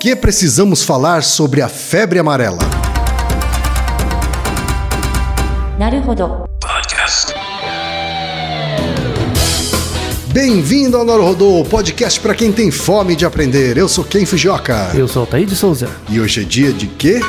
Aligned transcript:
que 0.00 0.16
precisamos 0.16 0.82
falar 0.82 1.22
sobre 1.22 1.60
a 1.60 1.68
febre 1.68 2.18
amarela? 2.18 2.62
Naruhodo. 5.78 6.48
Bem-vindo 10.28 10.96
ao 10.96 11.04
Naruhodô, 11.04 11.62
podcast 11.64 12.18
para 12.18 12.34
quem 12.34 12.50
tem 12.50 12.70
fome 12.70 13.14
de 13.14 13.26
aprender. 13.26 13.76
Eu 13.76 13.90
sou 13.90 14.02
Ken 14.02 14.24
Fujioka. 14.24 14.90
Eu 14.94 15.06
sou 15.06 15.20
Altair 15.20 15.44
de 15.44 15.54
Souza. 15.54 15.90
E 16.08 16.18
hoje 16.18 16.40
é 16.40 16.44
dia 16.44 16.72
de 16.72 16.86
quê? 16.86 17.20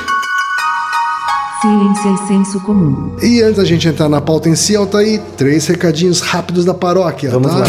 Ciência 1.61 2.09
e 2.09 2.27
senso 2.29 2.61
comum. 2.61 3.17
E 3.21 3.41
antes 3.41 3.57
da 3.57 3.65
gente 3.65 3.85
entrar 3.85 4.07
na 4.07 4.21
pauta 4.21 4.47
em 4.47 4.55
si, 4.55 4.77
Altair, 4.77 5.21
três 5.35 5.67
recadinhos 5.67 6.21
rápidos 6.21 6.63
da 6.63 6.73
paróquia, 6.73 7.31
Vamos 7.31 7.51
tá? 7.51 7.57
lá. 7.57 7.65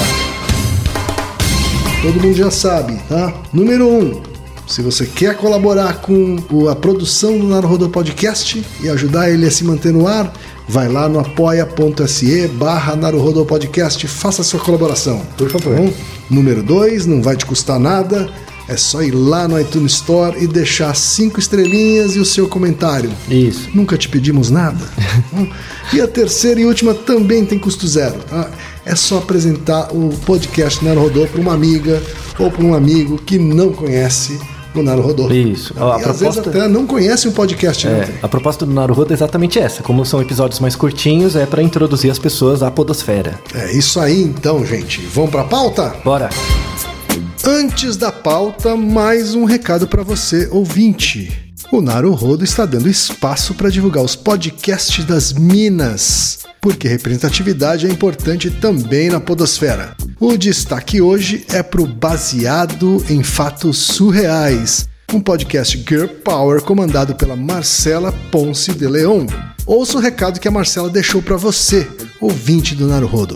Todo 2.02 2.20
mundo 2.20 2.36
já 2.36 2.52
sabe, 2.52 3.00
tá? 3.08 3.32
Número 3.52 3.88
um, 3.88 4.31
se 4.66 4.80
você 4.82 5.06
quer 5.06 5.36
colaborar 5.36 6.00
com 6.00 6.39
a 6.71 6.75
produção 6.75 7.39
do 7.39 7.46
Naruhodô 7.46 7.89
Podcast 7.89 8.64
e 8.80 8.88
ajudar 8.88 9.30
ele 9.30 9.46
a 9.46 9.50
se 9.50 9.64
manter 9.64 9.93
no 9.93 10.07
ar, 10.07 10.32
vai 10.68 10.88
lá 10.88 11.08
no 11.08 11.18
apoia.se 11.18 12.48
barra 12.48 12.96
Podcast, 13.46 14.07
faça 14.08 14.43
sua 14.43 14.61
colaboração. 14.61 15.21
Por 15.36 15.50
favor. 15.50 15.93
Número 16.30 16.62
dois, 16.62 17.07
não 17.07 17.21
vai 17.21 17.36
te 17.36 17.44
custar 17.44 17.79
nada, 17.79 18.30
é 18.68 18.76
só 18.76 19.02
ir 19.02 19.11
lá 19.11 19.46
no 19.48 19.61
iTunes 19.61 19.93
Store 19.93 20.43
e 20.43 20.46
deixar 20.46 20.94
cinco 20.94 21.38
estrelinhas 21.38 22.16
e 22.16 22.21
o 22.21 22.24
seu 22.24 22.49
comentário. 22.49 23.10
Isso. 23.29 23.68
Nunca 23.74 23.99
te 23.99 24.08
pedimos 24.08 24.50
nada. 24.50 24.85
Hum. 25.35 25.49
e 25.93 26.00
a 26.00 26.08
terceira 26.08 26.60
e 26.60 26.64
última 26.64 26.94
também 26.94 27.44
tem 27.44 27.58
custo 27.58 27.86
zero. 27.86 28.18
Tá? 28.21 28.50
É 28.85 28.96
só 28.96 29.18
apresentar 29.18 29.89
o 29.95 30.11
podcast 30.27 30.85
Naruhodô 30.85 31.27
para 31.27 31.41
uma 31.41 31.54
amiga 31.54 32.03
ou 32.39 32.50
para 32.50 32.64
um 32.64 32.75
amigo 32.75 33.17
que 33.19 33.39
não 33.39 33.72
conhece 33.72 34.41
o 34.75 34.83
Naruhodô. 34.83 35.31
Isso. 35.31 35.72
E 35.77 35.81
A 35.81 35.95
às 35.97 36.03
vezes 36.06 36.19
proposta- 36.20 36.50
até 36.50 36.69
não 36.69 36.86
conhece 36.86 37.28
o 37.28 37.33
podcast. 37.33 37.86
né? 37.86 38.08
É, 38.08 38.24
a 38.24 38.28
proposta 38.28 38.66
do 38.66 38.72
Naruhodo 38.72 39.12
é 39.12 39.14
exatamente 39.14 39.58
essa. 39.58 39.83
Como 39.83 40.05
são 40.05 40.20
episódios 40.20 40.58
mais 40.61 40.74
curtinhos, 40.74 41.36
é 41.36 41.47
para 41.47 41.62
introduzir 41.62 42.11
as 42.11 42.19
pessoas 42.19 42.62
à 42.62 42.70
podosfera. 42.70 43.39
É 43.55 43.70
isso 43.72 44.00
aí 44.00 44.20
então, 44.22 44.64
gente. 44.66 45.00
Vamos 45.14 45.30
para 45.30 45.42
a 45.42 45.44
pauta? 45.44 45.94
Bora. 46.05 46.30
Antes 47.44 47.96
da 47.96 48.11
pauta, 48.11 48.77
mais 48.77 49.34
um 49.34 49.44
recado 49.44 49.86
para 49.86 50.02
você, 50.02 50.48
ouvinte. 50.50 51.30
O 51.70 51.80
Naruhodo 51.80 52.44
está 52.44 52.64
dando 52.64 52.89
espaço 52.89 53.55
para 53.55 53.69
divulgar 53.70 54.05
os 54.05 54.14
podcasts 54.17 55.05
das 55.05 55.33
Minas, 55.33 56.41
porque 56.62 56.86
representatividade 56.86 57.88
é 57.88 57.91
importante 57.91 58.48
também 58.48 59.10
na 59.10 59.20
podosfera. 59.20 59.96
O 60.20 60.36
destaque 60.36 61.02
hoje 61.02 61.44
é 61.52 61.60
para 61.60 61.82
o 61.82 61.86
Baseado 61.86 63.05
em 63.10 63.24
Fatos 63.24 63.78
Surreais, 63.78 64.88
um 65.12 65.20
podcast 65.20 65.77
Girl 65.77 66.06
Power 66.06 66.62
comandado 66.62 67.16
pela 67.16 67.34
Marcela 67.34 68.14
Ponce 68.30 68.72
de 68.72 68.86
Leon. 68.86 69.27
Ouça 69.66 69.98
o 69.98 70.00
recado 70.00 70.38
que 70.38 70.46
a 70.46 70.52
Marcela 70.52 70.88
deixou 70.88 71.20
para 71.20 71.36
você, 71.36 71.84
ouvinte 72.20 72.77
do 72.77 72.86
Naruhodo. 72.86 73.34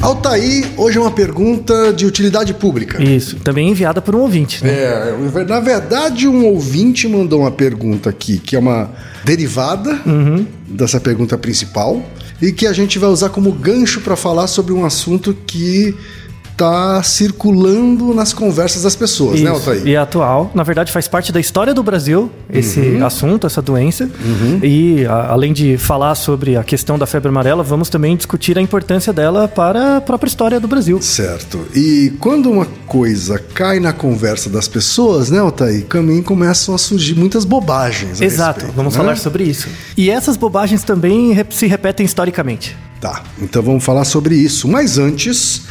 Altaí, 0.00 0.64
hoje 0.76 0.96
é 0.96 1.00
uma 1.00 1.10
pergunta 1.10 1.92
de 1.92 2.06
utilidade 2.06 2.54
pública. 2.54 3.02
Isso. 3.02 3.36
Também 3.36 3.68
enviada 3.68 4.00
por 4.00 4.14
um 4.14 4.20
ouvinte, 4.20 4.64
né? 4.64 4.70
É, 4.70 5.44
na 5.46 5.60
verdade, 5.60 6.28
um 6.28 6.46
ouvinte 6.46 7.08
mandou 7.08 7.40
uma 7.40 7.50
pergunta 7.50 8.08
aqui, 8.08 8.38
que 8.38 8.54
é 8.54 8.58
uma 8.58 8.90
derivada 9.24 10.00
dessa 10.66 11.00
pergunta 11.00 11.36
principal, 11.36 12.02
e 12.40 12.52
que 12.52 12.66
a 12.66 12.72
gente 12.72 12.98
vai 12.98 13.10
usar 13.10 13.30
como 13.30 13.50
gancho 13.50 14.00
para 14.00 14.14
falar 14.14 14.46
sobre 14.46 14.72
um 14.72 14.84
assunto 14.84 15.36
que 15.46 15.94
está 16.58 17.00
circulando 17.04 18.12
nas 18.12 18.32
conversas 18.32 18.82
das 18.82 18.96
pessoas, 18.96 19.40
né, 19.40 19.50
Isso. 19.50 19.70
Altair? 19.70 19.86
E 19.86 19.94
é 19.94 19.96
atual, 19.98 20.50
na 20.54 20.64
verdade, 20.64 20.90
faz 20.90 21.06
parte 21.06 21.30
da 21.32 21.38
história 21.38 21.72
do 21.72 21.82
Brasil 21.84 22.30
esse 22.52 22.80
Uhum. 22.80 23.06
assunto, 23.06 23.46
essa 23.46 23.62
doença. 23.62 24.10
E 24.62 25.06
a- 25.06 25.28
além 25.32 25.52
de 25.52 25.76
falar 25.78 26.16
sobre 26.16 26.56
a 26.56 26.64
questão 26.64 26.98
da 26.98 27.06
febre 27.06 27.28
amarela, 27.28 27.62
vamos 27.62 27.88
também 27.88 28.16
discutir 28.16 28.58
a 28.58 28.60
importância 28.60 29.12
dela 29.12 29.46
para 29.46 29.98
a 29.98 30.00
própria 30.00 30.28
história 30.28 30.58
do 30.58 30.66
Brasil. 30.66 31.00
Certo. 31.00 31.60
E 31.74 32.12
quando 32.18 32.50
uma 32.50 32.66
coisa 32.86 33.38
cai 33.38 33.78
na 33.78 33.92
conversa 33.92 34.50
das 34.50 34.66
pessoas, 34.66 35.30
né, 35.30 35.38
Altair, 35.38 35.84
também 35.84 36.22
começam 36.22 36.74
a 36.74 36.78
surgir 36.78 37.14
muitas 37.14 37.44
bobagens. 37.44 38.20
Exato, 38.20 38.60
respeito, 38.60 38.76
vamos 38.76 38.94
né? 38.94 39.00
falar 39.00 39.16
sobre 39.16 39.44
isso. 39.44 39.68
E 39.96 40.10
essas 40.10 40.36
bobagens 40.36 40.82
também 40.82 41.36
se 41.50 41.66
repetem 41.68 42.04
historicamente. 42.04 42.76
Tá, 43.00 43.22
então 43.40 43.62
vamos 43.62 43.84
falar 43.84 44.04
sobre 44.04 44.34
isso. 44.34 44.66
Mas 44.66 44.98
antes, 44.98 45.62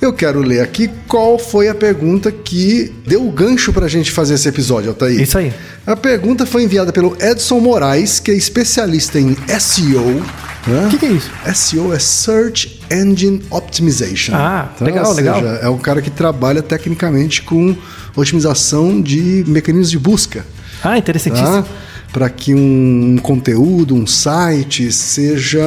eu 0.00 0.12
quero 0.12 0.40
ler 0.40 0.60
aqui 0.60 0.90
qual 1.06 1.38
foi 1.38 1.68
a 1.68 1.74
pergunta 1.74 2.32
que 2.32 2.92
deu 3.06 3.26
o 3.26 3.30
gancho 3.30 3.72
pra 3.72 3.86
gente 3.88 4.10
fazer 4.10 4.34
esse 4.34 4.48
episódio, 4.48 4.90
Altair. 4.90 5.20
Isso 5.20 5.36
aí. 5.36 5.52
A 5.86 5.94
pergunta 5.96 6.46
foi 6.46 6.62
enviada 6.62 6.92
pelo 6.92 7.16
Edson 7.20 7.60
Moraes, 7.60 8.18
que 8.20 8.30
é 8.30 8.34
especialista 8.34 9.18
em 9.20 9.36
SEO. 9.58 10.22
né? 10.66 10.86
O 10.86 10.88
que, 10.90 10.98
que 10.98 11.06
é 11.06 11.10
isso? 11.12 11.30
SEO 11.54 11.92
é 11.92 11.98
Search 11.98 12.80
Engine 12.90 13.42
Optimization. 13.50 14.32
Ah, 14.34 14.68
legal, 14.80 15.06
ou 15.06 15.14
seja, 15.14 15.34
legal. 15.36 15.54
É 15.56 15.68
um 15.68 15.78
cara 15.78 16.00
que 16.00 16.10
trabalha 16.10 16.62
tecnicamente 16.62 17.42
com 17.42 17.76
otimização 18.16 19.00
de 19.00 19.44
mecanismos 19.46 19.90
de 19.90 19.98
busca 19.98 20.44
Ah, 20.82 20.96
interessantíssimo. 20.98 21.62
tá? 21.62 21.68
Para 22.12 22.28
que 22.28 22.52
um 22.54 23.16
conteúdo, 23.22 23.94
um 23.94 24.06
site 24.06 24.90
seja 24.90 25.60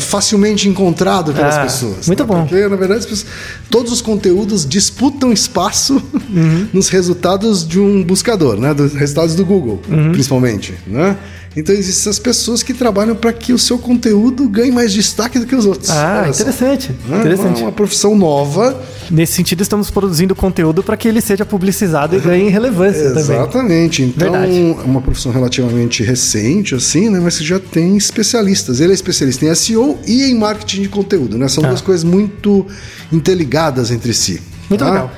facilmente 0.00 0.68
encontrado 0.68 1.32
pelas 1.32 1.56
Ah, 1.56 1.62
pessoas. 1.62 2.06
muito 2.06 2.24
bom. 2.24 2.46
Porque, 2.46 2.68
na 2.68 2.76
verdade, 2.76 3.00
as 3.00 3.06
pessoas- 3.06 3.26
todos 3.68 3.92
os 3.92 4.00
conteúdos 4.00 4.64
disputam 4.66 5.32
espaço 5.32 6.00
Uhum. 6.30 6.68
nos 6.72 6.88
resultados 6.88 7.66
de 7.66 7.80
um 7.80 8.04
buscador, 8.04 8.56
né? 8.60 8.72
Dos 8.74 8.94
resultados 8.94 9.34
do 9.34 9.44
Google, 9.44 9.82
Uhum. 9.90 10.12
principalmente, 10.12 10.74
né? 10.86 11.16
Então 11.58 11.74
existem 11.74 12.00
essas 12.02 12.18
pessoas 12.18 12.62
que 12.62 12.72
trabalham 12.72 13.14
para 13.16 13.32
que 13.32 13.52
o 13.52 13.58
seu 13.58 13.78
conteúdo 13.78 14.48
ganhe 14.48 14.70
mais 14.70 14.92
destaque 14.92 15.38
do 15.38 15.46
que 15.46 15.54
os 15.54 15.66
outros. 15.66 15.90
Ah, 15.90 16.20
Olha 16.24 16.32
só. 16.32 16.42
interessante. 16.42 16.90
Interessante. 17.08 17.56
Uma, 17.58 17.66
uma 17.66 17.72
profissão 17.72 18.14
nova. 18.16 18.80
Nesse 19.10 19.32
sentido, 19.32 19.62
estamos 19.62 19.90
produzindo 19.90 20.34
conteúdo 20.34 20.82
para 20.82 20.96
que 20.96 21.08
ele 21.08 21.20
seja 21.20 21.44
publicizado 21.44 22.14
e 22.16 22.20
ganhe 22.20 22.48
relevância 22.50 23.08
também. 23.08 23.22
Exatamente. 23.22 24.02
Então, 24.02 24.30
Verdade. 24.32 24.56
é 24.60 24.84
uma 24.84 25.00
profissão 25.00 25.32
relativamente 25.32 26.02
recente, 26.02 26.74
assim, 26.74 27.08
né? 27.08 27.18
Mas 27.18 27.38
que 27.38 27.44
já 27.44 27.58
tem 27.58 27.96
especialistas. 27.96 28.80
Ele 28.80 28.92
é 28.92 28.94
especialista 28.94 29.44
em 29.46 29.54
SEO 29.54 29.98
e 30.06 30.24
em 30.24 30.34
marketing 30.38 30.82
de 30.82 30.88
conteúdo, 30.88 31.38
né? 31.38 31.48
São 31.48 31.64
Ah. 31.64 31.68
duas 31.68 31.80
coisas 31.80 32.04
muito 32.04 32.66
interligadas 33.12 33.90
entre 33.90 34.12
si. 34.12 34.40
Muito 34.68 34.84
legal. 34.84 35.10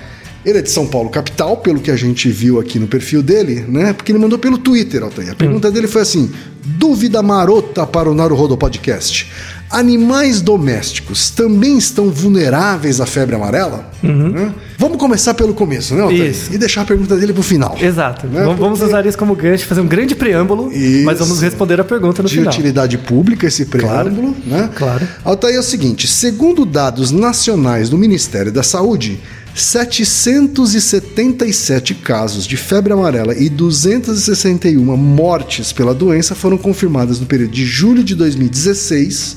Ele 0.44 0.58
é 0.58 0.62
de 0.62 0.70
São 0.70 0.86
Paulo, 0.86 1.10
capital, 1.10 1.58
pelo 1.58 1.80
que 1.80 1.90
a 1.90 1.96
gente 1.96 2.30
viu 2.30 2.58
aqui 2.58 2.78
no 2.78 2.86
perfil 2.86 3.22
dele, 3.22 3.64
né? 3.68 3.92
Porque 3.92 4.10
ele 4.10 4.18
mandou 4.18 4.38
pelo 4.38 4.56
Twitter, 4.56 5.02
Altair. 5.02 5.30
A 5.32 5.34
pergunta 5.34 5.68
Hum. 5.68 5.72
dele 5.72 5.86
foi 5.86 6.00
assim: 6.02 6.30
dúvida 6.64 7.22
marota 7.22 7.86
para 7.86 8.10
o 8.10 8.14
Naruhodo 8.14 8.56
Podcast. 8.56 9.30
Animais 9.70 10.40
domésticos 10.40 11.30
também 11.30 11.78
estão 11.78 12.10
vulneráveis 12.10 13.00
à 13.00 13.06
febre 13.06 13.36
amarela? 13.36 13.88
Né? 14.02 14.52
Vamos 14.76 14.98
começar 14.98 15.32
pelo 15.34 15.54
começo, 15.54 15.94
né, 15.94 16.02
Altair? 16.02 16.22
Uhum. 16.22 16.26
Isso. 16.30 16.52
E 16.52 16.58
deixar 16.58 16.80
a 16.80 16.84
pergunta 16.84 17.16
dele 17.16 17.32
pro 17.32 17.42
final. 17.42 17.76
Exato. 17.80 18.26
Né? 18.26 18.42
Vamos- 18.42 18.58
Porque 18.78 18.84
usar 18.84 19.06
isso 19.06 19.16
como 19.16 19.36
gancho, 19.36 19.66
fazer 19.66 19.80
um 19.80 19.86
grande 19.86 20.16
preâmbulo, 20.16 20.72
Isso. 20.72 21.04
mas 21.04 21.20
vamos 21.20 21.40
responder 21.40 21.80
a 21.80 21.84
pergunta 21.84 22.20
no 22.20 22.28
de 22.28 22.34
final. 22.36 22.52
utilidade 22.52 22.98
pública 22.98 23.46
esse 23.46 23.66
preâmbulo, 23.66 24.34
né? 24.44 24.70
claro. 24.74 25.06
Altair 25.22 25.54
é 25.54 25.60
o 25.60 25.62
seguinte, 25.62 26.08
segundo 26.08 26.64
dados 26.66 27.12
nacionais 27.12 27.88
do 27.88 27.96
Ministério 27.96 28.50
da 28.50 28.64
Saúde, 28.64 29.20
777 29.54 31.94
casos 31.96 32.46
de 32.46 32.56
febre 32.56 32.92
amarela 32.92 33.34
e 33.34 33.48
261 33.48 34.96
mortes 34.96 35.72
pela 35.72 35.94
doença 35.94 36.34
foram 36.34 36.56
confirmadas 36.56 37.20
no 37.20 37.26
período 37.26 37.52
de 37.52 37.64
julho 37.64 38.04
de 38.04 38.14
2016 38.14 39.36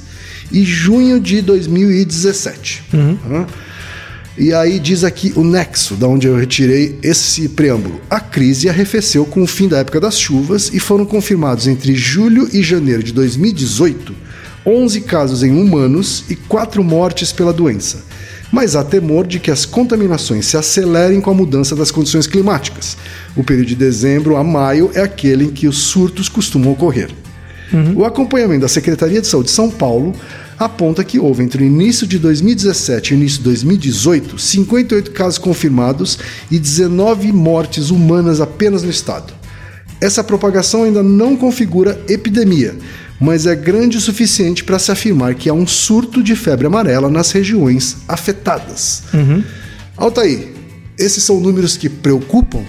e 0.51 0.63
junho 0.63 1.19
de 1.19 1.41
2017. 1.41 2.83
Uhum. 2.93 3.45
E 4.37 4.53
aí 4.53 4.79
diz 4.79 5.03
aqui 5.03 5.33
o 5.35 5.43
nexo, 5.43 5.95
da 5.95 6.07
onde 6.07 6.27
eu 6.27 6.35
retirei 6.35 6.97
esse 7.03 7.49
preâmbulo. 7.49 8.01
A 8.09 8.19
crise 8.19 8.67
arrefeceu 8.67 9.25
com 9.25 9.43
o 9.43 9.47
fim 9.47 9.67
da 9.67 9.77
época 9.79 9.99
das 9.99 10.19
chuvas 10.19 10.71
e 10.73 10.79
foram 10.79 11.05
confirmados 11.05 11.67
entre 11.67 11.93
julho 11.93 12.49
e 12.51 12.63
janeiro 12.63 13.03
de 13.03 13.13
2018 13.13 14.23
11 14.65 15.01
casos 15.01 15.43
em 15.43 15.51
humanos 15.51 16.23
e 16.29 16.35
4 16.35 16.83
mortes 16.83 17.31
pela 17.31 17.51
doença. 17.51 18.03
Mas 18.53 18.75
há 18.75 18.83
temor 18.83 19.25
de 19.25 19.39
que 19.39 19.49
as 19.49 19.65
contaminações 19.65 20.45
se 20.45 20.55
acelerem 20.55 21.19
com 21.19 21.31
a 21.31 21.33
mudança 21.33 21.75
das 21.75 21.89
condições 21.89 22.27
climáticas. 22.27 22.95
O 23.35 23.43
período 23.43 23.69
de 23.69 23.75
dezembro 23.75 24.37
a 24.37 24.43
maio 24.43 24.91
é 24.93 25.01
aquele 25.01 25.45
em 25.45 25.49
que 25.49 25.67
os 25.67 25.77
surtos 25.79 26.29
costumam 26.29 26.71
ocorrer. 26.71 27.09
Uhum. 27.73 27.97
O 27.97 28.05
acompanhamento 28.05 28.61
da 28.61 28.67
Secretaria 28.67 29.19
de 29.19 29.25
Saúde 29.25 29.47
de 29.47 29.55
São 29.55 29.71
Paulo 29.71 30.13
aponta 30.59 31.03
que 31.03 31.17
houve 31.17 31.41
entre 31.41 31.63
o 31.63 31.65
início 31.65 32.05
de 32.05 32.19
2017 32.19 33.09
e 33.09 33.15
o 33.15 33.17
início 33.17 33.39
de 33.39 33.45
2018 33.45 34.37
58 34.37 35.09
casos 35.09 35.39
confirmados 35.39 36.19
e 36.51 36.59
19 36.59 37.31
mortes 37.31 37.89
humanas 37.89 38.39
apenas 38.39 38.83
no 38.83 38.91
estado. 38.91 39.33
Essa 39.99 40.23
propagação 40.23 40.83
ainda 40.83 41.01
não 41.01 41.35
configura 41.35 41.99
epidemia, 42.07 42.75
mas 43.23 43.45
é 43.45 43.55
grande 43.55 43.95
o 43.95 44.01
suficiente 44.01 44.65
para 44.65 44.77
se 44.77 44.91
afirmar 44.91 45.33
que 45.33 45.47
há 45.47 45.53
um 45.53 45.65
surto 45.65 46.21
de 46.21 46.35
febre 46.35 46.67
amarela 46.67 47.09
nas 47.09 47.31
regiões 47.31 47.95
afetadas. 48.05 49.03
Uhum. 49.13 49.41
Altair, 49.95 50.49
esses 50.99 51.23
são 51.23 51.39
números 51.39 51.77
que 51.77 51.87
preocupam? 51.87 52.65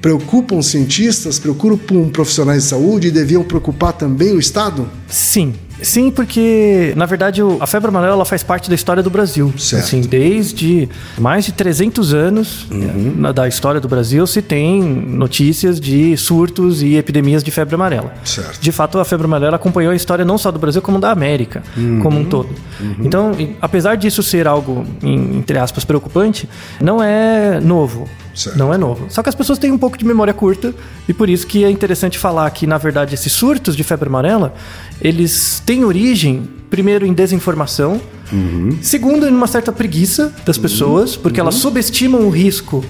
Preocupam 0.00 0.62
cientistas, 0.62 1.38
preocupam 1.38 2.08
profissionais 2.08 2.62
de 2.62 2.70
saúde 2.70 3.08
e 3.08 3.10
deviam 3.10 3.44
preocupar 3.44 3.92
também 3.92 4.32
o 4.32 4.40
Estado? 4.40 4.88
Sim, 5.06 5.52
Sim, 5.82 6.10
porque 6.10 6.92
na 6.96 7.06
verdade 7.06 7.40
a 7.60 7.66
febre 7.66 7.88
amarela 7.88 8.14
ela 8.14 8.24
faz 8.24 8.42
parte 8.42 8.68
da 8.68 8.74
história 8.74 9.02
do 9.02 9.10
Brasil. 9.10 9.52
Certo. 9.56 9.84
Assim, 9.84 10.00
desde 10.00 10.88
mais 11.18 11.44
de 11.44 11.52
300 11.52 12.14
anos 12.14 12.66
uhum. 12.70 13.14
na, 13.16 13.32
da 13.32 13.48
história 13.48 13.80
do 13.80 13.88
Brasil 13.88 14.26
se 14.26 14.42
tem 14.42 14.82
notícias 14.82 15.80
de 15.80 16.16
surtos 16.16 16.82
e 16.82 16.96
epidemias 16.96 17.42
de 17.42 17.50
febre 17.50 17.74
amarela. 17.74 18.14
Certo. 18.24 18.60
De 18.60 18.72
fato, 18.72 18.98
a 18.98 19.04
febre 19.04 19.24
amarela 19.26 19.56
acompanhou 19.56 19.92
a 19.92 19.96
história 19.96 20.24
não 20.24 20.38
só 20.38 20.50
do 20.50 20.58
Brasil 20.58 20.82
como 20.82 20.98
da 20.98 21.10
América 21.10 21.62
uhum. 21.76 22.00
como 22.00 22.18
um 22.18 22.24
todo. 22.24 22.50
Uhum. 22.80 22.96
Então, 23.00 23.32
apesar 23.60 23.96
disso 23.96 24.22
ser 24.22 24.46
algo 24.46 24.84
entre 25.02 25.58
aspas 25.58 25.84
preocupante, 25.84 26.48
não 26.80 27.02
é 27.02 27.60
novo. 27.60 28.08
Certo. 28.34 28.56
Não 28.56 28.72
é 28.72 28.78
novo. 28.78 29.06
Só 29.08 29.22
que 29.22 29.28
as 29.28 29.34
pessoas 29.34 29.58
têm 29.58 29.72
um 29.72 29.78
pouco 29.78 29.98
de 29.98 30.04
memória 30.04 30.32
curta 30.32 30.74
e 31.08 31.12
por 31.12 31.28
isso 31.28 31.46
que 31.46 31.64
é 31.64 31.70
interessante 31.70 32.18
falar 32.18 32.50
que, 32.50 32.66
na 32.66 32.78
verdade, 32.78 33.14
esses 33.14 33.32
surtos 33.32 33.76
de 33.76 33.82
febre 33.82 34.08
amarela, 34.08 34.54
eles 35.00 35.62
têm 35.64 35.84
origem, 35.84 36.48
primeiro, 36.68 37.04
em 37.06 37.12
desinformação, 37.12 38.00
uhum. 38.32 38.78
segundo, 38.82 39.26
em 39.26 39.34
uma 39.34 39.46
certa 39.46 39.72
preguiça 39.72 40.32
das 40.44 40.56
uhum. 40.56 40.62
pessoas, 40.62 41.16
porque 41.16 41.40
uhum. 41.40 41.44
elas 41.44 41.56
subestimam 41.56 42.22
o 42.22 42.30
risco 42.30 42.84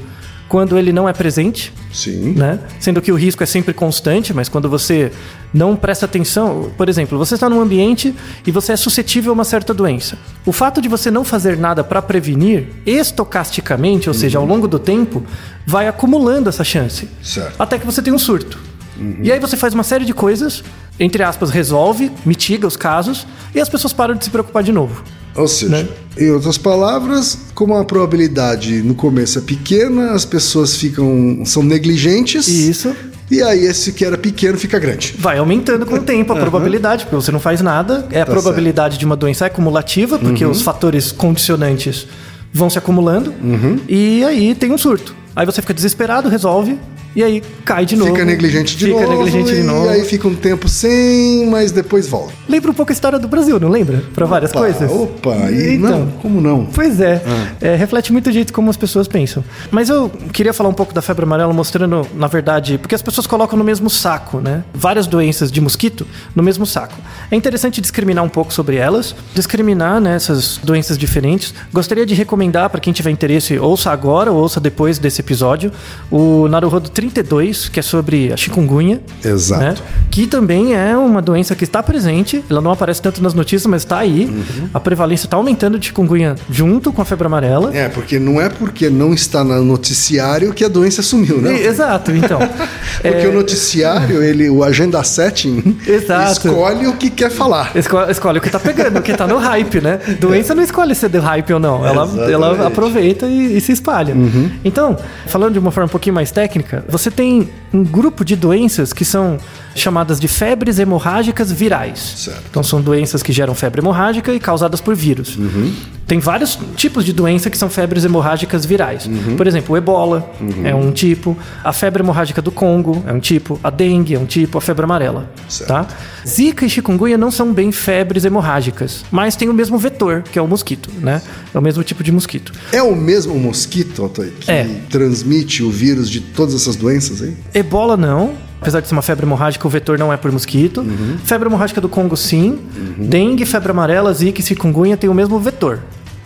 quando 0.49 0.79
ele 0.79 0.93
não 0.93 1.09
é 1.09 1.13
presente. 1.13 1.73
Sim. 1.93 2.35
Né? 2.35 2.59
Sendo 2.79 3.01
que 3.01 3.11
o 3.11 3.17
risco 3.17 3.43
é 3.43 3.47
sempre 3.47 3.75
constante, 3.75 4.33
mas 4.33 4.49
quando 4.49 4.69
você 4.69 5.11
não 5.53 5.75
presta 5.75 6.07
atenção, 6.07 6.71
por 6.77 6.89
exemplo, 6.89 7.19
você 7.19 7.35
está 7.35 7.49
num 7.49 7.61
ambiente 7.61 8.15
e 8.47 8.51
você 8.51 8.73
é 8.73 8.77
suscetível 8.77 9.33
a 9.33 9.35
uma 9.35 9.45
certa 9.45 9.75
doença. 9.75 10.17
O 10.47 10.53
fato 10.53 10.81
de 10.81 10.89
você 10.89 11.11
não 11.11 11.25
fazer 11.25 11.57
nada 11.57 11.83
para 11.83 12.01
prevenir, 12.01 12.69
estocasticamente, 12.87 14.09
ou 14.09 14.15
uhum. 14.15 14.21
seja, 14.21 14.39
ao 14.39 14.47
longo 14.47 14.69
do 14.69 14.79
tempo, 14.79 15.25
vai 15.67 15.89
acumulando 15.89 16.49
essa 16.49 16.65
chance. 16.65 17.09
Certo. 17.23 17.61
Até 17.61 17.79
que 17.79 17.87
você 17.87 18.01
tem 18.01 18.13
um 18.13 18.19
surto. 18.19 18.59
Uhum. 18.99 19.19
E 19.23 19.33
aí 19.33 19.41
você 19.41 19.57
faz 19.57 19.75
uma 19.75 19.83
série 19.83 20.05
de 20.05 20.13
coisas, 20.13 20.63
entre 20.99 21.23
aspas, 21.23 21.51
resolve, 21.51 22.13
mitiga 22.25 22.67
os 22.67 22.77
casos, 22.77 23.27
e 23.55 23.61
as 23.61 23.69
pessoas 23.69 23.93
param 23.93 24.15
de 24.15 24.25
se 24.25 24.31
preocupar 24.31 24.63
de 24.63 24.73
novo. 24.73 25.03
Ou 25.35 25.49
seja, 25.49 25.71
né? 25.71 25.89
em 26.19 26.31
outras 26.31 26.59
palavras, 26.59 27.39
como 27.55 27.77
a 27.77 27.85
probabilidade 27.85 28.83
no 28.83 28.95
começo 28.95 29.39
é 29.39 29.43
pequena, 29.43 30.13
as 30.13 30.25
pessoas 30.25 30.77
ficam 30.77 31.43
são 31.45 31.63
negligentes. 31.63 32.49
Isso. 32.49 32.95
E 33.31 33.41
aí 33.43 33.65
esse 33.65 33.93
que 33.93 34.05
era 34.05 34.19
pequeno 34.19 34.59
fica 34.59 34.79
grande. 34.79 35.15
Vai 35.17 35.39
aumentando 35.39 35.87
com 35.87 35.95
o 35.95 36.01
tempo 36.01 36.33
a 36.33 36.35
uhum. 36.35 36.41
probabilidade, 36.43 37.05
porque 37.05 37.15
você 37.15 37.31
não 37.31 37.39
faz 37.39 37.61
nada. 37.61 38.07
É 38.11 38.23
a 38.23 38.27
tá 38.27 38.33
probabilidade 38.33 38.95
certo. 38.95 39.01
de 39.01 39.07
uma 39.07 39.17
doença 39.17 39.47
é 39.47 39.49
cumulativa, 39.49 40.19
porque 40.19 40.45
uhum. 40.45 40.51
os 40.51 40.63
fatores 40.63 41.13
condicionantes 41.13 42.09
vão 42.53 42.69
se 42.69 42.77
acumulando. 42.77 43.33
Uhum. 43.41 43.79
E 43.89 44.25
aí 44.25 44.55
tem 44.55 44.73
um 44.73 44.79
surto. 44.79 45.15
Aí 45.35 45.47
você 45.47 45.61
fica 45.63 45.73
desesperado, 45.73 46.29
resolve, 46.29 46.77
e 47.15 47.23
aí 47.23 47.43
cai 47.65 47.85
de 47.85 47.97
novo. 47.97 48.13
Fica 48.13 48.25
negligente 48.25 48.77
de 48.77 48.87
fica 48.87 49.01
novo. 49.01 49.25
negligente 49.25 49.55
de 49.55 49.63
novo. 49.63 49.87
E 49.87 49.89
aí 49.89 50.05
fica 50.05 50.29
um 50.29 50.35
tempo 50.35 50.69
sem, 50.69 51.47
mas 51.47 51.73
depois 51.73 52.07
volta. 52.07 52.33
Lembra 52.49 52.71
um 52.71 52.75
pouco 52.75 52.93
a 52.93 52.95
história 52.95 53.19
do 53.19 53.29
Brasil, 53.29 53.59
não 53.59 53.69
lembra? 53.69 54.03
Para 54.15 54.27
várias 54.27 54.53
coisas. 54.53 54.91
Opa, 54.91 55.51
e 55.51 55.77
então, 55.77 56.01
não, 56.01 56.07
como 56.13 56.41
não? 56.41 56.67
Pois 56.67 57.01
é, 57.01 57.23
ah. 57.27 57.53
é, 57.61 57.77
reflete 57.77 58.13
muito 58.13 58.29
o 58.29 58.33
jeito 58.33 58.53
como 58.53 58.71
as 58.71 58.77
pessoas 58.77 59.09
pensam. 59.09 59.45
Mas 59.71 59.89
eu 59.89 60.11
queria 60.33 60.53
falar 60.53 60.69
um 60.69 60.75
pouco 60.75 60.95
da 60.95 61.03
febre 61.03 61.25
amarela, 61.25 61.53
mostrando, 61.53 62.07
na 62.15 62.27
verdade, 62.27 62.79
porque 62.79 62.95
as 62.95 63.03
pessoas 63.03 63.27
colocam 63.27 63.59
no 63.59 63.65
mesmo 63.65 63.91
saco, 63.91 64.41
né? 64.41 64.65
Várias 64.73 65.07
doenças 65.07 65.51
de 65.51 65.61
mosquito 65.61 66.07
no 66.35 66.43
mesmo 66.43 66.65
saco. 66.67 66.95
É 67.31 67.37
interessante 67.37 67.81
discriminar 67.81 68.25
um 68.25 68.29
pouco 68.29 68.53
sobre 68.53 68.77
elas, 68.77 69.15
discriminar 69.35 70.01
né, 70.01 70.15
essas 70.15 70.59
doenças 70.59 70.99
diferentes. 70.99 71.55
Gostaria 71.73 72.05
de 72.05 72.15
recomendar 72.15 72.71
para 72.71 72.81
quem 72.81 72.93
tiver 72.93 73.11
interesse, 73.11 73.59
ouça 73.59 73.91
agora 73.91 74.31
ou 74.31 74.39
ouça 74.39 74.61
depois 74.61 74.99
desse 74.99 75.21
episódio, 75.21 75.73
o 76.11 76.49
Naruhodo 76.49 76.91
32, 77.01 77.71
que 77.71 77.81
é 77.81 77.83
sobre 77.83 78.31
a 78.31 78.37
chikungunya. 78.37 79.01
Exato. 79.25 79.63
Né? 79.63 79.75
Que 80.11 80.27
também 80.27 80.75
é 80.75 80.95
uma 80.97 81.23
doença 81.23 81.55
que 81.55 81.65
está 81.65 81.83
presente, 81.83 82.45
ela 82.51 82.61
não 82.61 82.71
aparece 82.71 83.01
tanto 83.01 83.23
nas 83.23 83.33
notícias, 83.33 83.67
mas 83.67 83.83
está 83.83 83.99
aí. 83.99 84.27
Uhum. 84.27 84.69
A 84.75 84.79
prevalência 84.79 85.27
está 85.27 85.37
aumentando 85.39 85.79
de 85.79 85.87
chikungunya 85.87 86.37
junto 86.51 86.93
com 86.93 87.01
a 87.01 87.05
febre 87.05 87.27
amarela. 87.27 87.75
É, 87.75 87.89
porque 87.89 88.19
não 88.19 88.41
é 88.41 88.51
porque 88.51 88.91
não 88.91 89.15
está 89.15 89.43
no 89.43 89.65
noticiário 89.65 90.53
que 90.53 90.63
a 90.65 90.69
doença 90.69 91.03
sumiu, 91.03 91.41
né? 91.41 91.65
Exato, 91.65 92.11
então. 92.13 92.39
porque 93.01 93.27
é... 93.27 93.29
o 93.29 93.33
noticiário, 93.33 94.23
ele, 94.23 94.51
o 94.51 94.63
agenda 94.63 95.03
setting, 95.03 95.79
Exato. 95.87 96.49
escolhe 96.49 96.87
o 96.87 96.97
que 96.97 97.09
quer 97.09 97.31
falar. 97.31 97.73
Escolhe, 97.75 98.13
escolhe 98.13 98.39
o 98.39 98.41
que 98.43 98.49
está 98.49 98.61
pegando, 98.61 98.99
o 98.99 99.03
que 99.03 99.13
está 99.13 99.27
no 99.27 99.39
hype, 99.39 99.81
né? 99.81 99.99
Doença 100.21 100.55
não 100.55 100.63
escolhe 100.63 100.95
ser 100.95 101.09
de 101.09 101.19
hype 101.19 101.53
ou 101.55 101.61
não. 101.61 101.87
Ela, 101.87 102.31
ela 102.31 102.67
aproveita 102.67 103.27
e, 103.27 103.57
e 103.57 103.61
se 103.61 103.73
espalha. 103.73 104.15
Uhum. 104.15 104.51
Então, 104.65 104.97
falando 105.27 105.55
de 105.55 105.59
uma 105.59 105.71
forma 105.71 105.87
um 105.87 105.91
pouquinho 105.91 106.15
mais 106.15 106.31
técnica, 106.31 106.85
você 106.91 107.11
tem 107.11 107.49
um 107.73 107.83
grupo 107.83 108.25
de 108.25 108.37
doenças 108.37 108.93
que 108.93 109.05
são 109.05 109.39
chamadas 109.75 110.21
de 110.21 110.29
febres 110.29 110.79
hemorrágicas 110.79 111.51
virais. 111.53 111.99
Certo. 112.17 112.43
Então 112.51 112.63
são 112.63 112.81
doenças 112.81 113.23
que 113.23 113.33
geram 113.33 113.55
febre 113.55 113.81
hemorrágica 113.81 114.33
e 114.33 114.41
causadas 114.41 114.81
por 114.81 114.95
vírus. 114.95 115.37
Uhum. 115.37 115.73
Tem 116.11 116.19
vários 116.19 116.59
tipos 116.75 117.05
de 117.05 117.13
doença 117.13 117.49
que 117.49 117.57
são 117.57 117.71
febres 117.71 118.05
hemorrágicas 118.05 118.65
virais. 118.67 119.07
Uhum. 119.07 119.37
Por 119.37 119.47
exemplo, 119.47 119.75
o 119.75 119.79
ebola 119.79 120.29
uhum. 120.41 120.67
é 120.67 120.75
um 120.75 120.91
tipo, 120.91 121.39
a 121.63 121.73
febre 121.73 122.03
hemorrágica 122.03 122.43
do 122.43 122.51
Congo 122.51 123.05
é 123.07 123.13
um 123.13 123.21
tipo, 123.21 123.61
a 123.63 123.71
dengue 123.71 124.17
é 124.17 124.19
um 124.19 124.27
tipo, 124.27 124.59
a 124.59 124.61
febre 124.61 124.83
amarela. 124.83 125.31
Certo. 125.49 125.69
Tá? 125.69 125.87
Zika 126.27 126.67
e 126.67 126.69
chikungunya 126.69 127.17
não 127.17 127.31
são 127.31 127.53
bem 127.53 127.71
febres 127.71 128.25
hemorrágicas, 128.25 129.05
mas 129.09 129.37
tem 129.37 129.49
o 129.49 129.55
mesmo 129.55 129.79
vetor, 129.79 130.23
que 130.23 130.37
é 130.37 130.43
o 130.43 130.49
mosquito, 130.49 130.91
né? 130.99 131.23
É 131.55 131.59
o 131.59 131.63
mesmo 131.63 131.85
tipo 131.85 132.03
de 132.03 132.11
mosquito. 132.11 132.53
É 132.73 132.83
o 132.83 132.97
mesmo 132.97 133.39
mosquito, 133.39 134.03
Altair, 134.03 134.33
que 134.41 134.51
é. 134.51 134.69
transmite 134.91 135.63
o 135.63 135.71
vírus 135.71 136.11
de 136.11 136.21
todas 136.21 136.57
essas 136.57 136.75
doenças 136.75 137.23
aí? 137.23 137.37
Ebola 137.55 137.97
não, 137.97 138.35
Apesar 138.61 138.81
de 138.81 138.89
ser 138.89 138.95
uma 138.95 139.03
febre 139.03 139.25
hemorrágica, 139.25 139.67
o 139.67 139.71
vetor 139.71 139.99
não 139.99 140.13
é 140.13 140.17
por 140.17 140.31
mosquito. 140.31 140.83
Uhum. 140.83 141.17
Febre 141.25 141.49
hemorrágica 141.49 141.81
do 141.81 141.89
Congo, 141.89 142.17
sim. 142.17 142.59
Uhum. 142.77 143.07
Dengue, 143.09 143.47
febre 143.47 143.71
amarela, 143.71 144.13
zika 144.13 144.41
e 144.41 144.45
chikungunya 144.45 144.97
tem 144.97 145.09
o 145.09 145.15
mesmo 145.15 145.39
vetor. 145.39 145.81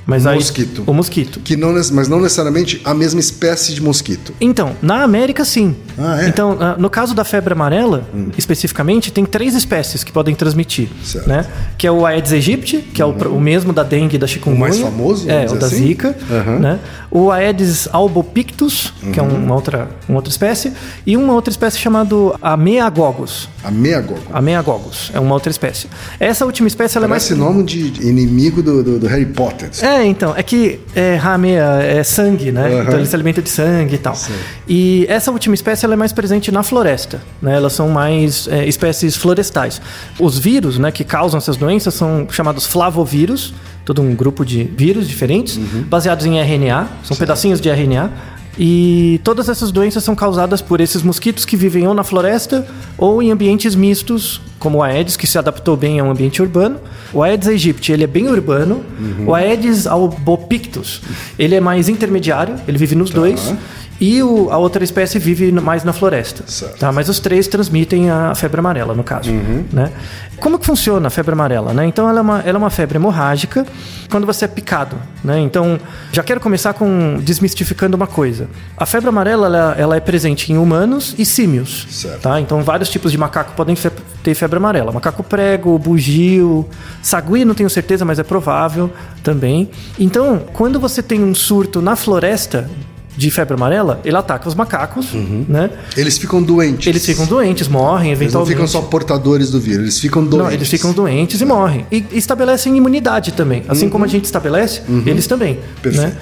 Mas 0.07 0.25
o 0.25 0.29
aí, 0.29 0.37
mosquito. 0.37 0.85
O 0.87 0.93
mosquito. 0.93 1.41
Que 1.41 1.57
não, 1.57 1.73
mas 1.93 2.09
não 2.09 2.21
necessariamente 2.21 2.81
a 2.85 2.93
mesma 2.95 3.21
espécie 3.21 3.75
de 3.75 3.83
mosquito. 3.83 4.35
Então, 4.41 4.77
na 4.83 5.03
América, 5.03 5.45
sim. 5.45 5.75
Ah, 5.99 6.23
é? 6.23 6.29
Então, 6.29 6.57
ah, 6.61 6.77
no 6.79 6.91
caso 6.91 7.15
da 7.15 7.25
febre 7.25 7.53
amarela, 7.53 8.07
hum. 8.15 8.29
especificamente, 8.37 9.11
tem 9.13 9.25
três 9.25 9.55
espécies 9.55 10.05
que 10.05 10.13
podem 10.13 10.35
transmitir. 10.35 10.89
Certo. 11.03 11.29
Né? 11.29 11.47
Que 11.79 11.87
é 11.87 11.91
o 11.91 12.05
Aedes 12.05 12.33
aegypti, 12.33 12.79
que 12.79 13.01
é 13.01 13.05
o, 13.05 13.11
uhum. 13.11 13.37
o 13.37 13.41
mesmo 13.41 13.73
da 13.73 13.83
dengue 13.83 14.17
e 14.17 14.19
da 14.19 14.27
chikungunya. 14.27 14.65
O 14.65 14.69
mais 14.69 14.81
famoso? 14.81 15.31
É, 15.31 15.47
o 15.47 15.57
da 15.57 15.67
assim? 15.67 15.87
zika. 15.87 16.17
Uhum. 16.31 16.59
Né? 16.59 16.79
O 17.11 17.31
Aedes 17.31 17.89
albopictus, 17.93 18.93
uhum. 19.03 19.13
que 19.13 19.21
é 19.21 19.23
Uhum. 19.23 19.45
uma 19.45 19.55
outra, 19.55 19.89
uma 20.09 20.19
outra 20.19 20.31
espécie. 20.31 20.73
E 21.07 21.17
uma 21.17 21.33
outra 21.33 21.51
espécie 21.51 21.79
chamada 21.79 22.15
Ameagogus. 22.43 23.49
Ameagogo. 23.63 24.21
Ameagogus. 24.33 25.11
É 25.15 25.21
uma 25.21 25.35
outra 25.35 25.51
espécie. 25.51 25.89
Essa 26.21 26.45
última 26.45 26.69
espécie, 26.69 26.99
ela 26.99 27.09
Parece 27.09 27.33
é 27.33 27.37
mais... 27.37 27.51
nome 27.51 27.65
de 27.65 28.07
inimigo 28.07 28.63
do, 28.63 28.83
do, 28.83 28.99
do 28.99 29.07
Harry 29.07 29.27
Potter. 29.27 29.71
É, 29.81 29.94
então, 30.03 30.35
é 30.35 30.43
que 30.43 30.81
é, 30.95 31.17
ramea 31.17 31.81
é 31.83 32.03
sangue, 32.03 32.51
né? 32.51 32.69
Uhum. 32.69 32.83
Então 32.83 32.95
ele 32.95 33.07
se 33.07 33.15
alimenta 33.15 33.43
de 33.43 33.51
sangue 33.51 33.97
e 33.97 33.99
tal. 33.99 34.15
Sim. 34.15 34.33
E 34.67 35.05
essa 35.09 35.31
última 35.31 35.55
espécie 35.55 35.85
ela 35.85 35.93
é 35.93 35.97
mais 35.97 36.13
presente 36.13 36.51
na 36.51 36.63
floresta, 36.63 37.21
né? 37.43 37.55
Elas 37.55 37.75
são 37.75 37.89
mais 37.91 38.49
é, 38.49 38.67
espécies 38.67 39.15
florestais. 39.15 39.81
Os 40.19 40.39
vírus, 40.39 40.79
né, 40.79 40.91
que 40.91 41.05
causam 41.05 41.39
essas 41.39 41.57
doenças 41.57 41.93
são 41.93 42.27
chamados 42.31 42.67
flavovírus, 42.67 43.53
todo 43.85 44.01
um 44.01 44.15
grupo 44.15 44.45
de 44.45 44.65
vírus 44.65 45.07
diferentes, 45.07 45.59
baseados 45.89 46.25
em 46.25 46.39
RNA, 46.39 46.89
são 47.03 47.17
pedacinhos 47.17 47.61
de 47.61 47.69
RNA. 47.69 48.11
E 48.59 49.21
todas 49.25 49.49
essas 49.49 49.73
doenças 49.73 50.05
são 50.05 50.15
causadas 50.15 50.63
por 50.63 50.81
esses 50.81 51.03
mosquitos 51.03 51.45
que 51.45 51.57
vivem 51.57 51.87
ou 51.87 51.95
na 51.95 52.05
floresta 52.05 52.67
ou 52.97 53.23
em 53.23 53.31
ambientes 53.33 53.75
mistos, 53.75 54.41
como 54.59 54.79
o 54.79 54.83
Aedes, 54.83 55.17
que 55.17 55.27
se 55.27 55.37
adaptou 55.37 55.77
bem 55.77 55.99
a 55.99 56.05
um 56.05 56.11
ambiente 56.11 56.41
urbano. 56.41 56.79
O 57.13 57.23
Aedes 57.23 57.49
aegypti, 57.49 57.93
ele 57.93 58.05
é 58.05 58.07
bem 58.07 58.29
urbano. 58.29 58.85
O 59.27 59.35
Aedes 59.35 59.87
albopictus, 59.87 61.03
ele 61.39 61.55
é 61.55 61.61
mais 61.61 61.89
intermediário, 61.89 62.55
ele 62.67 62.79
vive 62.79 62.95
nos 62.95 63.11
dois. 63.11 63.53
E 64.01 64.23
o- 64.23 64.51
a 64.51 64.57
outra 64.59 64.83
espécie 64.83 65.19
vive 65.19 65.53
mais 65.53 65.85
na 65.85 65.93
floresta. 65.93 66.43
Certo. 66.47 66.79
Tá? 66.79 66.91
Mas 66.93 67.09
os 67.09 67.21
três 67.21 67.47
transmitem 67.47 68.11
a 68.11 68.35
febre 68.35 68.59
amarela, 68.59 68.93
no 68.95 69.05
caso. 69.05 69.31
Né? 69.73 69.93
Como 70.39 70.59
que 70.59 70.67
funciona 70.67 71.07
a 71.07 71.11
febre 71.11 71.33
amarela? 71.33 71.73
Né? 71.73 71.87
Então, 71.87 72.09
ela 72.09 72.19
é, 72.19 72.23
uma, 72.23 72.41
ela 72.41 72.57
é 72.57 72.59
uma 72.59 72.71
febre 72.71 72.97
hemorrágica 72.99 73.65
quando 74.11 74.27
você 74.27 74.47
é 74.47 74.49
picado. 74.49 74.97
Né? 75.23 75.39
Então, 75.41 75.79
já 76.13 76.23
quero 76.25 76.41
começar 76.41 76.75
com 76.75 77.19
desmistificando 77.23 77.97
uma 77.97 78.07
coisa. 78.07 78.49
A 78.77 78.85
febre 78.85 79.09
amarela 79.09 79.47
ela, 79.47 79.75
ela 79.79 79.97
é 79.97 80.01
presente 80.01 80.53
em 80.53 80.59
humanos 80.59 81.15
e 81.17 81.25
símios. 81.25 81.87
Certo. 81.91 82.21
Tá? 82.23 82.41
Então, 82.41 82.63
vários 82.63 82.89
tipos 82.89 83.13
de 83.13 83.17
macaco 83.19 83.53
podem 83.55 83.77
fe- 83.77 83.93
ter 84.25 84.35
febre 84.35 84.57
amarela. 84.57 84.91
Macaco 84.91 85.23
prego, 85.23 85.79
bugio, 85.79 86.69
sagui, 87.01 87.45
não 87.45 87.55
tenho 87.55 87.71
certeza, 87.71 88.05
mas 88.05 88.19
é 88.19 88.23
provável 88.25 88.91
também. 89.23 89.71
Então, 89.99 90.43
quando 90.53 90.81
você 90.81 91.01
tem 91.03 91.23
um 91.23 91.35
surto 91.35 91.81
na 91.81 91.95
floresta 91.97 92.69
de 93.17 93.31
febre 93.31 93.55
amarela, 93.55 94.01
ele 94.05 94.17
ataca 94.17 94.49
os 94.49 94.55
macacos, 94.55 95.09
né? 95.49 95.71
Eles 95.97 96.19
ficam 96.19 96.43
doentes. 96.43 96.87
Eles 96.87 97.05
ficam 97.07 97.27
doentes, 97.27 97.69
morrem 97.69 98.11
Eles 98.11 98.19
não 98.19 98.25
eventualmente. 98.43 98.53
ficam 98.53 98.67
só 98.67 98.83
portadores 98.83 99.51
do 99.51 99.61
vírus, 99.61 99.83
eles 99.83 100.01
ficam 100.01 100.25
doentes. 100.25 100.47
Não, 100.47 100.53
eles 100.53 100.69
ficam 100.69 100.93
doentes 100.93 101.41
e 101.41 101.45
morrem. 101.45 101.87
E 101.91 102.05
estabelecem 102.13 102.77
imunidade 102.77 103.33
também. 103.33 103.65
Assim 103.69 103.89
como 103.89 104.05
a 104.05 104.09
gente 104.09 104.25
estabelece, 104.25 104.83
eles 105.07 105.27
também. 105.27 105.55
Uhum. 105.55 105.61
Perfeito. 105.83 106.09
Né? 106.09 106.17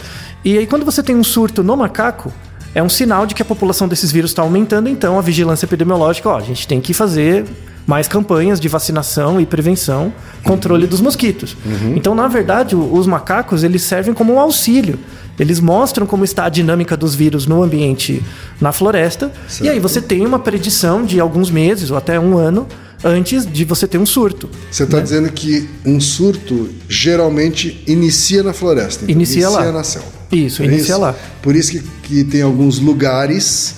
E 0.45 0.59
aí, 0.59 0.67
quando 0.67 0.85
você 0.85 1.03
tem 1.03 1.15
um 1.15 1.23
surto 1.25 1.63
no 1.63 1.77
macaco, 1.77 2.33
é 2.75 2.83
um 2.83 2.89
sinal 2.89 3.27
de 3.27 3.35
que 3.35 3.43
a 3.43 3.45
população 3.45 3.87
desses 3.87 4.11
vírus 4.11 4.31
está 4.31 4.43
aumentando, 4.43 4.89
então 4.89 5.19
a 5.19 5.23
vigilância 5.23 5.67
epidemiológica, 5.67 6.29
ó, 6.29 6.37
a 6.37 6.41
gente 6.41 6.67
tem 6.67 6.81
que 6.81 6.93
fazer 6.93 7.45
mais 7.87 8.07
campanhas 8.09 8.61
de 8.61 8.69
vacinação 8.69 9.41
e 9.41 9.47
prevenção, 9.47 10.13
controle 10.45 10.87
dos 10.87 11.01
mosquitos. 11.01 11.57
Uhum. 11.65 11.95
Então, 11.97 12.15
na 12.15 12.29
verdade, 12.29 12.77
os 12.77 13.07
macacos, 13.07 13.65
eles 13.65 13.83
servem 13.83 14.15
como 14.15 14.35
um 14.35 14.41
auxílio. 14.41 14.99
Eles 15.39 15.61
mostram 15.61 16.07
como 16.07 16.25
está 16.25 16.45
a 16.45 16.49
dinâmica 16.49 16.97
dos 16.97 17.15
vírus 17.15 17.47
no 17.47 17.63
ambiente 17.63 18.23
na 18.61 18.71
floresta. 18.71 19.33
E 19.61 19.69
aí 19.69 19.81
você 19.81 20.01
tem 20.01 20.25
uma 20.27 20.39
predição 20.39 21.05
de 21.05 21.19
alguns 21.19 21.51
meses 21.51 21.91
ou 21.91 21.97
até 21.97 22.21
um 22.21 22.37
ano 22.37 22.67
antes 23.03 23.45
de 23.51 23.65
você 23.65 23.87
ter 23.89 23.99
um 23.99 24.07
surto. 24.07 24.49
Você 24.71 24.85
está 24.85 25.01
dizendo 25.01 25.33
que 25.33 25.69
um 25.85 25.99
surto 25.99 26.69
geralmente 26.89 27.83
inicia 27.87 28.43
na 28.43 28.53
floresta. 28.53 29.05
então, 29.05 29.15
Inicia 29.15 29.49
lá. 29.49 29.73
na 29.73 29.83
selva. 29.83 30.09
Isso, 30.31 30.63
É 30.63 30.67
inicia 30.67 30.97
lá. 30.97 31.15
Por 31.43 31.57
isso 31.57 31.73
que, 31.73 31.83
que 32.03 32.25
tem 32.25 32.43
alguns 32.43 32.79
lugares 32.79 33.75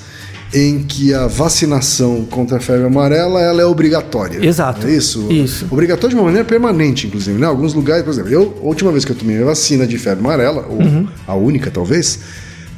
em 0.54 0.82
que 0.84 1.12
a 1.12 1.26
vacinação 1.26 2.24
contra 2.30 2.58
a 2.58 2.60
febre 2.60 2.86
amarela 2.86 3.40
ela 3.40 3.60
é 3.60 3.64
obrigatória. 3.64 4.38
Exato. 4.46 4.86
É 4.86 4.90
isso? 4.92 5.26
Isso. 5.30 5.66
Obrigatória 5.70 6.10
de 6.10 6.14
uma 6.14 6.24
maneira 6.24 6.46
permanente, 6.46 7.06
inclusive. 7.08 7.36
Né? 7.38 7.46
Alguns 7.46 7.74
lugares, 7.74 8.04
por 8.04 8.10
exemplo, 8.10 8.30
eu, 8.30 8.58
a 8.62 8.66
última 8.66 8.92
vez 8.92 9.04
que 9.04 9.10
eu 9.12 9.16
tomei 9.16 9.42
a 9.42 9.44
vacina 9.44 9.86
de 9.86 9.98
febre 9.98 10.24
amarela, 10.24 10.66
ou 10.70 10.80
Uhum. 10.80 11.08
a 11.26 11.34
única 11.34 11.70
talvez, 11.70 12.20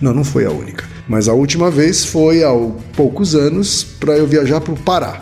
não, 0.01 0.15
não 0.15 0.25
foi 0.25 0.47
a 0.47 0.51
única. 0.51 0.85
Mas 1.09 1.29
a 1.29 1.35
última 1.35 1.71
vez 1.71 2.05
foi 2.05 2.43
há 2.43 2.51
poucos 2.97 3.35
anos 3.35 3.85
para 4.01 4.15
eu 4.17 4.27
viajar 4.27 4.61
para 4.61 4.73
o 4.73 4.77
Pará. 4.77 5.21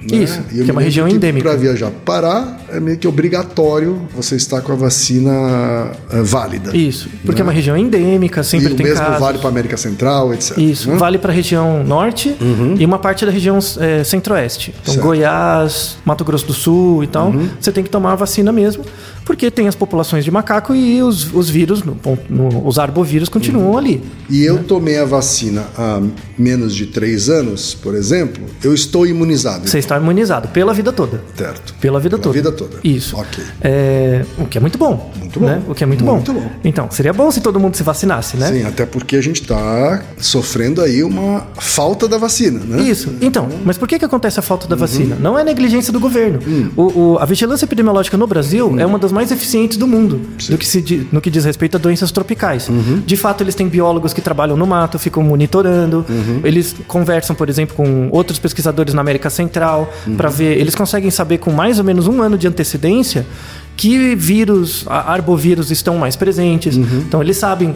Né? 0.00 0.18
Isso, 0.18 0.40
E 0.52 0.64
que 0.64 0.70
é 0.70 0.72
uma 0.72 0.80
região 0.82 1.08
que 1.08 1.14
endêmica. 1.14 1.48
Para 1.48 1.58
viajar 1.58 1.90
para 1.90 2.18
Pará 2.18 2.56
é 2.70 2.80
meio 2.80 2.98
que 2.98 3.06
obrigatório 3.06 4.02
você 4.14 4.36
estar 4.36 4.60
com 4.60 4.72
a 4.72 4.76
vacina 4.76 5.92
eh, 6.10 6.22
válida. 6.22 6.76
Isso, 6.76 7.08
porque 7.24 7.40
é 7.40 7.44
uma 7.44 7.52
região 7.52 7.76
endêmica, 7.76 8.40
E 8.40 8.44
sempre 8.44 8.72
o 8.72 8.76
tem 8.76 8.86
mesmo 8.86 9.04
casos. 9.04 9.20
vale 9.20 9.38
para 9.38 9.48
América 9.48 9.76
Central, 9.76 10.32
etc. 10.34 10.56
Isso, 10.58 10.90
né? 10.90 10.96
vale 10.96 11.18
para 11.18 11.32
a 11.32 11.34
região 11.34 11.82
norte 11.84 12.36
e 12.78 12.84
uma 12.84 12.98
parte 12.98 13.24
da 13.24 13.32
região 13.32 13.58
é, 13.78 14.04
centro-oeste. 14.04 14.74
Então, 14.82 14.94
Certo. 14.94 15.04
Uhum. 15.04 15.10
Goiás, 15.10 15.96
Mato 16.04 16.24
Grosso 16.24 16.46
do 16.46 16.52
Sul 16.52 17.04
e 17.04 17.06
tal, 17.06 17.32
você 17.60 17.72
tem 17.72 17.82
que 17.84 17.90
tomar 17.90 18.12
a 18.12 18.16
vacina 18.16 18.52
mesmo, 18.52 18.84
porque 19.28 19.50
tem 19.50 19.68
as 19.68 19.74
populações 19.74 20.24
de 20.24 20.30
macaco 20.30 20.74
e 20.74 21.02
os, 21.02 21.30
os 21.34 21.50
vírus, 21.50 21.82
no, 21.82 21.98
no- 22.30 22.66
os 22.66 22.78
arbovírus 22.78 23.28
continuam 23.28 23.72
Uhum. 23.72 23.76
ali. 23.78 24.02
E 24.30 24.42
eu 24.42 24.64
tomei 24.64 24.96
a 24.98 25.04
vacina 25.04 25.66
há 25.76 26.00
menos 26.38 26.74
de 26.74 26.86
três 26.86 27.28
anos, 27.28 27.74
por 27.74 27.94
exemplo, 27.94 28.42
eu 28.64 28.72
estou 28.72 29.06
imunizado. 29.06 29.68
Você 29.68 29.78
está 29.78 29.98
imunizado 29.98 30.48
pela 30.48 30.72
vida 30.72 30.92
toda. 30.94 31.22
Certo. 31.36 31.74
Pela 31.78 32.00
vida 32.00 32.16
Pela 32.16 32.22
toda. 32.22 32.34
vida 32.34 32.52
toda. 32.52 32.78
Isso. 32.82 33.16
Ok. 33.18 33.44
É, 33.60 34.24
o 34.38 34.46
que 34.46 34.56
é 34.56 34.60
muito 34.62 34.78
bom. 34.78 35.12
Muito 35.18 35.38
bom. 35.40 35.46
né? 35.46 35.62
O 35.68 35.74
que 35.74 35.84
é 35.84 35.86
muito, 35.86 36.02
Muito 36.06 36.32
bom. 36.32 36.40
bom. 36.40 36.50
Então, 36.64 36.90
seria 36.90 37.12
bom 37.12 37.30
se 37.30 37.42
todo 37.42 37.60
mundo 37.60 37.76
se 37.76 37.82
vacinasse, 37.82 38.38
né? 38.38 38.50
Sim, 38.50 38.64
até 38.64 38.86
porque 38.86 39.14
a 39.16 39.20
gente 39.20 39.42
está 39.42 40.02
sofrendo 40.16 40.80
aí 40.80 41.04
uma 41.04 41.46
falta 41.58 42.08
da 42.08 42.16
vacina, 42.16 42.60
né? 42.60 42.82
Isso. 42.82 43.12
Então, 43.20 43.46
mas 43.62 43.76
por 43.76 43.86
que, 43.86 43.98
que 43.98 44.04
acontece 44.06 44.38
a 44.38 44.42
falta 44.42 44.66
da 44.66 44.74
vacina? 44.76 45.16
Não 45.20 45.38
é 45.38 45.44
negligência 45.44 45.92
do 45.92 46.00
governo. 46.00 46.38
Hum. 46.46 46.70
O, 46.74 46.82
o- 47.14 47.18
a 47.18 47.26
vigilância 47.26 47.66
epidemiológica 47.66 48.16
no 48.16 48.26
Brasil 48.26 48.74
é 48.78 48.86
uma 48.86 48.98
das 48.98 49.12
mais 49.18 49.32
eficientes 49.32 49.76
do 49.76 49.84
mundo 49.84 50.20
no 50.48 50.56
que, 50.56 50.64
se, 50.64 51.08
no 51.10 51.20
que 51.20 51.28
diz 51.28 51.44
respeito 51.44 51.76
a 51.76 51.80
doenças 51.80 52.12
tropicais. 52.12 52.68
Uhum. 52.68 53.02
De 53.04 53.16
fato, 53.16 53.42
eles 53.42 53.56
têm 53.56 53.66
biólogos 53.66 54.12
que 54.12 54.20
trabalham 54.20 54.56
no 54.56 54.64
mato, 54.64 54.96
ficam 54.96 55.24
monitorando. 55.24 56.06
Uhum. 56.08 56.40
Eles 56.44 56.76
conversam, 56.86 57.34
por 57.34 57.48
exemplo, 57.48 57.74
com 57.74 58.08
outros 58.12 58.38
pesquisadores 58.38 58.94
na 58.94 59.00
América 59.00 59.28
Central 59.28 59.92
Uhum. 60.06 60.16
para 60.16 60.28
ver. 60.28 60.56
Eles 60.58 60.74
conseguem 60.74 61.10
saber 61.10 61.38
com 61.38 61.50
mais 61.50 61.78
ou 61.78 61.84
menos 61.84 62.06
um 62.06 62.22
ano 62.22 62.38
de 62.38 62.46
antecedência 62.46 63.26
que 63.78 64.16
vírus, 64.16 64.84
arbovírus 64.88 65.70
estão 65.70 65.96
mais 65.96 66.16
presentes. 66.16 66.76
Uhum. 66.76 67.04
Então 67.06 67.22
eles 67.22 67.36
sabem 67.36 67.72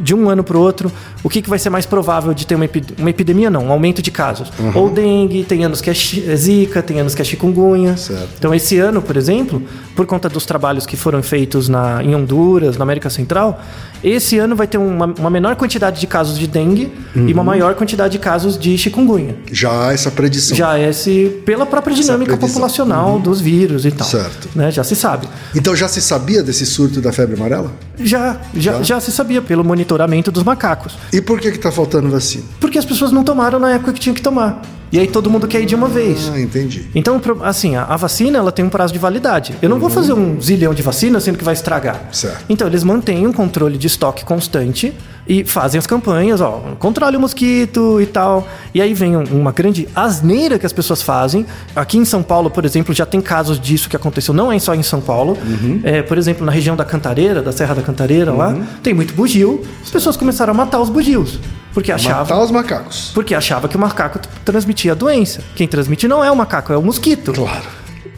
de 0.00 0.14
um 0.14 0.30
ano 0.30 0.42
para 0.42 0.56
o 0.56 0.60
outro 0.60 0.90
o 1.22 1.28
que, 1.28 1.42
que 1.42 1.48
vai 1.50 1.58
ser 1.58 1.68
mais 1.68 1.84
provável 1.84 2.32
de 2.32 2.46
ter 2.46 2.54
uma, 2.54 2.64
epi- 2.64 2.82
uma 2.98 3.10
epidemia, 3.10 3.50
não, 3.50 3.66
um 3.66 3.70
aumento 3.70 4.00
de 4.00 4.10
casos. 4.10 4.50
Uhum. 4.58 4.72
Ou 4.74 4.90
dengue, 4.90 5.44
tem 5.44 5.62
anos 5.62 5.82
que 5.82 5.90
é 5.90 5.92
é 5.92 6.36
zika, 6.36 6.82
tem 6.82 6.98
anos 7.00 7.14
que 7.14 7.20
é 7.20 7.24
chikungunya. 7.24 7.98
Certo. 7.98 8.30
Então 8.38 8.54
esse 8.54 8.78
ano, 8.78 9.02
por 9.02 9.16
exemplo, 9.16 9.62
por 9.94 10.06
conta 10.06 10.26
dos 10.26 10.46
trabalhos 10.46 10.86
que 10.86 10.96
foram 10.96 11.22
feitos 11.22 11.68
na, 11.68 12.02
em 12.02 12.14
Honduras, 12.14 12.78
na 12.78 12.82
América 12.84 13.10
Central, 13.10 13.60
esse 14.02 14.38
ano 14.38 14.56
vai 14.56 14.66
ter 14.66 14.78
uma, 14.78 15.06
uma 15.18 15.30
menor 15.30 15.56
quantidade 15.56 16.00
de 16.00 16.06
casos 16.06 16.38
de 16.38 16.46
dengue 16.46 16.92
e 17.14 17.18
Uhum. 17.18 17.32
uma 17.32 17.44
maior 17.44 17.74
quantidade 17.74 18.12
de 18.12 18.18
casos 18.18 18.58
de 18.58 18.76
chikungunya. 18.76 19.36
Já 19.50 19.88
há 19.88 19.92
essa 19.92 20.10
predição. 20.10 20.56
Já 20.56 20.78
esse, 20.78 21.40
pela 21.44 21.66
própria 21.66 21.94
dinâmica 21.94 22.36
populacional 22.36 23.18
dos 23.18 23.40
vírus 23.40 23.84
e 23.84 23.90
tal. 23.90 24.06
Certo. 24.06 24.48
Né? 24.54 24.70
Já 24.70 24.82
se 24.82 24.96
sabe. 24.96 25.28
Então 25.54 25.76
já 25.76 25.88
se 25.88 26.00
sabia 26.00 26.42
desse 26.42 26.64
surto 26.66 27.00
da 27.00 27.12
febre 27.12 27.36
amarela? 27.36 27.70
Já, 27.98 28.40
já, 28.54 28.82
já, 28.82 29.00
se 29.00 29.12
sabia 29.12 29.40
pelo 29.42 29.62
monitoramento 29.64 30.32
dos 30.32 30.42
macacos. 30.42 30.96
E 31.12 31.20
por 31.20 31.40
que 31.40 31.48
está 31.48 31.70
faltando 31.70 32.08
vacina? 32.08 32.44
Porque 32.58 32.78
as 32.78 32.84
pessoas 32.84 33.12
não 33.12 33.22
tomaram 33.22 33.58
na 33.58 33.72
época 33.72 33.92
que 33.92 34.00
tinha 34.00 34.14
que 34.14 34.22
tomar. 34.22 34.62
E 34.92 35.00
aí 35.00 35.06
todo 35.06 35.30
mundo 35.30 35.48
quer 35.48 35.62
ir 35.62 35.66
de 35.66 35.74
uma 35.74 35.88
vez. 35.88 36.30
Ah, 36.32 36.38
entendi. 36.38 36.90
Então, 36.94 37.18
assim, 37.42 37.76
a, 37.76 37.84
a 37.84 37.96
vacina 37.96 38.36
ela 38.38 38.52
tem 38.52 38.62
um 38.62 38.68
prazo 38.68 38.92
de 38.92 38.98
validade. 38.98 39.56
Eu 39.62 39.70
não 39.70 39.78
vou 39.78 39.88
fazer 39.88 40.12
um 40.12 40.38
zilhão 40.38 40.74
de 40.74 40.82
vacinas 40.82 41.24
sendo 41.24 41.38
que 41.38 41.44
vai 41.44 41.54
estragar. 41.54 41.96
Uhum. 41.96 42.12
Certo. 42.12 42.44
Então, 42.46 42.66
eles 42.68 42.84
mantêm 42.84 43.26
um 43.26 43.32
controle 43.32 43.78
de 43.78 43.86
estoque 43.86 44.22
constante 44.22 44.92
e 45.26 45.44
fazem 45.44 45.78
as 45.78 45.86
campanhas, 45.86 46.40
ó, 46.40 46.60
controle 46.78 47.16
o 47.16 47.20
mosquito 47.20 48.00
e 48.00 48.06
tal. 48.06 48.46
E 48.74 48.82
aí 48.82 48.92
vem 48.92 49.16
um- 49.16 49.24
uma 49.40 49.52
grande 49.52 49.88
asneira 49.94 50.58
que 50.58 50.66
as 50.66 50.72
pessoas 50.72 51.00
fazem. 51.02 51.46
Aqui 51.76 51.96
em 51.98 52.04
São 52.04 52.22
Paulo, 52.22 52.50
por 52.50 52.64
exemplo, 52.64 52.92
já 52.94 53.06
tem 53.06 53.20
casos 53.20 53.60
disso 53.60 53.88
que 53.88 53.96
aconteceu, 53.96 54.34
não 54.34 54.50
é 54.52 54.58
só 54.58 54.74
em 54.74 54.82
São 54.82 55.00
Paulo. 55.00 55.38
Uhum. 55.44 55.80
É, 55.84 56.02
por 56.02 56.18
exemplo, 56.18 56.44
na 56.44 56.50
região 56.52 56.74
da 56.74 56.84
Cantareira, 56.84 57.40
da 57.40 57.52
Serra 57.52 57.74
da 57.74 57.82
Cantareira 57.82 58.32
lá, 58.32 58.56
tem 58.82 58.92
muito 58.94 59.14
bugio. 59.14 59.62
As 59.82 59.90
pessoas 59.90 60.16
começaram 60.16 60.52
a 60.52 60.54
matar 60.54 60.80
os 60.80 60.88
bugios. 60.90 61.38
Porque 61.72 61.90
achavam. 61.90 62.20
Matar 62.22 62.42
os 62.42 62.50
macacos. 62.50 63.10
Porque 63.14 63.34
achava 63.34 63.66
que 63.66 63.76
o 63.76 63.80
macaco 63.80 64.18
transmitia 64.44 64.92
a 64.92 64.94
doença. 64.94 65.40
Quem 65.56 65.66
transmite 65.66 66.06
não 66.06 66.22
é 66.22 66.30
o 66.30 66.36
macaco, 66.36 66.70
é 66.72 66.76
o 66.76 66.82
mosquito. 66.82 67.32
Claro. 67.32 67.62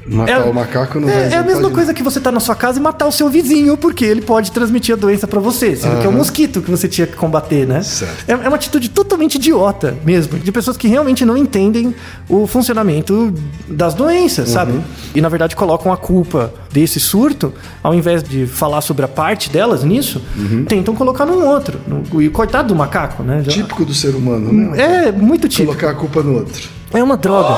Matar 0.07 0.47
o 0.49 0.53
macaco 0.55 1.01
não 1.01 1.09
é, 1.09 1.31
é 1.33 1.37
a 1.37 1.43
mesma 1.43 1.71
coisa 1.71 1.95
que 1.95 2.03
você 2.03 2.21
tá 2.21 2.31
na 2.31 2.41
sua 2.41 2.55
casa 2.55 2.79
e 2.79 2.83
matar 2.83 3.07
o 3.07 3.13
seu 3.13 3.29
vizinho, 3.31 3.77
porque 3.77 4.05
ele 4.05 4.21
pode 4.21 4.53
transmitir 4.53 4.95
a 4.95 4.99
doença 4.99 5.27
pra 5.27 5.41
você, 5.41 5.75
sendo 5.77 5.99
que 6.01 6.07
é 6.07 6.09
o 6.09 6.13
mosquito 6.13 6.61
que 6.61 6.71
você 6.71 6.87
tinha 6.89 7.07
que 7.07 7.17
combater, 7.17 7.67
né? 7.67 7.83
Certo. 7.83 8.25
É, 8.29 8.33
é 8.33 8.49
uma 8.49 8.57
atitude 8.57 8.89
totalmente 8.91 9.37
idiota 9.37 9.97
mesmo, 10.05 10.39
de 10.39 10.53
pessoas 10.53 10.77
que 10.77 10.87
realmente 10.89 11.25
não 11.25 11.37
entendem 11.37 11.95
o 12.29 12.47
funcionamento 12.47 13.33
das 13.69 13.95
doenças, 13.95 14.51
sabe? 14.51 14.73
Uhum. 14.73 14.83
E 15.15 15.21
na 15.21 15.29
verdade 15.29 15.57
colocam 15.57 15.93
a 15.93 15.97
culpa 15.97 16.53
desse 16.73 17.01
surto, 17.01 17.53
ao 17.83 17.95
invés 17.95 18.23
de 18.23 18.47
falar 18.47 18.81
sobre 18.81 19.05
a 19.05 19.09
parte 19.09 19.49
delas 19.51 19.85
nisso, 19.85 20.21
Uhum. 20.37 20.65
tentam 20.65 20.95
colocar 20.95 21.25
num 21.25 21.47
outro. 21.47 21.79
No, 21.87 22.21
e 22.23 22.29
coitado 22.29 22.69
do 22.69 22.75
macaco, 22.75 23.23
né? 23.23 23.43
Já- 23.45 23.53
Típico 23.53 23.85
do 23.85 23.95
ser 23.95 24.15
humano, 24.15 24.53
né? 24.53 25.07
É 25.09 25.13
muito 25.13 25.49
típico. 25.49 25.69
Colocar 25.69 25.91
a 25.91 25.95
culpa 25.95 26.23
no 26.23 26.35
outro. 26.35 26.63
É 26.95 27.03
uma 27.03 27.17
droga. 27.17 27.55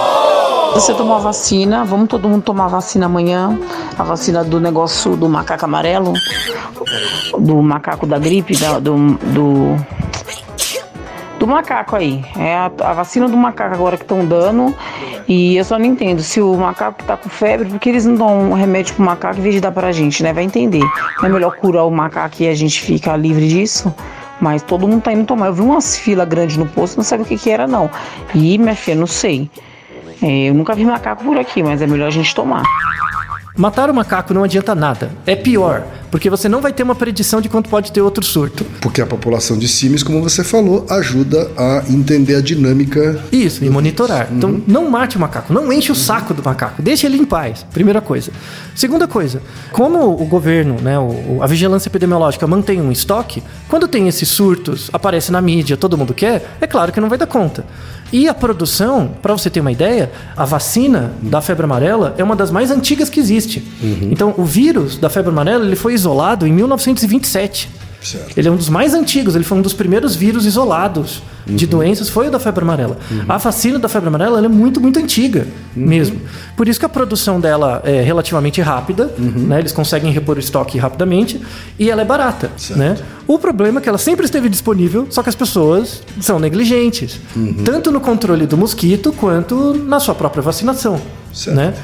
Você 0.75 0.93
tomou 0.95 1.17
a 1.17 1.19
vacina, 1.21 1.85
vamos 1.85 2.09
todo 2.09 2.29
mundo 2.29 2.43
tomar 2.43 2.65
a 2.67 2.69
vacina 2.69 3.07
amanhã. 3.07 3.59
A 3.99 4.03
vacina 4.03 4.43
do 4.45 4.61
negócio 4.61 5.17
do 5.17 5.29
macaco 5.29 5.65
amarelo, 5.65 6.13
do 7.39 7.63
macaco 7.63 8.07
da 8.07 8.19
gripe, 8.19 8.57
da- 8.59 8.79
do, 8.79 8.97
do, 9.15 9.77
do 11.39 11.47
macaco 11.47 11.97
aí. 11.97 12.25
É 12.37 12.55
a, 12.57 12.71
a 12.81 12.93
vacina 12.93 13.29
do 13.29 13.37
macaco 13.37 13.75
agora 13.75 13.97
que 13.97 14.03
estão 14.05 14.25
dando. 14.25 14.75
E 15.29 15.57
eu 15.57 15.65
só 15.65 15.79
não 15.79 15.87
entendo 15.87 16.23
se 16.23 16.41
o 16.41 16.55
macaco 16.55 16.99
que 16.99 17.05
tá 17.05 17.17
com 17.17 17.29
febre, 17.29 17.69
por 17.69 17.79
que 17.79 17.89
eles 17.89 18.05
não 18.05 18.15
dão 18.15 18.51
um 18.51 18.55
remédio 18.55 18.95
pro 18.95 19.05
macaco 19.05 19.39
em 19.39 19.43
vez 19.43 19.55
de 19.55 19.61
dar 19.61 19.73
pra 19.73 19.93
gente, 19.93 20.23
né? 20.23 20.33
Vai 20.33 20.45
entender. 20.45 20.85
Não 21.19 21.25
é 21.27 21.29
melhor 21.29 21.57
curar 21.57 21.85
o 21.85 21.91
macaco 21.91 22.37
e 22.41 22.49
a 22.49 22.55
gente 22.55 22.81
ficar 22.81 23.17
livre 23.17 23.49
disso? 23.49 23.93
Mas 24.41 24.63
todo 24.63 24.87
mundo 24.87 25.03
tá 25.03 25.13
indo 25.13 25.25
tomar. 25.25 25.47
Eu 25.47 25.55
vi 25.55 25.63
umas 25.63 25.97
filas 25.97 26.29
grandes 26.29 26.57
no 26.57 26.67
posto, 26.67 26.97
não 26.97 27.05
sabia 27.05 27.25
o 27.25 27.29
que 27.29 27.39
que 27.39 27.51
era 27.51 27.67
não. 27.67 27.91
E, 28.35 28.59
minha 28.59 28.75
filha, 28.77 28.97
não 28.97 29.07
sei. 29.07 29.51
É, 30.23 30.49
eu 30.49 30.55
nunca 30.55 30.75
vi 30.75 30.85
macaco 30.85 31.25
por 31.25 31.39
aqui, 31.39 31.63
mas 31.63 31.81
é 31.83 31.87
melhor 31.87 32.09
a 32.09 32.11
gente 32.11 32.35
tomar. 32.35 32.63
Matar 33.57 33.89
o 33.89 33.95
macaco 33.95 34.35
não 34.35 34.45
adianta 34.45 34.75
nada. 34.75 35.11
É 35.27 35.35
pior, 35.35 35.87
porque 36.11 36.31
você 36.31 36.49
não 36.49 36.61
vai 36.61 36.73
ter 36.73 36.83
uma 36.83 36.95
predição 36.95 37.41
de 37.41 37.49
quando 37.49 37.69
pode 37.69 37.93
ter 37.93 38.01
outro 38.01 38.25
surto. 38.25 38.65
Porque 38.81 39.01
a 39.01 39.07
população 39.07 39.59
de 39.59 39.69
símios, 39.69 40.03
como 40.03 40.23
você 40.23 40.43
falou, 40.45 40.87
ajuda 40.89 41.51
a 41.57 41.85
entender 41.89 42.37
a 42.37 42.41
dinâmica. 42.41 43.21
Isso, 43.33 43.65
e 43.65 43.71
monitorar. 43.71 44.29
Então, 44.33 44.61
não 44.67 44.91
mate 44.91 45.17
o 45.17 45.21
macaco, 45.21 45.53
não 45.53 45.73
enche 45.73 45.93
o 45.93 45.95
saco 45.95 46.35
do 46.35 46.43
macaco, 46.43 46.83
deixe 46.83 47.07
ele 47.07 47.17
em 47.17 47.25
paz. 47.25 47.65
Primeira 47.73 48.01
coisa. 48.01 48.31
Segunda 48.75 49.09
coisa, 49.09 49.43
como 49.73 50.11
o 50.11 50.25
governo, 50.27 50.77
né, 50.81 50.95
a 51.41 51.47
vigilância 51.47 51.89
epidemiológica 51.89 52.47
mantém 52.47 52.81
um 52.81 52.93
estoque, 52.93 53.43
quando 53.69 53.89
tem 53.89 54.09
esses 54.09 54.29
surtos, 54.29 54.91
aparece 54.93 55.33
na 55.33 55.41
mídia, 55.41 55.77
todo 55.77 55.97
mundo 55.97 56.15
quer, 56.15 56.57
é 56.61 56.67
claro 56.67 56.93
que 56.93 57.01
não 57.01 57.09
vai 57.09 57.19
dar 57.19 57.27
conta. 57.27 57.65
E 58.13 58.29
a 58.29 58.35
produção, 58.35 59.11
para 59.21 59.33
você 59.33 59.51
ter 59.51 59.61
uma 59.61 59.73
ideia, 59.73 60.13
a 60.37 60.45
vacina 60.45 61.13
da 61.21 61.41
febre 61.41 61.65
amarela 61.65 62.15
é 62.17 62.23
uma 62.23 62.37
das 62.37 62.53
mais 62.53 62.71
antigas 62.71 63.11
que 63.11 63.19
existe. 63.19 63.67
Então, 64.03 64.33
o 64.37 64.45
vírus 64.45 64.97
da 64.97 65.11
febre 65.11 65.31
amarela 65.31 65.65
ele 65.65 65.75
foi 65.75 65.95
isolado 65.97 66.47
em 66.47 66.53
1927. 66.53 67.69
Certo. 68.07 68.39
Ele 68.39 68.47
é 68.47 68.51
um 68.51 68.57
dos 68.57 68.69
mais 68.69 68.95
antigos, 68.95 69.35
ele 69.35 69.43
foi 69.43 69.59
um 69.59 69.63
dos 69.63 69.73
primeiros 69.73 70.15
vírus 70.15 70.47
isolados 70.47 71.23
de 71.45 71.67
doenças, 71.67 72.09
foi 72.09 72.29
o 72.29 72.31
da 72.31 72.39
febre 72.39 72.63
amarela. 72.63 72.99
A 73.29 73.37
vacina 73.37 73.79
da 73.79 73.89
febre 73.89 74.09
amarela 74.09 74.39
ela 74.39 74.47
é 74.47 74.49
muito, 74.49 74.81
muito 74.81 74.99
antiga 74.99 75.47
mesmo. 75.75 76.21
Por 76.57 76.69
isso 76.69 76.79
que 76.79 76.87
a 76.87 76.89
produção 76.89 77.41
dela 77.41 77.83
é 77.85 78.01
relativamente 78.01 78.61
rápida, 78.61 79.13
né? 79.19 79.59
eles 79.59 79.73
conseguem 79.73 80.13
repor 80.13 80.37
o 80.37 80.41
estoque 80.41 80.79
rapidamente, 80.79 81.41
e 81.79 81.91
ela 81.91 82.03
é 82.03 82.05
barata. 82.05 82.51
Né? 82.71 82.97
O 83.27 83.39
problema 83.39 83.79
é 83.79 83.83
que 83.83 83.89
ela 83.89 83.99
sempre 83.99 84.25
esteve 84.25 84.49
disponível, 84.49 85.07
só 85.11 85.23
que 85.23 85.29
as 85.29 85.35
pessoas 85.35 86.03
são 86.21 86.39
negligentes, 86.39 87.21
tanto 87.65 87.91
no 87.91 88.01
controle 88.01 88.47
do 88.47 88.57
mosquito 88.57 89.13
quanto 89.13 89.75
na 89.75 90.01
sua 90.01 90.15
própria 90.15 90.43
vacinação. 90.43 91.01
Certo. 91.33 91.57
Né? 91.57 91.75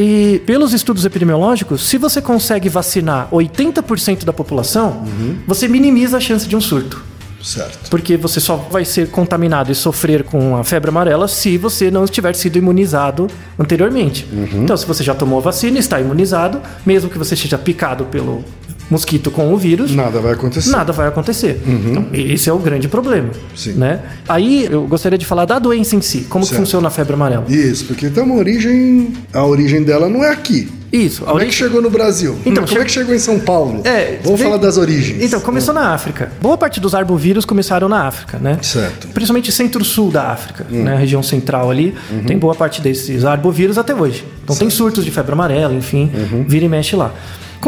E 0.00 0.40
pelos 0.46 0.72
estudos 0.72 1.04
epidemiológicos, 1.04 1.88
se 1.88 1.98
você 1.98 2.22
consegue 2.22 2.68
vacinar 2.68 3.28
80% 3.32 4.22
da 4.22 4.32
população, 4.32 5.04
você 5.44 5.66
minimiza 5.66 6.18
a 6.18 6.20
chance 6.20 6.46
de 6.46 6.54
um 6.54 6.60
surto. 6.60 7.02
Certo. 7.42 7.90
Porque 7.90 8.16
você 8.16 8.38
só 8.38 8.54
vai 8.56 8.84
ser 8.84 9.10
contaminado 9.10 9.72
e 9.72 9.74
sofrer 9.74 10.22
com 10.22 10.56
a 10.56 10.62
febre 10.62 10.90
amarela 10.90 11.26
se 11.26 11.58
você 11.58 11.90
não 11.90 12.06
tiver 12.06 12.36
sido 12.36 12.56
imunizado 12.58 13.26
anteriormente. 13.58 14.24
Então, 14.54 14.76
se 14.76 14.86
você 14.86 15.02
já 15.02 15.16
tomou 15.16 15.40
a 15.40 15.42
vacina, 15.42 15.80
está 15.80 16.00
imunizado, 16.00 16.62
mesmo 16.86 17.10
que 17.10 17.18
você 17.18 17.34
seja 17.34 17.58
picado 17.58 18.04
pelo 18.04 18.44
mosquito 18.90 19.30
com 19.30 19.52
o 19.52 19.56
vírus, 19.56 19.94
Nada 19.94 20.20
vai 20.20 20.32
acontecer. 20.32 20.70
nada 20.70 20.92
vai 20.92 21.08
acontecer. 21.08 21.60
Então, 21.66 22.06
esse 22.12 22.48
é 22.48 22.52
o 22.52 22.58
grande 22.58 22.88
problema. 22.88 23.30
Sim. 23.54 23.72
Né? 23.72 24.00
Aí 24.28 24.66
eu 24.70 24.86
gostaria 24.86 25.18
de 25.18 25.26
falar 25.26 25.44
da 25.44 25.58
doença 25.58 25.94
em 25.96 26.00
si, 26.00 26.26
como 26.28 26.44
que 26.44 26.50
Certo. 26.50 26.60
funciona 26.62 26.88
a 26.88 26.90
febre 26.90 27.14
amarela. 27.14 27.44
Isso, 27.48 27.84
porque 27.86 28.08
tem 28.10 28.22
uma 28.22 28.36
origem. 28.36 29.12
A 29.32 29.44
origem 29.44 29.82
dela 29.82 30.08
não 30.08 30.24
é 30.24 30.30
aqui. 30.30 30.68
Isso, 30.90 31.18
Como 31.20 31.32
é 31.32 31.40
que 31.40 31.44
origem- 31.48 31.52
chegou 31.66 31.82
no 31.82 31.90
Brasil? 31.90 32.34
Então, 32.46 32.64
como 32.64 32.80
é 32.80 32.84
que 32.84 32.90
chegou 32.90 33.14
em 33.14 33.18
São 33.18 33.38
Paulo? 33.38 33.82
É, 33.84 34.20
Vamos 34.24 34.40
vem- 34.40 34.48
falar 34.48 34.58
das 34.62 34.78
origens. 34.78 35.22
Então, 35.22 35.38
começou 35.38 35.74
na 35.74 35.92
África. 35.92 36.32
Boa 36.40 36.56
parte 36.56 36.80
dos 36.80 36.94
arbovírus 36.94 37.44
começaram 37.44 37.90
na 37.90 38.06
África, 38.06 38.38
né? 38.38 38.58
Certo. 38.62 39.06
Principalmente 39.08 39.52
centro-sul 39.52 40.10
da 40.10 40.30
África, 40.32 40.64
né? 40.70 40.94
A 40.94 40.96
região 40.98 41.22
central 41.22 41.70
ali. 41.70 41.94
Uhum. 42.10 42.24
Tem 42.24 42.38
boa 42.38 42.54
parte 42.54 42.80
desses 42.80 43.22
arbovírus 43.26 43.76
até 43.76 43.94
hoje. 43.94 44.24
Então 44.42 44.56
tem 44.56 44.70
surtos 44.70 45.04
de 45.04 45.10
febre 45.10 45.32
amarela, 45.32 45.74
enfim, 45.74 46.10
Uhum. 46.14 46.44
vira 46.48 46.64
e 46.64 46.68
mexe 46.70 46.96
lá. 46.96 47.12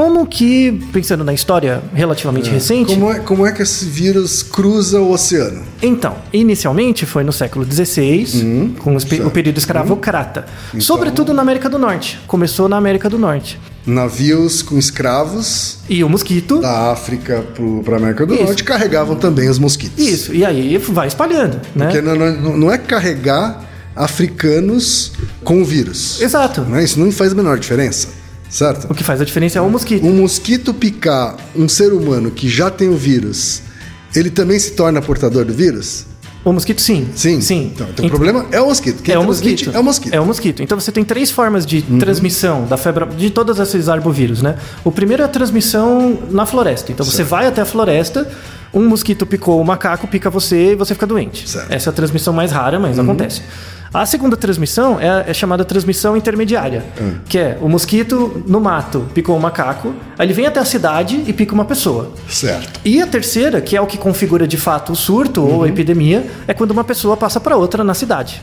Como 0.00 0.26
que, 0.26 0.80
pensando 0.95 1.23
na 1.23 1.35
história 1.35 1.83
relativamente 1.92 2.49
recente, 2.49 2.95
Como 2.95 3.12
é, 3.12 3.19
como 3.19 3.47
é 3.47 3.52
que 3.52 3.61
esse 3.61 3.85
vírus 3.85 4.42
cruza 4.42 4.99
o 4.99 5.12
oceano? 5.12 5.61
então, 5.83 6.16
inicialmente 6.33 7.04
foi 7.04 7.23
no 7.23 7.30
século 7.33 7.66
XVI, 7.71 8.75
com 8.78 8.97
os 8.97 9.04
o 9.04 9.30
período 9.30 9.59
escravocrata. 9.59 10.47
Então- 10.71 10.80
Sobretudo 10.80 11.35
na 11.35 11.42
América 11.42 11.69
do 11.69 11.78
Norte. 11.78 12.19
Começou 12.26 12.66
na 12.66 12.78
América 12.78 13.11
do 13.11 13.19
Norte. 13.19 13.61
Navios 13.85 14.62
com 14.62 14.78
escravos 14.78 15.80
E 15.87 16.02
o 16.02 16.09
mosquito. 16.09 16.61
da 16.62 16.92
África 16.92 17.45
para 17.85 17.95
a 17.95 17.99
América 17.99 18.25
do 18.25 18.33
Isso. 18.35 18.45
Norte 18.45 18.64
carregavam 18.64 19.16
também 19.16 19.50
os 19.50 19.58
mosquitos. 19.58 20.02
Isso, 20.02 20.34
e 20.34 20.47
aí 20.47 20.78
vai 20.78 21.08
espalhando, 21.08 21.60
né? 21.76 21.86
Porque 21.89 22.00
não, 22.00 22.17
não- 22.17 22.56
não 22.56 22.73
é 22.73 22.78
carregar 22.78 23.69
africanos 23.95 25.13
com 25.45 25.60
o 25.60 25.65
vírus. 25.65 26.23
Exato. 26.23 26.63
Não 26.63 26.76
é? 26.78 26.84
Isso 26.84 26.99
não 26.99 27.13
faz 27.13 27.32
a 27.32 27.34
menor 27.34 27.58
diferença, 27.58 28.08
certo? 28.50 28.91
O 28.91 28.95
que 28.95 29.04
faz 29.04 29.21
a 29.21 29.25
diferença 29.25 29.58
é 29.58 29.63
o 29.63 29.71
mosquito. 29.71 30.06
Um 30.06 30.21
mosquito 30.21 30.75
picar 30.75 31.36
um 31.54 31.69
ser 31.69 31.93
humano 31.93 32.30
que 32.30 32.49
já 32.49 32.71
tem 32.71 32.89
o 32.89 32.97
vírus, 32.97 33.63
ele 34.15 34.30
também 34.30 34.58
se 34.58 34.73
torna 34.73 35.00
portador 35.00 35.45
do 35.45 35.54
vírus? 35.54 36.06
O 36.43 36.52
mosquito, 36.52 36.80
sim. 36.80 37.06
Sim. 37.15 37.41
Sim. 37.41 37.71
Então, 37.75 37.86
então 37.91 38.06
o 38.06 38.08
problema 38.08 38.47
é 38.50 38.60
o 38.60 38.67
mosquito. 38.67 39.02
Quem 39.02 39.15
é 39.15 39.19
o 39.19 39.25
mosquito. 39.25 39.71
É 39.75 39.78
o 39.78 39.84
mosquito. 39.84 40.13
Uhum. 40.13 40.19
É 40.19 40.21
o 40.23 40.26
mosquito. 40.26 40.63
Então 40.63 40.80
você 40.80 40.91
tem 40.91 41.04
três 41.04 41.30
formas 41.30 41.67
de 41.67 41.82
transmissão 41.82 42.65
da 42.65 42.78
febre 42.78 43.04
de 43.15 43.28
todos 43.28 43.58
esses 43.58 43.91
arbovírus, 43.91 44.41
né? 44.41 44.56
O 44.82 44.91
primeiro 44.91 45.23
é 45.23 45.26
a 45.26 45.28
transmissão 45.28 46.19
na 46.30 46.47
floresta. 46.47 46.91
Então 46.93 47.04
você 47.04 47.23
vai 47.23 47.47
até 47.47 47.60
a 47.60 47.67
floresta, 47.67 48.26
um 48.73 48.89
mosquito 48.89 49.26
picou 49.26 49.60
o 49.60 49.65
macaco, 49.65 50.06
pica 50.08 50.30
você 50.30 50.73
e 50.73 50.75
você 50.76 50.95
fica 50.95 51.06
doente. 51.06 51.47
Certo. 51.47 51.69
Uhum. 51.69 51.76
Essa 51.76 51.91
é 51.91 51.93
a 51.93 51.95
transmissão 51.95 52.32
mais 52.32 52.50
rara, 52.50 52.78
mas 52.78 52.99
acontece. 52.99 53.43
A 53.93 54.07
segunda 54.07 54.37
transmissão 54.37 55.00
é, 55.00 55.25
é 55.31 55.35
chamada 55.35 55.65
transmissão 55.65 56.17
intermediária, 56.17 56.85
Hum. 57.00 57.15
que 57.29 57.37
é 57.39 57.59
o 57.61 57.69
mosquito 57.69 58.43
no 58.47 58.61
mato 58.61 59.07
picou 59.13 59.37
o 59.37 59.41
macaco, 59.41 59.93
aí 60.17 60.26
ele 60.26 60.33
vem 60.33 60.47
até 60.47 60.61
a 60.61 60.65
cidade 60.65 61.25
e 61.26 61.33
pica 61.33 61.53
uma 61.53 61.65
pessoa. 61.65 62.13
Certo. 62.29 62.79
E 62.85 63.03
a 63.03 63.07
terceira, 63.07 63.61
que 63.61 63.76
é 63.76 63.81
o 63.81 63.87
que 63.87 63.99
configura 63.99 64.47
de 64.47 64.57
fato 64.57 64.93
o 64.93 64.97
surto 64.97 65.43
ou 65.43 65.65
a 65.65 65.69
epidemia, 65.69 66.25
é 66.47 66.55
quando 66.55 66.71
uma 66.71 66.85
pessoa 66.85 67.17
passa 67.17 67.41
para 67.41 67.57
outra 67.57 67.83
na 67.83 67.93
cidade. 67.95 68.41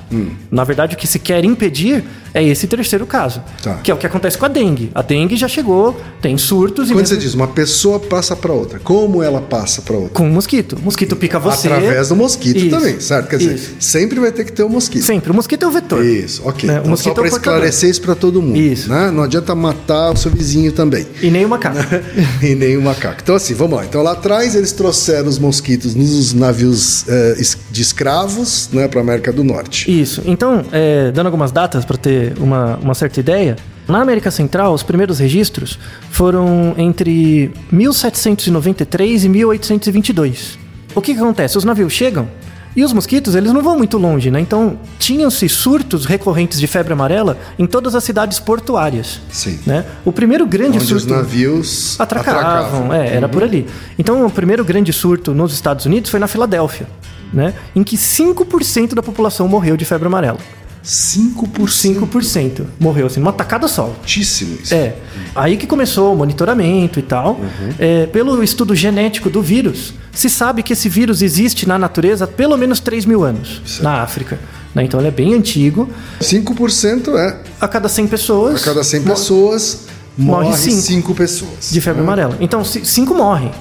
Na 0.52 0.66
verdade, 0.66 0.96
o 0.96 0.98
que 0.98 1.08
se 1.08 1.18
quer 1.18 1.46
impedir 1.46 2.04
é 2.34 2.44
esse 2.44 2.68
terceiro 2.68 3.06
caso, 3.06 3.42
Tá. 3.64 3.76
que 3.76 3.90
é 3.90 3.94
o 3.94 3.98
que 3.98 4.06
acontece 4.06 4.38
com 4.38 4.46
a 4.46 4.50
dengue. 4.50 4.92
A 4.94 5.02
dengue 5.02 5.38
já 5.38 5.48
chegou, 5.48 5.98
tem 6.22 6.38
surtos 6.38 6.90
e 6.90 6.92
Quando 6.94 6.98
mesmo 7.00 7.16
você 7.16 7.22
diz 7.22 7.34
uma 7.34 7.48
pessoa 7.48 8.00
passa 8.02 8.36
para 8.36 8.52
outra, 8.52 8.80
como 8.80 9.24
ela 9.24 9.40
passa 9.42 9.82
para 9.82 9.96
outra? 9.96 10.10
com 10.14 10.28
o 10.28 10.32
mosquito. 10.32 10.76
O 10.78 10.82
mosquito 10.82 11.16
pica 11.16 11.40
você. 11.40 11.68
Através 11.70 12.10
do 12.10 12.16
mosquito 12.18 12.58
Isso. 12.58 12.70
também, 12.70 13.00
certo? 13.00 13.30
Quer 13.30 13.38
dizer, 13.38 13.56
Isso. 13.56 13.76
sempre 13.80 14.20
vai 14.20 14.32
ter 14.34 14.44
que 14.44 14.52
ter 14.52 14.64
o 14.64 14.70
mosquito. 14.70 15.04
Sempre. 15.04 15.32
O 15.32 15.37
mosquito 15.38 15.63
é 15.63 15.67
o 15.67 15.71
vetor. 15.71 16.04
Isso, 16.04 16.41
ok. 16.45 16.67
Né? 16.67 16.82
Então, 16.84 16.97
só 16.97 17.10
é 17.10 17.13
para 17.13 17.23
portador. 17.23 17.54
esclarecer 17.54 17.89
isso 17.89 18.02
para 18.02 18.15
todo 18.15 18.41
mundo. 18.41 18.58
Isso. 18.58 18.89
Né? 18.89 19.12
Não 19.12 19.23
adianta 19.23 19.56
matar 19.56 20.12
o 20.12 20.17
seu 20.17 20.32
vizinho 20.32 20.71
também. 20.71 21.08
E 21.21 21.30
nem 21.30 21.45
o 21.45 21.50
macaco. 21.50 21.78
e 22.43 22.56
nem 22.56 22.76
o 22.78 22.82
macaco. 22.82 23.19
Então, 23.21 23.36
assim, 23.36 23.54
vamos 23.54 23.78
lá. 23.78 23.86
Então, 23.86 24.02
lá 24.02 24.12
atrás, 24.13 24.56
eles 24.56 24.71
trouxeram 24.71 25.30
os 25.30 25.39
mosquitos 25.39 25.95
nos 25.95 26.34
navios 26.34 27.08
eh, 27.08 27.41
de 27.71 27.82
escravos 27.82 28.69
né, 28.73 28.88
para 28.88 29.00
América 29.00 29.32
do 29.32 29.43
Norte. 29.43 29.89
Isso. 29.89 30.21
Então, 30.26 30.65
é, 30.71 31.12
dando 31.12 31.28
algumas 31.28 31.52
datas 31.52 31.86
para 31.86 31.97
ter 31.97 32.34
uma, 32.39 32.78
uma 32.78 32.93
certa 32.93 33.19
ideia, 33.19 33.56
na 33.88 34.02
América 34.02 34.30
Central, 34.32 34.73
os 34.73 34.84
primeiros 34.84 35.19
registros 35.19 35.80
foram 36.12 36.73
entre 36.78 37.52
1793 37.71 39.23
e 39.23 39.30
1822. 39.30 40.60
O 40.93 41.02
que, 41.02 41.13
que 41.13 41.19
acontece? 41.19 41.58
Os 41.58 41.63
navios 41.63 41.93
chegam 41.93 42.28
e 42.78 42.84
os 42.84 42.94
mosquitos, 42.94 43.34
eles 43.34 43.52
não 43.52 43.63
vão 43.63 43.76
muito 43.76 43.98
longe, 43.98 44.30
né? 44.30 44.40
Então, 44.40 44.80
tinham-se 45.00 45.50
surtos 45.50 46.06
recorrentes 46.06 46.60
de 46.60 46.68
febre 46.68 46.94
amarela 46.94 47.36
em 47.58 47.66
todas 47.66 47.96
as 47.96 48.04
cidades 48.04 48.38
portuárias. 48.38 49.20
Sim. 49.32 49.60
Né? 49.66 49.84
O 50.06 50.12
primeiro 50.12 50.46
grande 50.46 50.78
Onde 50.78 50.86
surto... 50.86 50.98
os 50.98 51.06
navios 51.08 52.00
atracavam. 52.00 52.94
É, 52.94 53.16
era 53.16 53.28
por 53.28 53.42
ali. 53.42 53.66
Então, 53.98 54.24
o 54.24 54.30
primeiro 54.30 54.63
grande 54.63 54.94
surto 54.94 55.34
nos 55.34 55.54
Estados 55.54 55.88
Unidos 55.88 56.12
foi 56.12 56.20
na 56.20 56.28
Filadélfia, 56.28 56.86
né? 57.34 57.56
Em 57.76 57.84
que 57.84 57.98
5% 57.98 58.94
da 58.94 59.02
população 59.02 59.48
morreu 59.48 59.76
de 59.76 59.84
febre 59.84 60.06
amarela. 60.06 60.38
5%. 60.88 61.67
5% 61.67 62.65
morreu, 62.80 63.08
assim, 63.08 63.19
numa 63.19 63.34
tacada 63.34 63.67
só. 63.67 63.84
Altíssimo 63.84 64.58
isso. 64.63 64.73
É. 64.73 64.95
Aí 65.36 65.58
que 65.58 65.67
começou 65.67 66.13
o 66.13 66.17
monitoramento 66.17 66.97
e 66.97 67.02
tal. 67.04 67.39
É, 67.78 68.06
pelo 68.06 68.41
estudo 68.41 68.73
genético 68.73 69.30
do 69.30 69.41
vírus, 69.41 69.93
se 70.13 70.30
sabe 70.30 70.63
que 70.63 70.71
esse 70.73 70.88
vírus 70.88 71.21
existe 71.21 71.67
na 71.67 71.78
natureza 71.78 72.23
há 72.23 72.28
pelo 72.28 72.58
menos 72.58 72.80
3 72.80 73.06
mil 73.06 73.23
anos, 73.23 73.62
na 73.82 74.02
África. 74.02 74.39
né? 74.73 74.84
Então 74.86 75.00
ele 75.00 75.10
é 75.10 75.12
bem 75.12 75.34
antigo. 75.34 75.89
5% 76.21 77.17
é 77.17 77.38
A 77.60 77.67
cada 77.67 77.89
100 77.89 78.08
pessoas. 78.08 78.62
a 78.62 78.65
cada 78.65 78.84
100 78.84 79.02
mo- 79.02 79.08
pessoas 79.10 79.80
morre 80.17 80.45
morre 80.49 80.58
cinco. 80.58 80.82
5 80.82 81.15
pessoas. 81.15 81.69
De 81.71 81.80
febre 81.82 82.01
né? 82.01 82.08
amarela. 82.08 82.38
Então, 82.39 82.63
ci- 82.63 82.86
cinco 82.86 83.13
morrem. 83.13 83.51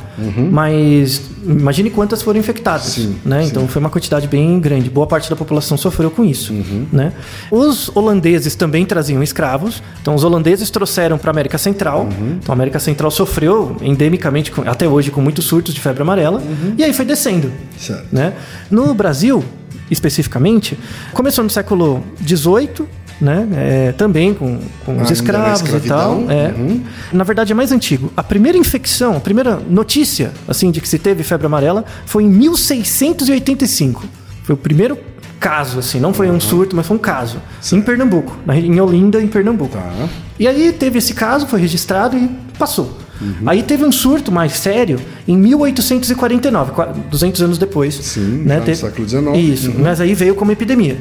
Mas 0.50 1.20
imagine 1.44 1.90
quantas 1.90 2.22
foram 2.22 2.38
infectadas. 2.40 2.86
Sim, 2.86 3.16
né? 3.24 3.42
sim. 3.42 3.48
Então 3.48 3.68
foi 3.68 3.80
uma 3.80 3.90
quantidade 3.90 4.26
bem 4.26 4.58
grande. 4.58 4.88
Boa 4.88 5.06
parte 5.06 5.28
da 5.28 5.36
população 5.36 5.76
sofreu 5.76 6.10
com 6.10 6.24
isso. 6.24 6.52
Né? 6.92 7.12
Os 7.50 7.94
holandeses 7.94 8.54
também 8.54 8.84
traziam 8.86 9.22
escravos. 9.22 9.82
Então 10.00 10.14
os 10.14 10.24
holandeses 10.24 10.70
trouxeram 10.70 11.18
para 11.18 11.30
a 11.30 11.32
América 11.32 11.58
Central. 11.58 12.08
Então 12.42 12.52
a 12.52 12.54
América 12.54 12.78
Central 12.78 13.10
sofreu 13.10 13.76
endemicamente, 13.82 14.52
até 14.66 14.88
hoje, 14.88 15.10
com 15.10 15.20
muitos 15.20 15.44
surtos 15.44 15.74
de 15.74 15.80
febre 15.80 16.02
amarela. 16.02 16.42
E 16.78 16.82
aí 16.84 16.92
foi 16.92 17.04
descendo. 17.04 17.52
Certo. 17.78 18.06
Né? 18.10 18.32
No 18.70 18.94
Brasil, 18.94 19.44
especificamente, 19.90 20.78
começou 21.12 21.44
no 21.44 21.50
século 21.50 22.02
XVIII 22.26 22.86
né? 23.20 23.46
É, 23.54 23.92
também 23.92 24.34
com, 24.34 24.58
com 24.84 24.96
os 25.00 25.06
na 25.08 25.12
escravos 25.12 25.72
e 25.74 25.80
tal. 25.88 26.24
É. 26.30 26.52
uhum. 26.56 26.82
Na 27.12 27.24
verdade, 27.24 27.52
é 27.52 27.54
mais 27.54 27.72
antigo. 27.72 28.12
A 28.16 28.22
primeira 28.22 28.58
infecção, 28.58 29.16
a 29.16 29.20
primeira 29.20 29.58
notícia 29.68 30.32
assim 30.46 30.70
de 30.70 30.80
que 30.80 30.88
se 30.88 30.98
teve 30.98 31.22
febre 31.22 31.46
amarela 31.46 31.84
foi 32.04 32.24
em 32.24 32.28
1685. 32.28 34.04
Foi 34.42 34.54
o 34.54 34.58
primeiro 34.58 34.98
caso, 35.40 35.78
assim, 35.78 36.00
não 36.00 36.14
foi 36.14 36.30
um 36.30 36.40
surto, 36.40 36.74
mas 36.74 36.86
foi 36.86 36.96
um 36.96 37.00
caso. 37.00 37.38
Em 37.72 37.80
Pernambuco, 37.82 38.36
na- 38.46 38.56
em 38.56 38.80
Olinda, 38.80 39.20
em 39.20 39.26
Pernambuco. 39.28 39.76
Tá. 39.76 40.08
E 40.38 40.46
aí 40.48 40.72
teve 40.72 40.98
esse 40.98 41.14
caso, 41.14 41.46
foi 41.46 41.60
registrado 41.60 42.16
e 42.16 42.28
passou. 42.58 42.96
Uhum. 43.20 43.34
Aí 43.46 43.62
teve 43.62 43.84
um 43.84 43.92
surto 43.92 44.30
mais 44.30 44.52
sério 44.52 44.98
em 45.26 45.36
1849, 45.36 46.72
qua- 46.72 46.92
200 47.10 47.40
anos 47.42 47.58
depois. 47.58 47.94
Sim, 47.94 48.42
né? 48.44 48.60
Teve- 48.60 48.76
século 48.76 49.08
XIX. 49.08 49.36
Isso, 49.38 49.70
Uhum. 49.70 49.76
mas 49.82 50.00
aí 50.00 50.14
veio 50.14 50.34
como 50.34 50.52
epidemia. 50.52 50.98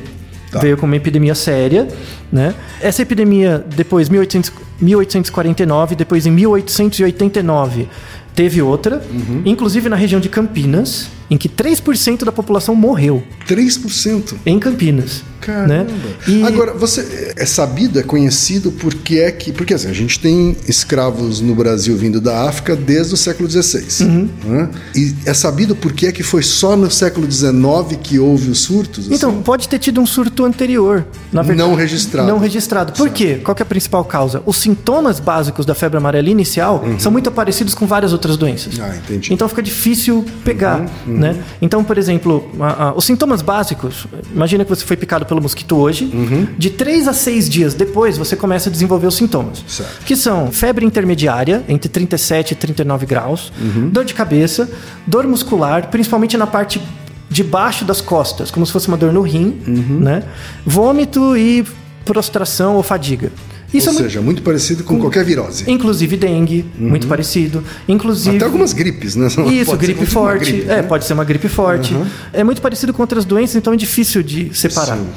Tá. 0.56 0.62
Veio 0.62 0.78
como 0.78 0.92
uma 0.94 0.96
epidemia 0.98 1.36
séria, 1.36 1.86
né? 2.32 2.56
Essa 2.82 3.02
epidemia, 3.02 3.62
depois 3.76 4.08
1800, 4.08 4.54
1849, 4.80 5.96
depois 5.96 6.26
em 6.26 6.32
1889, 6.32 7.88
teve 8.34 8.62
outra, 8.62 9.02
Uhum. 9.12 9.42
inclusive 9.46 9.90
na 9.90 9.96
região 9.98 10.20
de 10.22 10.30
Campinas, 10.30 11.08
em 11.30 11.38
que 11.38 11.50
3% 11.50 12.24
da 12.24 12.32
população 12.32 12.76
morreu 12.76 13.24
3%. 13.48 14.36
em 14.46 14.60
Campinas. 14.60 15.24
Caramba. 15.46 15.68
Né? 15.68 15.88
E 16.28 16.44
Agora, 16.44 16.74
você 16.74 17.34
é 17.36 17.46
sabido, 17.46 18.00
é 18.00 18.04
conhecido 18.04 18.72
porque 18.72 19.18
é 19.20 19.32
que. 19.32 19.52
Porque 19.52 19.76
assim, 19.76 19.88
a 19.88 19.94
gente 19.94 20.20
tem 20.20 20.58
escravos 20.68 21.40
no 21.40 21.54
Brasil 21.54 21.96
vindo 21.96 22.20
da 22.20 22.50
África 22.50 22.76
desde 22.76 23.14
o 23.14 23.18
século 23.18 23.50
XVI. 23.50 24.04
Uhum. 24.04 24.30
né? 24.44 24.70
E 24.96 25.14
é 25.24 25.34
sabido 25.36 25.76
por 25.76 25.94
que 25.94 26.08
é 26.08 26.12
que 26.12 26.24
foi 26.24 26.42
só 26.42 26.76
no 26.76 26.90
século 26.90 27.32
XIX 27.32 27.56
que 28.02 28.18
houve 28.18 28.50
os 28.50 28.62
surtos? 28.62 29.12
Então, 29.12 29.30
assim? 29.30 29.42
pode 29.44 29.70
ter 29.70 29.78
tido 29.78 30.02
um 30.02 30.06
surto 30.08 30.44
anterior. 30.46 31.06
Na 31.32 31.44
verdade. 31.44 31.70
Não 31.70 31.76
registrado. 31.76 32.28
Não 32.28 32.40
registrado. 32.40 32.94
Por 32.94 33.10
quê? 33.12 33.40
Qual 33.44 33.54
que 33.54 33.62
é 33.62 33.66
a 33.66 33.68
principal 33.68 34.04
causa? 34.04 34.42
Os 34.48 34.58
sintomas 34.58 35.20
básicos 35.20 35.64
da 35.64 35.76
febre 35.76 35.98
amarela 35.98 36.30
inicial 36.30 36.84
são 36.98 37.12
muito 37.12 37.30
parecidos 37.30 37.76
com 37.76 37.86
várias 37.86 38.14
outras 38.14 38.36
doenças. 38.36 38.80
Uhum. 38.80 38.84
Ah, 38.84 38.96
entendi. 38.98 39.32
Então 39.32 39.48
fica 39.48 39.62
difícil 39.62 40.26
pegar, 40.44 40.84
né? 41.16 41.36
Então, 41.62 41.84
por 41.84 41.98
exemplo, 41.98 42.50
a- 42.60 42.84
a- 42.90 42.94
os 42.96 43.06
sintomas 43.06 43.42
básicos, 43.42 44.06
imagina 44.34 44.64
que 44.64 44.70
você 44.70 44.86
foi 44.86 44.98
picado 44.98 45.26
pelo 45.26 45.42
mosquito 45.42 45.76
hoje, 45.78 46.06
Uhum. 46.14 46.48
de 46.58 46.70
3 46.70 47.08
a 47.08 47.14
6 47.14 47.50
dias 47.50 47.74
depois 47.74 48.18
você 48.18 48.36
começa 48.36 48.70
a 48.70 48.72
desenvolver 48.72 49.08
os 49.08 49.16
sintomas. 49.16 49.64
Certo. 49.68 50.06
Que 50.06 50.16
são 50.16 50.52
febre 50.52 50.86
intermediária, 50.86 51.64
entre 51.68 51.90
37 51.90 52.52
e 52.52 52.56
39 52.56 53.06
graus, 53.06 53.52
Uhum. 53.60 53.90
dor 53.90 54.06
de 54.06 54.14
cabeça, 54.14 54.70
dor 55.08 55.26
muscular, 55.28 55.88
principalmente 55.90 56.38
na 56.38 56.48
parte 56.48 56.82
debaixo 57.30 57.84
das 57.84 58.02
costas, 58.02 58.52
como 58.52 58.66
se 58.66 58.72
fosse 58.72 58.88
uma 58.88 58.96
dor 58.98 59.12
no 59.12 59.22
rim, 59.22 59.60
Uhum. 59.68 60.00
né? 60.00 60.24
Vômito 60.66 61.36
e 61.36 61.66
prostração 62.06 62.76
ou 62.76 62.84
fadiga. 62.84 63.32
Isso 63.76 63.88
Ou 63.88 63.92
é 63.92 63.94
muito- 63.94 64.04
seja, 64.10 64.22
muito 64.22 64.42
parecido 64.42 64.84
com 64.84 65.00
qualquer 65.00 65.24
virose. 65.26 65.64
Inclusive 65.68 66.18
dengue, 66.18 66.66
muito 66.78 67.08
parecido. 67.08 67.64
Inclusive. 67.88 68.30
Uhum. 68.32 68.36
Até 68.38 68.46
algumas 68.46 68.74
gripes, 68.74 69.16
né? 69.16 69.28
Isso, 69.52 69.76
gripe 69.78 70.06
forte. 70.06 70.52
gripe, 70.52 70.70
é, 70.70 70.78
né? 70.78 70.84
pode 70.84 71.06
ser 71.06 71.14
uma 71.14 71.24
gripe 71.24 71.48
forte. 71.48 71.96
É 72.34 72.44
muito 72.44 72.62
parecido 72.62 72.94
com 72.94 73.02
outras 73.02 73.26
doenças, 73.26 73.56
então 73.56 73.74
é 73.74 73.78
difícil 73.78 74.22
de 74.24 74.56
separar. 74.58 74.98
Sim. 74.98 75.08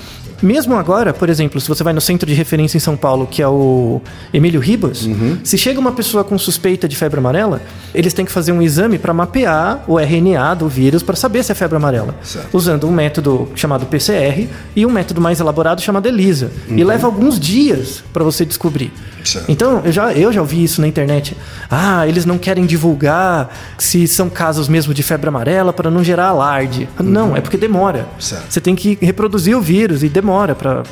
Mesmo 0.42 0.76
agora, 0.76 1.12
por 1.12 1.28
exemplo, 1.28 1.60
se 1.60 1.68
você 1.68 1.82
vai 1.82 1.92
no 1.92 2.00
centro 2.00 2.26
de 2.28 2.34
referência 2.34 2.76
em 2.76 2.80
São 2.80 2.96
Paulo, 2.96 3.26
que 3.26 3.42
é 3.42 3.48
o 3.48 4.00
Emílio 4.32 4.60
Ribas, 4.60 5.04
Uhum. 5.04 5.38
se 5.42 5.58
chega 5.58 5.80
uma 5.80 5.92
pessoa 5.92 6.22
com 6.22 6.38
suspeita 6.38 6.86
de 6.88 6.94
febre 6.96 7.18
amarela, 7.18 7.60
eles 7.94 8.12
têm 8.14 8.24
que 8.24 8.30
fazer 8.32 8.52
um 8.52 8.62
exame 8.62 8.98
para 8.98 9.12
mapear 9.12 9.82
o 9.88 9.98
RNA 9.98 10.54
do 10.54 10.68
vírus 10.68 11.02
para 11.02 11.16
saber 11.16 11.42
se 11.42 11.50
é 11.52 11.54
febre 11.54 11.76
amarela, 11.76 12.14
Certo. 12.22 12.48
usando 12.56 12.86
um 12.86 12.92
método 12.92 13.48
chamado 13.54 13.86
PCR 13.86 14.48
e 14.76 14.86
um 14.86 14.90
método 14.90 15.20
mais 15.20 15.40
elaborado 15.40 15.80
chamado 15.80 16.06
ELISA. 16.06 16.50
Uhum. 16.70 16.78
E 16.78 16.84
leva 16.84 17.06
alguns 17.06 17.38
dias 17.40 18.02
para 18.12 18.22
você 18.22 18.44
descobrir. 18.44 18.92
Certo. 19.32 19.50
Então, 19.50 19.82
eu 19.84 19.92
já, 19.92 20.12
eu 20.12 20.32
já 20.32 20.40
ouvi 20.40 20.62
isso 20.64 20.80
na 20.80 20.86
internet. 20.88 21.36
Ah, 21.70 22.06
eles 22.06 22.24
não 22.24 22.38
querem 22.38 22.64
divulgar 22.66 23.54
se 23.78 24.06
são 24.08 24.28
casos 24.30 24.68
mesmo 24.68 24.94
de 24.94 25.02
febre 25.02 25.28
amarela 25.28 25.72
para 25.72 25.90
não 25.90 26.02
gerar 26.02 26.26
alarde. 26.28 26.88
Não, 27.00 27.36
é 27.36 27.40
porque 27.40 27.56
demora. 27.56 28.00
Uhum. 28.14 28.20
Certo. 28.20 28.44
Você 28.50 28.60
tem 28.60 28.74
que 28.74 28.96
reproduzir 29.00 29.56
o 29.56 29.60
vírus 29.60 30.02
e 30.02 30.08
demora 30.08 30.54
para. 30.54 30.82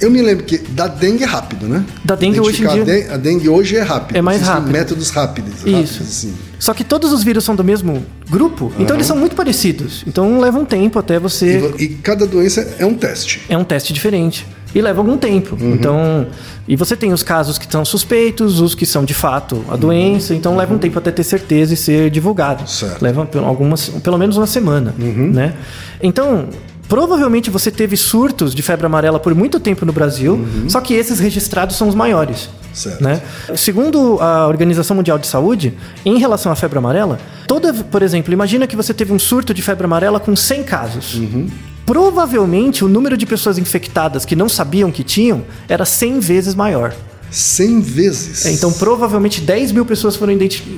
Eu 0.00 0.10
me 0.10 0.20
lembro 0.20 0.44
que 0.44 0.58
da 0.58 0.86
dengue 0.88 1.22
é 1.22 1.26
rápido, 1.26 1.66
né? 1.66 1.82
Da 2.04 2.14
dengue 2.14 2.38
hoje 2.38 2.62
em 2.64 2.68
dia- 2.68 2.82
A 2.82 2.84
dengue, 2.84 3.08
a 3.10 3.16
dengue 3.16 3.48
hoje 3.48 3.76
é 3.76 3.82
rápido. 3.82 4.16
É 4.16 4.20
mais 4.20 4.38
Existem 4.38 4.54
rápido. 4.54 4.72
métodos 4.72 5.10
rápidos. 5.10 5.54
Isso. 5.64 5.70
rápidos, 5.72 6.00
assim. 6.00 6.34
Só 6.58 6.74
que 6.74 6.84
todos 6.84 7.12
os 7.12 7.22
vírus 7.22 7.44
são 7.44 7.54
do 7.54 7.62
mesmo 7.64 8.04
grupo, 8.28 8.72
então 8.78 8.96
eles 8.96 9.06
são 9.06 9.16
muito 9.16 9.34
parecidos. 9.36 10.02
Então 10.06 10.38
leva 10.40 10.58
um 10.58 10.64
tempo 10.64 10.98
até 10.98 11.16
E, 11.16 11.18
você. 11.18 11.58
vo- 11.58 11.74
e 11.78 11.88
cada 11.88 12.26
doença 12.26 12.74
é 12.78 12.84
um 12.84 12.94
teste. 12.94 13.42
É 13.48 13.56
um 13.56 13.64
teste 13.64 13.92
diferente. 13.92 14.46
E 14.76 14.82
leva 14.82 15.00
algum 15.00 15.16
tempo. 15.16 15.56
Uhum. 15.60 15.72
Então. 15.72 16.26
E 16.68 16.76
você 16.76 16.94
tem 16.94 17.12
os 17.12 17.22
casos 17.22 17.56
que 17.58 17.66
são 17.70 17.84
suspeitos, 17.84 18.60
os 18.60 18.74
que 18.74 18.84
são 18.84 19.04
de 19.04 19.14
fato 19.14 19.64
a 19.70 19.76
doença, 19.76 20.34
então 20.34 20.56
leva 20.56 20.74
um 20.74 20.78
tempo 20.78 20.98
até 20.98 21.10
ter 21.10 21.24
certeza 21.24 21.72
e 21.74 21.76
ser 21.76 22.10
divulgado. 22.10 22.68
Certo. 22.68 23.00
Leva 23.02 23.24
pelo- 23.24 23.46
algumas, 23.46 23.88
pelo 23.88 24.18
menos 24.18 24.36
uma 24.36 24.46
semana. 24.46 24.94
Uhum. 24.98 25.30
Né? 25.32 25.54
Então. 26.02 26.48
Provavelmente 26.88 27.50
você 27.50 27.68
teve 27.68 27.96
surtos 27.96 28.54
de 28.54 28.62
febre 28.62 28.86
amarela 28.86 29.18
por 29.18 29.34
muito 29.34 29.58
tempo 29.58 29.84
no 29.84 29.92
Brasil, 29.92 30.46
só 30.68 30.80
que 30.80 30.94
esses 30.94 31.18
registrados 31.18 31.74
são 31.74 31.88
os 31.88 31.96
maiores. 31.96 32.44
Uhum. 32.46 32.52
Certo. 32.72 33.02
Né? 33.02 33.20
Segundo 33.56 34.18
a 34.20 34.46
Organização 34.46 34.94
Mundial 34.94 35.18
de 35.18 35.26
Saúde, 35.26 35.74
em 36.04 36.16
relação 36.16 36.52
à 36.52 36.54
febre 36.54 36.78
amarela, 36.78 37.18
toda, 37.48 37.74
por 37.74 38.02
exemplo, 38.02 38.32
imagina 38.32 38.68
que 38.68 38.76
você 38.76 38.94
teve 38.94 39.12
um 39.12 39.18
surto 39.18 39.52
de 39.52 39.62
febre 39.62 39.84
amarela 39.84 40.20
com 40.20 40.36
100 40.36 40.62
casos. 40.62 41.14
Uhum. 41.16 41.48
Provavelmente 41.86 42.84
o 42.84 42.88
número 42.88 43.16
de 43.16 43.24
pessoas 43.24 43.56
infectadas 43.58 44.24
que 44.24 44.34
não 44.34 44.48
sabiam 44.48 44.90
que 44.90 45.04
tinham 45.04 45.44
era 45.68 45.84
100 45.84 46.18
vezes 46.20 46.54
maior. 46.54 46.92
100 47.30 47.80
vezes. 47.80 48.46
É, 48.46 48.52
Então, 48.52 48.72
provavelmente 48.72 49.40
10 49.40 49.72
mil 49.72 49.84
pessoas 49.84 50.16
foram 50.16 50.32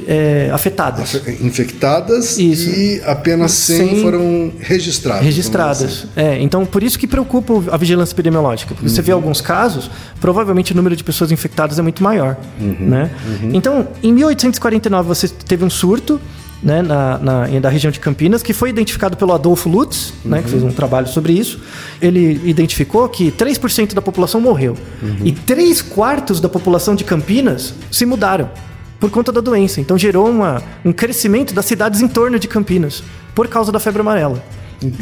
é, 0.06 0.50
afetadas. 0.52 1.14
Infectadas 1.40 2.38
Isso. 2.38 2.68
e 2.70 3.02
apenas 3.04 3.52
100, 3.52 3.76
100 3.88 4.02
foram 4.02 4.52
registradas. 4.58 5.24
registradas. 5.24 5.90
dizer 5.90 6.08
É, 6.16 6.40
então, 6.40 6.64
por 6.66 6.82
isso 6.82 6.98
que 6.98 7.06
preocupa 7.06 7.52
a 7.72 7.76
vigilância 7.76 8.14
epidemiológica. 8.14 8.74
Porque 8.74 8.88
você 8.88 9.02
vê 9.02 9.12
Uhum. 9.12 9.18
alguns 9.18 9.40
casos, 9.40 9.90
provavelmente 10.20 10.72
o 10.72 10.76
número 10.76 10.96
de 10.96 11.04
pessoas 11.04 11.30
infectadas 11.32 11.78
é 11.78 11.82
muito 11.82 12.02
maior. 12.02 12.36
Uhum. 12.60 12.76
Né? 12.80 13.10
Então, 13.52 13.88
em 14.02 14.12
1849, 14.12 15.06
você 15.08 15.28
teve 15.28 15.64
um 15.64 15.70
surto 15.70 16.20
né, 16.62 16.82
na, 16.82 17.18
na, 17.18 17.46
da 17.60 17.68
região 17.68 17.90
de 17.90 18.00
Campinas, 18.00 18.42
que 18.42 18.52
foi 18.52 18.70
identificado 18.70 19.16
pelo 19.16 19.32
Adolfo 19.32 19.68
Lutz, 19.68 20.12
né, 20.24 20.42
que 20.42 20.50
fez 20.50 20.62
Uhum. 20.62 20.70
um 20.70 20.72
trabalho 20.72 21.06
sobre 21.06 21.32
isso. 21.32 21.60
Ele 22.00 22.40
identificou 22.44 23.08
que 23.08 23.30
3% 23.30 23.94
da 23.94 24.02
população 24.02 24.40
morreu. 24.40 24.76
Uhum. 25.02 25.18
E 25.24 25.32
3 25.32 25.82
quartos 25.82 26.40
da 26.40 26.48
população 26.48 26.94
de 26.94 27.04
Campinas 27.04 27.74
se 27.90 28.04
mudaram 28.04 28.50
por 28.98 29.10
conta 29.10 29.30
da 29.30 29.40
doença. 29.40 29.80
Então 29.80 29.96
gerou 29.96 30.28
uma, 30.28 30.62
um 30.84 30.92
crescimento 30.92 31.54
das 31.54 31.64
cidades 31.64 32.00
em 32.00 32.08
torno 32.08 32.38
de 32.38 32.48
Campinas 32.48 33.02
por 33.34 33.46
causa 33.46 33.70
da 33.70 33.78
febre 33.78 34.00
amarela. 34.00 34.42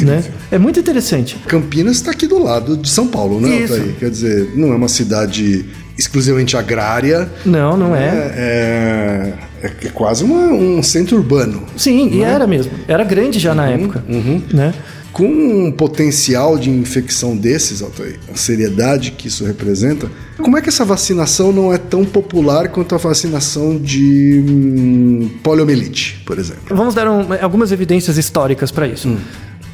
Né? 0.02 0.24
É 0.50 0.58
muito 0.58 0.80
interessante. 0.80 1.36
Campinas 1.46 1.96
está 1.96 2.10
aqui 2.10 2.26
do 2.26 2.42
lado 2.42 2.76
de 2.76 2.88
São 2.88 3.06
Paulo, 3.06 3.40
né? 3.40 3.66
Quer 3.98 4.10
dizer, 4.10 4.52
não 4.56 4.72
é 4.72 4.76
uma 4.76 4.88
cidade 4.88 5.66
exclusivamente 5.98 6.56
agrária. 6.56 7.28
Não, 7.44 7.76
não 7.76 7.94
é. 7.96 8.08
É, 8.08 9.34
é, 9.62 9.72
é 9.86 9.88
quase 9.90 10.24
uma- 10.24 10.48
um 10.52 10.82
centro 10.82 11.16
urbano. 11.16 11.62
Sim, 11.76 12.08
e 12.12 12.22
era 12.22 12.46
mesmo. 12.46 12.72
Era 12.86 13.04
grande 13.04 13.38
já 13.38 13.50
Uhum, 13.50 13.56
na 13.56 13.68
época. 13.70 14.04
Né? 14.52 14.74
Com 15.12 15.24
um 15.26 15.72
potencial 15.72 16.58
de 16.58 16.68
infecção 16.68 17.34
desses, 17.34 17.80
Altair, 17.80 18.18
a 18.30 18.36
seriedade 18.36 19.12
que 19.12 19.28
isso 19.28 19.46
representa, 19.46 20.10
como 20.36 20.58
é 20.58 20.60
que 20.60 20.68
essa 20.68 20.84
vacinação 20.84 21.52
não 21.52 21.72
é 21.72 21.78
tão 21.78 22.04
popular 22.04 22.68
quanto 22.68 22.94
a 22.94 22.98
vacinação 22.98 23.78
de 23.78 24.44
hum, 24.46 25.30
poliomielite, 25.42 26.22
por 26.26 26.38
exemplo? 26.38 26.76
Vamos 26.76 26.94
dar 26.94 27.08
um- 27.08 27.32
algumas 27.40 27.72
evidências 27.72 28.18
históricas 28.18 28.70
para 28.70 28.86
isso. 28.86 29.08
Hum. 29.08 29.16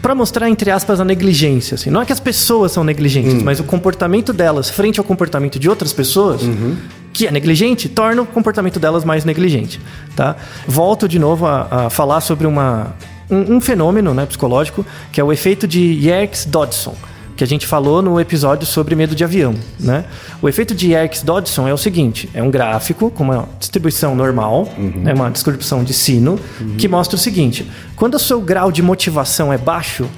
Para 0.03 0.15
mostrar, 0.15 0.51
entre 0.51 0.71
aspas, 0.71 0.99
a 1.01 1.05
negligência. 1.05 1.77
Assim. 1.77 1.89
Não 1.89 2.03
é 2.03 2.05
que 2.05 2.13
as 2.13 2.19
pessoas 2.21 2.73
são 2.73 2.83
negligentes, 2.83 3.35
Hum. 3.35 3.43
mas 3.45 3.61
o 3.61 3.65
comportamento 3.65 4.33
delas 4.33 4.69
frente 4.69 4.99
ao 4.99 5.05
comportamento 5.05 5.59
de 5.61 5.69
outras 5.69 5.93
pessoas, 5.93 6.43
Uhum. 6.43 6.77
que 7.13 7.27
é 7.27 7.31
negligente, 7.31 7.89
torna 7.89 8.21
o 8.23 8.27
comportamento 8.27 8.81
delas 8.81 9.05
mais 9.05 9.25
negligente. 9.25 9.81
Tá? 10.17 10.35
Volto 10.67 11.07
de 11.09 11.19
novo 11.21 11.47
a, 11.47 11.87
a 11.87 11.91
falar 11.91 12.21
sobre 12.21 12.47
uma, 12.49 12.95
um, 13.31 13.57
um 13.57 13.61
fenômeno 13.61 14.13
né, 14.13 14.27
psicológico, 14.27 14.85
que 15.13 15.21
é 15.21 15.25
o 15.25 15.33
efeito 15.33 15.67
de 15.69 15.81
Yerkes-Dodson 16.07 16.95
que 17.37 17.43
a 17.43 17.47
gente 17.47 17.67
falou 17.67 18.03
no 18.03 18.21
episódio 18.21 18.67
sobre 18.67 18.95
medo 18.95 19.15
de 19.15 19.25
avião, 19.25 19.55
né? 19.81 20.05
O 20.41 20.49
efeito 20.49 20.75
de 20.75 20.93
Yerkes-Dodson 20.93 21.67
é 21.67 21.73
o 21.73 21.79
seguinte, 21.79 22.29
é 22.35 22.43
um 22.43 22.51
gráfico 22.51 23.11
com 23.11 23.25
uma 23.25 23.49
distribuição 23.59 24.15
normal, 24.15 24.69
né, 24.79 25.15
uma 25.15 25.31
distribuição 25.31 25.83
de 25.83 25.95
sino, 25.95 26.39
que 26.77 26.89
mostra 26.89 27.17
o 27.17 27.19
seguinte, 27.19 27.71
quando 27.97 28.15
o 28.15 28.19
seu 28.19 28.41
grau 28.41 28.71
de 28.71 28.83
motivação 28.83 29.53
é 29.53 29.59
baixo, 29.59 30.09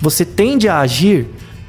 você 0.00 0.24
tende 0.24 0.68
a 0.68 0.80
agir 0.80 1.26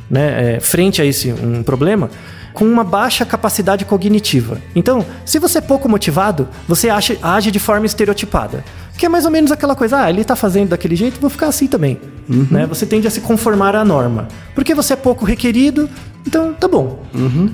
né, 0.10 0.56
é, 0.56 0.60
frente 0.60 1.02
a 1.02 1.06
esse 1.06 1.32
um 1.32 1.64
problema 1.64 2.10
com 2.54 2.66
uma 2.66 2.84
baixa 2.84 3.26
capacidade 3.26 3.86
cognitiva. 3.86 4.62
Então, 4.76 5.06
se 5.24 5.40
você 5.40 5.60
é 5.60 5.62
pouco 5.62 5.88
motivado, 5.88 6.48
você 6.68 6.90
age, 6.90 7.18
age 7.22 7.52
de 7.52 7.60
forma 7.60 7.86
estereotipada. 7.86 8.66
Que 8.98 9.06
é 9.06 9.10
mais 9.10 9.24
ou 9.24 9.32
menos 9.32 9.52
aquela 9.52 9.76
coisa, 9.76 10.02
ah, 10.02 10.10
ele 10.10 10.26
tá 10.26 10.36
fazendo 10.36 10.70
daquele 10.70 10.96
jeito, 10.96 11.22
vou 11.22 11.30
ficar 11.30 11.48
assim 11.48 11.68
também. 11.68 12.00
Né? 12.30 12.68
Você 12.68 12.86
tende 12.86 13.08
a 13.08 13.10
se 13.10 13.22
conformar 13.22 13.76
à 13.76 13.84
norma. 13.84 14.28
Porque 14.54 14.76
você 14.76 14.94
é 14.94 14.96
pouco 14.96 15.26
requerido, 15.26 15.90
Então, 16.28 16.54
tá 16.54 16.68
bom. 16.68 17.04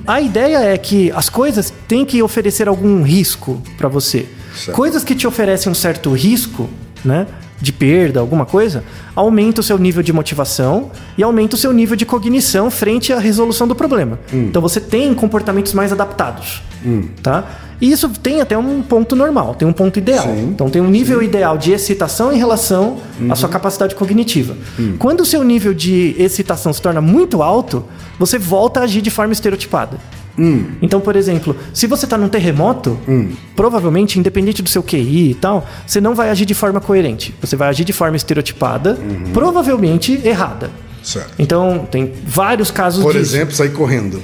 A 0.06 0.20
ideia 0.20 0.58
é 0.58 0.76
que 0.76 1.10
as 1.12 1.28
coisas 1.28 1.72
têm 1.88 2.04
que 2.04 2.22
oferecer 2.22 2.68
algum 2.68 3.02
risco 3.02 3.62
para 3.78 3.88
você. 3.88 4.26
Certo. 4.54 4.76
Coisas 4.76 5.04
que 5.04 5.14
te 5.14 5.26
oferecem 5.26 5.70
um 5.70 5.74
certo 5.74 6.12
risco, 6.12 6.68
né? 7.04 7.26
De 7.58 7.72
perda, 7.72 8.20
alguma 8.20 8.44
coisa, 8.44 8.84
aumenta 9.14 9.60
o 9.60 9.64
seu 9.64 9.78
nível 9.78 10.02
de 10.02 10.12
motivação 10.12 10.90
e 11.16 11.22
aumenta 11.22 11.56
o 11.56 11.58
seu 11.58 11.72
nível 11.72 11.96
de 11.96 12.04
cognição 12.04 12.70
frente 12.70 13.14
à 13.14 13.18
resolução 13.18 13.66
do 13.66 13.74
problema. 13.74 14.18
Então 14.30 14.60
você 14.60 14.78
tem 14.78 15.14
comportamentos 15.14 15.72
mais 15.72 15.90
adaptados. 15.90 16.60
Tá? 17.22 17.44
E 17.80 17.90
isso 17.90 18.08
tem 18.08 18.40
até 18.40 18.56
um 18.56 18.82
ponto 18.82 19.14
normal, 19.14 19.54
tem 19.54 19.66
um 19.66 19.72
ponto 19.72 19.98
ideal. 19.98 20.24
Sim. 20.24 20.50
Então 20.54 20.70
tem 20.70 20.80
um 20.80 20.88
nível 20.88 21.22
ideal 21.22 21.58
de 21.58 21.72
excitação 21.72 22.32
em 22.32 22.38
relação 22.38 22.98
à 23.28 23.34
sua 23.34 23.48
capacidade 23.48 23.94
cognitiva. 23.94 24.56
Quando 24.98 25.20
o 25.20 25.26
seu 25.26 25.44
nível 25.44 25.74
de 25.74 26.14
excitação 26.18 26.72
se 26.72 26.80
torna 26.80 27.00
muito 27.00 27.42
alto, 27.42 27.84
você 28.18 28.38
volta 28.38 28.80
a 28.80 28.82
agir 28.84 29.02
de 29.02 29.10
forma 29.10 29.32
estereotipada. 29.32 29.98
Então, 30.82 31.00
por 31.00 31.16
exemplo, 31.16 31.56
se 31.72 31.86
você 31.86 32.04
está 32.04 32.18
num 32.18 32.28
terremoto, 32.28 32.98
provavelmente, 33.54 34.18
independente 34.18 34.62
do 34.62 34.68
seu 34.68 34.82
QI 34.82 35.30
e 35.30 35.34
tal, 35.34 35.66
você 35.86 36.00
não 36.00 36.14
vai 36.14 36.30
agir 36.30 36.44
de 36.44 36.54
forma 36.54 36.80
coerente. 36.80 37.34
Você 37.40 37.56
vai 37.56 37.68
agir 37.68 37.84
de 37.84 37.92
forma 37.92 38.16
estereotipada, 38.16 38.98
provavelmente 39.32 40.20
errada. 40.24 40.70
Certo. 41.02 41.34
Então, 41.38 41.86
tem 41.90 42.12
vários 42.26 42.70
casos 42.70 43.02
Por 43.02 43.12
disso. 43.12 43.24
exemplo, 43.24 43.54
sair 43.54 43.70
correndo. 43.70 44.20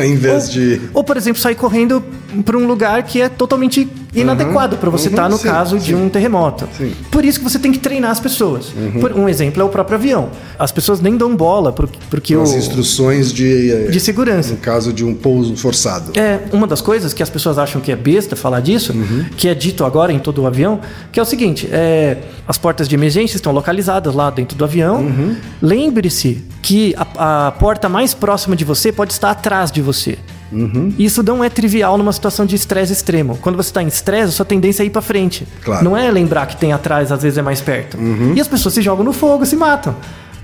em 0.04 0.16
vez 0.16 0.50
de. 0.50 0.80
Ou, 0.92 1.02
por 1.02 1.16
exemplo, 1.16 1.40
sair 1.40 1.54
correndo 1.54 2.02
para 2.44 2.56
um 2.56 2.66
lugar 2.66 3.02
que 3.02 3.20
é 3.20 3.28
totalmente 3.28 3.88
inadequado 4.14 4.76
para 4.78 4.90
você 4.90 5.06
uhum, 5.08 5.12
estar 5.12 5.28
no 5.28 5.36
sim, 5.36 5.44
caso 5.44 5.78
de 5.78 5.86
sim. 5.86 5.94
um 5.94 6.08
terremoto. 6.08 6.68
Sim. 6.76 6.84
Uhum. 6.84 6.92
Por 7.10 7.24
isso 7.24 7.38
que 7.38 7.44
você 7.44 7.58
tem 7.58 7.70
que 7.72 7.78
treinar 7.78 8.10
as 8.10 8.20
pessoas. 8.20 8.72
Por- 9.00 9.12
um 9.12 9.28
exemplo 9.28 9.60
é 9.62 9.64
o 9.64 9.68
próprio 9.68 9.96
avião. 9.96 10.30
As 10.58 10.72
pessoas 10.72 11.00
nem 11.00 11.16
dão 11.16 11.36
bola 11.36 11.72
porque 11.72 12.34
o 12.36 12.42
As 12.42 12.54
instruções 12.54 13.32
de. 13.32 13.70
eh, 13.70 13.90
de 13.90 14.00
segurança. 14.00 14.50
No 14.52 14.56
caso 14.56 14.92
de 14.92 15.04
um 15.04 15.14
pouso 15.14 15.56
forçado. 15.56 16.12
É 16.18 16.40
uma 16.52 16.66
das 16.66 16.80
coisas 16.80 17.12
que 17.12 17.22
as 17.22 17.30
pessoas 17.30 17.58
acham 17.58 17.80
que 17.80 17.92
é 17.92 17.96
besta 17.96 18.34
falar 18.36 18.60
disso, 18.60 18.92
Uhum. 18.92 19.24
que 19.36 19.48
é 19.48 19.54
dito 19.54 19.84
agora 19.84 20.12
em 20.12 20.18
todo 20.18 20.42
o 20.42 20.46
avião, 20.46 20.80
que 21.12 21.18
é 21.20 21.22
o 21.22 21.26
seguinte: 21.26 21.68
é, 21.70 22.16
as 22.46 22.56
portas 22.58 22.88
de 22.88 22.94
emergência 22.94 23.36
estão 23.36 23.52
localizadas 23.52 24.14
lá 24.14 24.30
dentro 24.30 24.56
do 24.56 24.64
avião. 24.64 24.96
Uhum. 25.02 25.36
Lembre-se 25.60 26.42
que 26.62 26.94
a, 27.16 27.46
a 27.48 27.52
porta 27.52 27.88
mais 27.88 28.14
próxima 28.14 28.56
de 28.56 28.64
você 28.64 28.90
pode 28.90 29.12
estar 29.12 29.30
atrás 29.30 29.70
de 29.70 29.80
você. 29.82 30.18
Uhum. 30.50 30.92
Isso 30.98 31.22
não 31.22 31.42
é 31.44 31.48
trivial 31.50 31.98
numa 31.98 32.12
situação 32.12 32.46
de 32.46 32.54
estresse 32.56 32.92
extremo. 32.92 33.38
Quando 33.42 33.56
você 33.56 33.68
está 33.70 33.82
em 33.82 33.86
estresse, 33.86 34.28
a 34.28 34.32
sua 34.32 34.46
tendência 34.46 34.82
é 34.82 34.86
ir 34.86 34.90
para 34.90 35.02
frente. 35.02 35.46
Claro. 35.62 35.84
Uhum. 35.84 35.90
Não 35.92 35.96
é 35.96 36.10
lembrar 36.10 36.46
que 36.46 36.56
tem 36.56 36.72
atrás, 36.72 37.12
às 37.12 37.22
vezes 37.22 37.38
é 37.38 37.42
mais 37.42 37.60
perto. 37.60 37.98
E 38.34 38.40
as 38.40 38.48
pessoas 38.48 38.74
se 38.74 38.82
jogam 38.82 39.04
no 39.04 39.12
fogo, 39.12 39.44
se 39.46 39.56
matam 39.56 39.94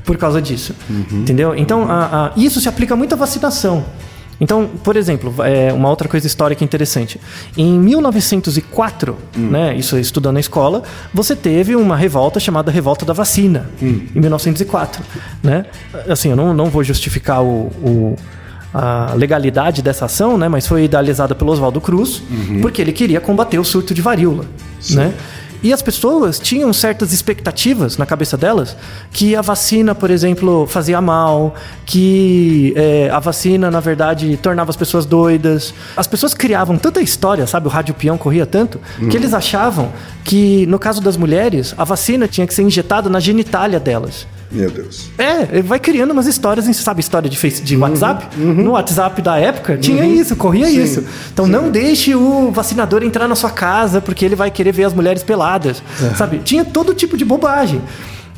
por 0.05 0.17
causa 0.19 0.41
disso. 0.43 0.75
Uhum. 0.91 1.21
Entendeu? 1.23 1.55
Então, 1.57 1.91
a- 1.91 2.27
a- 2.27 2.33
isso 2.37 2.61
se 2.61 2.69
aplica 2.69 2.95
muito 2.95 3.15
à 3.15 3.17
vacinação. 3.17 3.85
Então, 4.41 4.69
por 4.83 4.97
exemplo, 4.97 5.33
é 5.45 5.73
uma 5.73 5.89
outra 5.89 6.09
coisa 6.09 6.27
histórica 6.27 6.65
interessante. 6.65 7.21
Em 7.57 7.79
1904, 7.79 9.17
Hum. 9.37 9.49
né, 9.51 9.75
isso 9.77 9.97
estudando 9.99 10.35
na 10.35 10.41
escola, 10.41 10.83
você 11.15 11.37
teve 11.37 11.77
uma 11.77 11.97
revolta 11.97 12.41
chamada 12.41 12.71
Revolta 12.71 13.05
da 13.07 13.13
Vacina, 13.13 13.71
Hum. 13.83 14.01
em 14.15 14.21
1904. 14.21 15.03
Né? 15.43 15.65
Assim, 16.09 16.31
eu 16.31 16.37
não, 16.37 16.53
não 16.53 16.67
vou 16.67 16.83
justificar 16.83 17.43
o- 17.43 17.71
o, 17.83 18.17
a 18.75 19.15
legalidade 19.15 19.81
dessa 19.81 20.07
ação, 20.07 20.37
né, 20.37 20.49
mas 20.49 20.67
foi 20.67 20.85
idealizada 20.85 21.35
pelo 21.35 21.53
Oswaldo 21.53 21.81
Cruz, 21.81 22.21
Uhum. 22.31 22.61
porque 22.61 22.83
ele 22.83 22.93
queria 22.93 23.21
combater 23.21 23.59
o 23.59 23.65
surto 23.65 23.95
de 23.95 24.03
varíola. 24.03 24.45
Né? 24.91 25.15
E 25.63 25.73
as 25.73 25.81
pessoas 25.81 26.39
tinham 26.39 26.71
certas 26.75 27.11
expectativas 27.13 27.97
na 27.97 28.05
cabeça 28.05 28.37
delas 28.37 28.77
que 29.11 29.35
a 29.35 29.41
vacina, 29.41 29.95
por 29.95 30.11
exemplo, 30.11 30.67
fazia 30.67 31.01
mal, 31.01 31.55
que 31.87 32.75
é, 32.77 33.09
a 33.11 33.19
vacina, 33.19 33.71
na 33.71 33.81
verdade, 33.81 34.37
tornava 34.37 34.69
as 34.69 34.77
pessoas 34.77 35.07
doidas. 35.07 35.73
As 35.97 36.07
pessoas 36.07 36.35
criavam 36.35 36.77
tanta 36.77 37.01
história, 37.01 37.47
sabe? 37.47 37.67
O 37.67 37.71
rádio 37.71 37.95
peão 37.95 38.19
corria 38.19 38.45
tanto, 38.45 38.79
que 39.11 39.17
eles 39.17 39.33
achavam 39.33 39.91
que, 40.23 40.67
no 40.67 40.79
caso 40.79 41.01
das 41.01 41.17
mulheres, 41.17 41.75
a 41.79 41.85
vacina 41.85 42.29
tinha 42.29 42.47
que 42.47 42.53
ser 42.53 42.63
injetada 42.63 43.09
na 43.09 43.19
genitália 43.21 43.81
delas. 43.81 44.27
Meu 44.51 44.71
Deus. 44.71 45.11
É, 45.19 45.63
vai 45.63 45.79
criando 45.79 46.13
umas 46.13 46.27
histórias, 46.27 46.65
sabe, 46.77 47.01
história 47.01 47.29
de, 47.29 47.37
face, 47.37 47.63
de 47.63 47.77
WhatsApp? 47.77 48.37
No 48.39 48.73
WhatsApp 48.73 49.21
da 49.21 49.39
época 49.39 49.77
tinha 49.77 50.07
isso, 50.07 50.37
corria 50.37 50.67
Sim, 50.67 50.83
isso. 50.83 51.05
Então 51.33 51.47
não 51.47 51.71
deixe 51.71 52.15
o 52.15 52.51
vacinador 52.51 53.03
entrar 53.03 53.27
na 53.27 53.35
sua 53.35 53.51
casa 53.51 54.01
porque 54.01 54.25
ele 54.25 54.37
vai 54.37 54.51
querer 54.51 54.73
ver 54.73 54.85
as 54.85 54.95
mulheres 54.95 55.23
peladas, 55.23 55.83
sabe? 56.17 56.39
Tinha 56.39 56.65
todo 56.65 56.95
tipo 56.95 57.17
de 57.17 57.25
bobagem. 57.25 57.81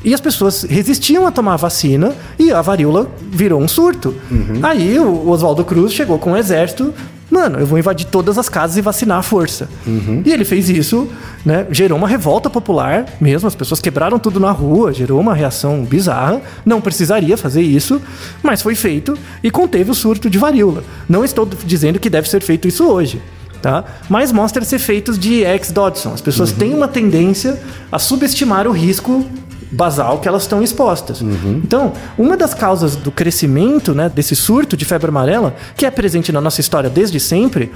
E 0.04 0.14
as 0.14 0.20
pessoas 0.20 0.62
resistiam 0.62 1.26
a 1.26 1.32
tomar 1.32 1.54
a 1.54 1.56
vacina 1.56 2.14
e 2.38 2.52
a 2.52 2.62
varíola 2.62 3.10
virou 3.30 3.60
um 3.60 3.66
surto. 3.66 4.14
Aí 4.62 4.98
o 4.98 5.28
Oswaldo 5.28 5.64
Cruz 5.64 5.92
chegou 5.92 6.18
com 6.18 6.32
um 6.32 6.36
exército. 6.36 6.94
Mano, 7.30 7.58
eu 7.58 7.66
vou 7.66 7.78
invadir 7.78 8.06
todas 8.06 8.38
as 8.38 8.48
casas 8.48 8.76
e 8.76 8.80
vacinar 8.80 9.18
à 9.18 9.22
força. 9.22 9.68
E 10.24 10.32
ele 10.32 10.44
fez 10.44 10.70
isso, 10.70 11.08
né? 11.44 11.66
Gerou 11.70 11.98
uma 11.98 12.06
revolta 12.06 12.48
popular 12.48 13.04
mesmo. 13.20 13.48
As 13.48 13.54
pessoas 13.54 13.80
quebraram 13.80 14.18
tudo 14.18 14.38
na 14.38 14.52
rua, 14.52 14.92
gerou 14.92 15.20
uma 15.20 15.34
reação 15.34 15.84
bizarra. 15.84 16.40
Não 16.64 16.80
precisaria 16.80 17.36
fazer 17.36 17.62
isso, 17.62 18.00
mas 18.42 18.62
foi 18.62 18.74
feito 18.74 19.18
e 19.42 19.50
conteve 19.50 19.90
o 19.90 19.94
surto 19.94 20.30
de 20.30 20.38
varíola. 20.38 20.84
Não 21.08 21.24
estou 21.24 21.44
dizendo 21.64 21.98
que 21.98 22.08
deve 22.08 22.28
ser 22.28 22.42
feito 22.42 22.68
isso 22.68 22.86
hoje. 22.86 23.20
Tá? 23.60 23.84
Mas 24.08 24.30
mostra 24.30 24.62
os 24.62 24.72
efeitos 24.72 25.18
de 25.18 25.42
X. 25.42 25.72
Dodson. 25.72 26.12
As 26.12 26.20
pessoas 26.20 26.52
têm 26.52 26.72
uma 26.72 26.86
tendência 26.86 27.60
a 27.90 27.98
subestimar 27.98 28.68
o 28.68 28.70
risco 28.70 29.26
basal 29.70 30.18
que 30.18 30.28
elas 30.28 30.42
estão 30.42 30.62
expostas. 30.62 31.20
Então, 31.64 31.92
uma 32.18 32.36
das 32.36 32.54
causas 32.54 32.96
do 32.96 33.10
crescimento 33.10 33.94
né, 33.94 34.08
desse 34.08 34.34
surto 34.36 34.76
de 34.76 34.84
febre 34.84 35.08
amarela, 35.08 35.54
que 35.76 35.84
é 35.86 35.90
presente 35.90 36.30
na 36.32 36.40
nossa 36.40 36.60
história 36.60 36.88
desde 36.90 37.18
sempre, 37.20 37.72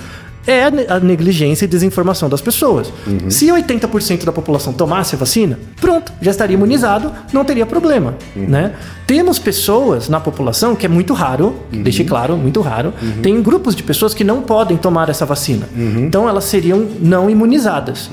é 0.46 0.64
a 0.64 0.70
ne- 0.70 0.86
a 0.88 0.98
negligência 0.98 1.66
e 1.66 1.68
desinformação 1.68 2.26
das 2.28 2.40
pessoas. 2.40 2.90
Se 3.28 3.46
80% 3.48 4.24
da 4.24 4.32
população 4.32 4.72
tomasse 4.72 5.14
a 5.14 5.18
vacina, 5.18 5.58
pronto, 5.78 6.10
já 6.22 6.30
estaria 6.30 6.54
imunizado, 6.54 7.12
não 7.30 7.44
teria 7.44 7.66
problema. 7.66 8.14
Né? 8.34 8.72
Temos 9.06 9.38
pessoas 9.38 10.08
na 10.08 10.18
população, 10.18 10.74
que 10.74 10.86
é 10.86 10.88
muito 10.88 11.12
raro, 11.12 11.56
deixe 11.70 12.04
claro, 12.04 12.36
muito 12.38 12.60
raro, 12.62 12.94
tem 13.22 13.42
grupos 13.42 13.76
de 13.76 13.82
pessoas 13.82 14.14
que 14.14 14.24
não 14.24 14.40
podem 14.40 14.78
tomar 14.78 15.10
essa 15.10 15.26
vacina. 15.26 15.68
Então 15.76 16.26
elas 16.26 16.44
seriam 16.44 16.86
não 17.00 17.28
imunizadas. 17.28 18.08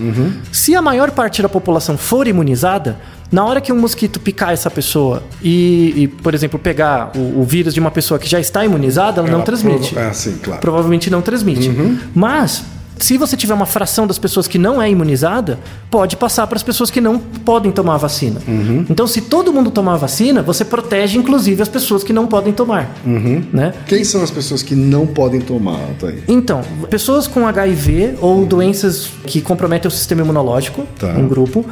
Se 0.51 0.75
a 0.75 0.81
maior 0.81 1.11
parte 1.11 1.41
da 1.41 1.47
população 1.47 1.97
for 1.97 2.27
imunizada, 2.27 2.97
na 3.31 3.43
hora 3.45 3.59
que 3.59 3.71
um 3.73 3.79
mosquito 3.79 4.19
picar 4.19 4.51
essa 4.53 4.69
pessoa 4.71 5.23
e, 5.41 5.93
e, 5.95 6.07
por 6.07 6.33
exemplo, 6.33 6.57
pegar 6.57 7.11
o, 7.15 7.41
o 7.41 7.43
vírus 7.43 7.73
de 7.73 7.79
uma 7.79 7.91
pessoa 7.91 8.17
que 8.19 8.27
já 8.27 8.39
está 8.39 8.63
imunizada, 8.65 9.19
ela, 9.21 9.27
não 9.27 9.35
Ela 9.37 9.43
transmite. 9.45 9.93
prova- 9.93 10.09
Ah, 10.09 10.13
sim, 10.13 10.37
claro. 10.41 10.61
Provavelmente 10.61 11.09
não 11.09 11.21
transmite. 11.21 11.69
Mas, 12.15 12.63
se 12.99 13.17
você 13.17 13.35
tiver 13.37 13.53
uma 13.53 13.65
fração 13.65 14.05
das 14.07 14.17
pessoas 14.17 14.47
que 14.47 14.57
não 14.57 14.81
é 14.81 14.89
imunizada, 14.89 15.59
pode 15.89 16.15
passar 16.17 16.47
para 16.47 16.55
as 16.57 16.63
pessoas 16.63 16.89
que 16.91 16.99
não 17.01 17.17
podem 17.19 17.71
tomar 17.71 17.95
a 17.95 17.97
vacina. 17.97 18.41
Então, 18.89 19.07
se 19.07 19.21
todo 19.21 19.51
mundo 19.53 19.69
tomar 19.71 19.93
a 19.93 19.97
vacina, 19.97 20.41
você 20.41 20.65
protege 20.65 21.17
inclusive 21.17 21.61
as 21.61 21.69
pessoas 21.69 22.03
que 22.03 22.11
não 22.13 22.27
podem 22.27 22.53
tomar. 22.53 22.89
Né? 23.05 23.73
Quem 23.87 24.03
são 24.03 24.21
as 24.23 24.31
pessoas 24.31 24.61
que 24.63 24.75
não 24.75 25.05
podem 25.07 25.39
tomar, 25.41 25.79
Thaís? 25.99 26.21
Então, 26.27 26.61
pessoas 26.89 27.27
com 27.27 27.47
HIV 27.47 28.15
ou 28.21 28.45
doenças 28.45 29.09
que 29.25 29.41
comprometem 29.41 29.87
o 29.87 29.91
sistema 29.91 30.21
imunológico, 30.21 30.85
Tá. 30.99 31.07
um 31.17 31.27
grupo, 31.27 31.65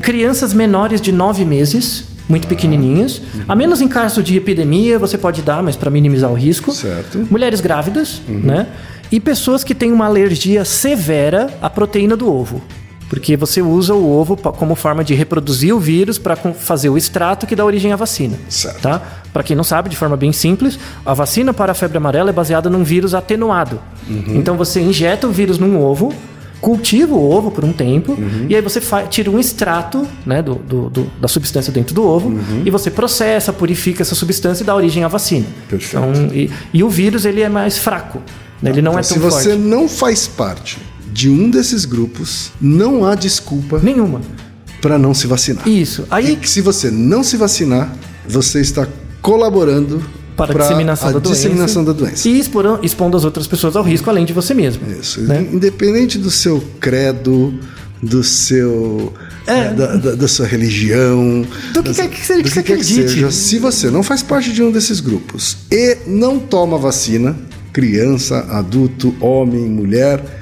crianças 0.00 0.52
menores 0.54 1.00
de 1.00 1.12
9 1.12 1.44
meses, 1.44 2.04
muito 2.28 2.46
pequenininhas, 2.46 3.20
a 3.48 3.54
menos 3.56 3.80
em 3.80 3.88
caso 3.88 4.22
de 4.22 4.36
epidemia 4.36 4.98
você 4.98 5.18
pode 5.18 5.42
dar, 5.42 5.62
mas 5.62 5.76
para 5.76 5.90
minimizar 5.90 6.30
o 6.30 6.34
risco. 6.34 6.72
Certo. 6.72 7.26
Mulheres 7.30 7.60
grávidas, 7.60 8.20
né? 8.28 8.66
E 9.10 9.18
pessoas 9.18 9.64
que 9.64 9.74
têm 9.74 9.92
uma 9.92 10.06
alergia 10.06 10.64
severa 10.64 11.52
à 11.60 11.68
proteína 11.68 12.16
do 12.16 12.32
ovo. 12.32 12.62
Porque 13.08 13.36
você 13.36 13.60
usa 13.60 13.92
o 13.92 14.08
ovo 14.08 14.36
como 14.36 14.76
forma 14.76 15.02
de 15.02 15.14
reproduzir 15.14 15.74
o 15.74 15.80
vírus 15.80 16.16
para 16.16 16.36
fazer 16.36 16.88
o 16.90 16.96
extrato 16.96 17.44
que 17.44 17.56
dá 17.56 17.64
origem 17.64 17.92
à 17.92 17.96
vacina. 17.96 18.38
Certo. 18.48 18.80
Tá? 18.82 19.02
Para 19.32 19.42
quem 19.42 19.56
não 19.56 19.64
sabe, 19.64 19.88
de 19.88 19.96
forma 19.96 20.16
bem 20.16 20.32
simples, 20.32 20.78
a 21.04 21.12
vacina 21.12 21.52
para 21.52 21.72
a 21.72 21.74
febre 21.74 21.96
amarela 21.98 22.30
é 22.30 22.32
baseada 22.32 22.70
num 22.70 22.84
vírus 22.84 23.12
atenuado. 23.12 23.80
Então 24.08 24.56
você 24.56 24.80
injeta 24.80 25.26
o 25.26 25.32
vírus 25.32 25.58
num 25.58 25.76
ovo, 25.82 26.12
cultiva 26.60 27.12
o 27.14 27.30
ovo 27.32 27.50
por 27.50 27.64
um 27.64 27.72
tempo, 27.72 28.16
e 28.48 28.54
aí 28.54 28.62
você 28.62 28.80
tira 29.08 29.28
um 29.28 29.40
extrato 29.40 30.06
né, 30.24 30.40
do, 30.40 30.54
do- 30.54 30.90
do- 30.90 31.10
da 31.20 31.26
substância 31.26 31.72
dentro 31.72 31.92
do 31.94 32.06
ovo, 32.06 32.38
e 32.64 32.70
você 32.70 32.92
processa, 32.92 33.52
purifica 33.52 34.02
essa 34.02 34.14
substância 34.14 34.62
e 34.62 34.66
dá 34.66 34.74
origem 34.76 35.02
à 35.02 35.08
vacina. 35.08 35.46
Perfeito. 35.68 35.96
Então, 36.06 36.28
e, 36.32 36.48
e 36.72 36.84
o 36.84 36.88
vírus 36.88 37.24
ele 37.24 37.40
é 37.40 37.48
mais 37.48 37.76
fraco. 37.76 38.20
Né? 38.62 38.70
Ele 38.70 38.82
não 38.82 38.98
é 38.98 39.00
Então, 39.00 39.02
tão 39.02 39.14
se 39.14 39.18
você 39.18 39.50
forte. 39.50 39.58
não 39.58 39.88
faz 39.88 40.26
parte 40.26 40.78
de 41.12 41.28
um 41.28 41.50
desses 41.50 41.84
grupos, 41.84 42.50
não 42.60 43.04
há 43.04 43.14
desculpa 43.14 43.78
Nenhuma. 43.82 44.20
para 44.80 44.96
não 44.98 45.12
se 45.12 45.26
vacinar. 45.26 45.66
Isso. 45.68 46.04
Aí 46.10 46.32
E 46.32 46.36
que 46.36 46.48
se 46.48 46.60
você 46.60 46.90
não 46.90 47.22
se 47.24 47.36
vacinar, 47.36 47.94
você 48.28 48.60
está 48.60 48.86
colaborando 49.20 50.02
para 50.36 50.54
a 50.54 50.58
disseminação, 50.62 51.12
da, 51.12 51.18
doença, 51.18 51.34
disseminação 51.36 51.84
da 51.84 51.92
doença. 51.92 52.26
E 52.28 52.38
expondo, 52.38 52.78
expondo 52.82 53.16
as 53.16 53.24
outras 53.24 53.46
pessoas 53.46 53.76
ao 53.76 53.82
risco, 53.82 54.08
além 54.08 54.24
de 54.24 54.32
você 54.32 54.54
mesmo. 54.54 54.82
Isso. 54.90 55.20
né? 55.22 55.46
Independente 55.52 56.16
do 56.16 56.30
seu 56.30 56.62
credo, 56.80 57.52
do 58.02 58.24
seu. 58.24 59.12
É. 59.46 59.74
Da, 59.74 59.96
da- 59.96 60.14
da 60.14 60.28
sua 60.28 60.46
religião. 60.46 61.44
Do 61.74 61.82
que 61.82 61.92
quer 61.92 62.08
que 62.08 62.24
seja 62.24 62.42
que 62.42 62.48
você 62.50 62.62
quer 62.62 62.72
acredite. 62.74 63.08
seja. 63.10 63.30
Se 63.30 63.58
você 63.58 63.90
não 63.90 64.02
faz 64.02 64.22
parte 64.22 64.52
de 64.52 64.62
um 64.62 64.70
desses 64.70 65.00
grupos 65.00 65.58
e 65.70 65.98
não 66.06 66.38
toma 66.38 66.78
vacina, 66.78 67.36
criança, 67.72 68.46
adulto, 68.50 69.14
homem, 69.20 69.68
mulher, 69.68 70.39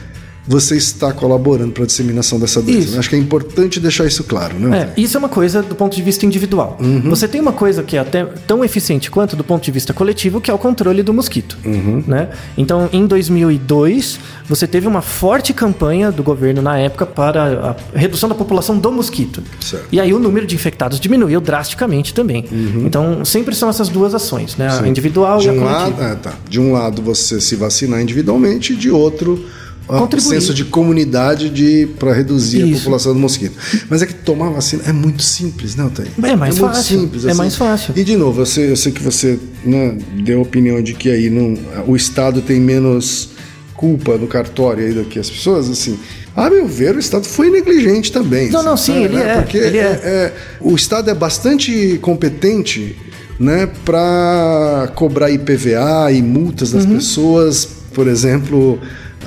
você 0.49 0.77
está 0.77 1.13
colaborando 1.13 1.73
para 1.73 1.85
a 1.85 1.87
disseminação 1.87 2.41
dessa 2.41 2.63
doença. 2.63 2.93
Né? 2.93 2.99
Acho 2.99 3.11
que 3.11 3.17
é 3.17 3.19
importante 3.19 3.79
deixar 3.79 4.07
isso 4.07 4.25
claro, 4.25 4.59
né? 4.59 4.91
É, 4.97 5.01
isso 5.01 5.17
é 5.17 5.19
uma 5.19 5.29
coisa 5.29 5.63
do 5.63 5.75
ponto 5.75 5.95
de 5.95 6.03
vista 6.03 6.25
individual. 6.25 6.79
Uhum. 6.81 7.11
Você 7.11 7.29
tem 7.29 7.41
uma 7.41 7.53
coisa 7.53 7.83
que 7.83 7.97
é 7.97 8.01
até 8.01 8.25
tão 8.25 8.65
eficiente 8.65 9.11
quanto 9.11 9.37
do 9.37 9.45
ponto 9.45 9.63
de 9.63 9.71
vista 9.71 9.93
coletivo, 9.93 10.41
que 10.41 10.51
é 10.51 10.55
o 10.55 10.59
controle 10.59 11.03
do 11.03 11.13
mosquito. 11.13 11.59
Uhum. 11.65 12.03
Né? 12.07 12.31
Então, 12.57 12.89
em 12.93 13.07
2002, 13.07 14.19
você 14.49 14.67
teve 14.67 14.87
uma 14.87 15.03
forte 15.03 15.53
campanha 15.53 16.11
do 16.11 16.23
governo 16.23 16.63
na 16.63 16.79
época 16.79 17.05
para 17.05 17.77
a 17.95 17.99
redução 17.99 18.29
da 18.29 18.35
população 18.35 18.79
do 18.79 18.91
mosquito. 18.91 19.43
Certo. 19.61 19.87
E 19.93 20.01
aí 20.01 20.13
o 20.15 20.19
número 20.19 20.47
de 20.47 20.55
infectados 20.55 20.99
diminuiu 20.99 21.41
drasticamente 21.41 22.15
também. 22.15 22.45
Então, 22.85 23.25
sempre 23.25 23.55
são 23.55 23.69
essas 23.69 23.89
duas 23.89 24.15
ações, 24.15 24.57
né? 24.57 24.69
a 24.69 24.89
individual 24.89 25.29
Uhum. 25.39 25.39
De 25.39 25.47
e 25.47 25.51
a 25.51 25.53
um, 25.53 25.59
coletiva. 25.59 25.81
lado, 25.81 26.03
é, 26.03 26.15
tá. 26.17 26.35
de 26.49 26.61
um 26.61 26.73
lado 26.73 27.03
você 27.03 27.41
se 27.41 27.57
vacinar 27.57 28.01
individualmente, 28.01 28.75
de 28.75 28.91
outro 28.91 29.45
Contribuir. 29.89 30.29
senso 30.41 30.53
de 30.53 30.65
comunidade 30.65 31.49
de 31.49 31.89
para 31.99 32.13
reduzir 32.13 32.63
a 32.63 32.67
Isso. 32.67 32.81
população 32.81 33.15
do 33.15 33.19
mosquito. 33.19 33.55
Mas 33.89 34.03
é 34.03 34.07
que 34.07 34.13
tomar 34.15 34.51
vacina 34.51 34.83
é 34.87 34.93
muito 34.93 35.23
simples, 35.23 35.75
né, 35.77 35.85
Otávio? 35.85 36.13
É 36.23 36.37
mais 36.37 36.59
muito 36.59 36.75
fácil, 36.75 37.01
simples. 37.01 37.25
assim. 37.25 37.35
é 37.35 37.35
mais 37.35 37.57
fácil. 37.57 37.95
E 37.97 38.05
de 38.05 38.17
novo, 38.17 38.43
eu 38.43 38.47
sei, 38.47 38.71
eu 38.71 38.77
sei 38.77 38.93
que 38.93 39.03
você 39.03 39.39
né, 39.65 39.97
deu 40.23 40.41
a 40.41 40.43
opinião 40.43 40.83
de 40.83 40.93
que 40.95 41.11
aí 41.11 41.31
não, 41.31 41.57
o 41.87 41.97
Estado 41.97 42.43
tem 42.43 42.61
menos 42.61 43.31
culpa 43.75 44.17
no 44.19 44.27
cartório 44.27 44.85
aí 44.85 44.93
do 44.93 45.05
que 45.05 45.19
as 45.19 45.31
pessoas, 45.31 45.71
assim. 45.71 45.99
A 46.37 46.51
meu 46.51 46.67
ver, 46.69 46.95
o 46.95 46.99
Estado 46.99 47.25
foi 47.25 47.49
negligente 47.51 48.13
também. 48.13 48.51
Não, 48.51 48.63
não, 48.63 48.77
sim, 48.77 49.05
ele 49.05 49.17
né? 49.17 49.31
é, 49.39 49.41
Porque 49.41 49.57
ele 49.57 49.79
é. 49.79 49.83
é, 49.83 50.33
o 50.61 50.75
Estado 50.75 51.11
é 51.11 51.15
bastante 51.15 51.99
competente 52.03 52.97
né, 53.41 53.69
para 53.85 54.91
cobrar 54.95 55.31
IPVA 55.31 56.11
e 56.13 56.21
multas 56.23 56.73
Uhum. 56.73 56.79
das 56.81 56.87
pessoas, 56.87 57.69
por 57.95 58.07
exemplo, 58.09 58.79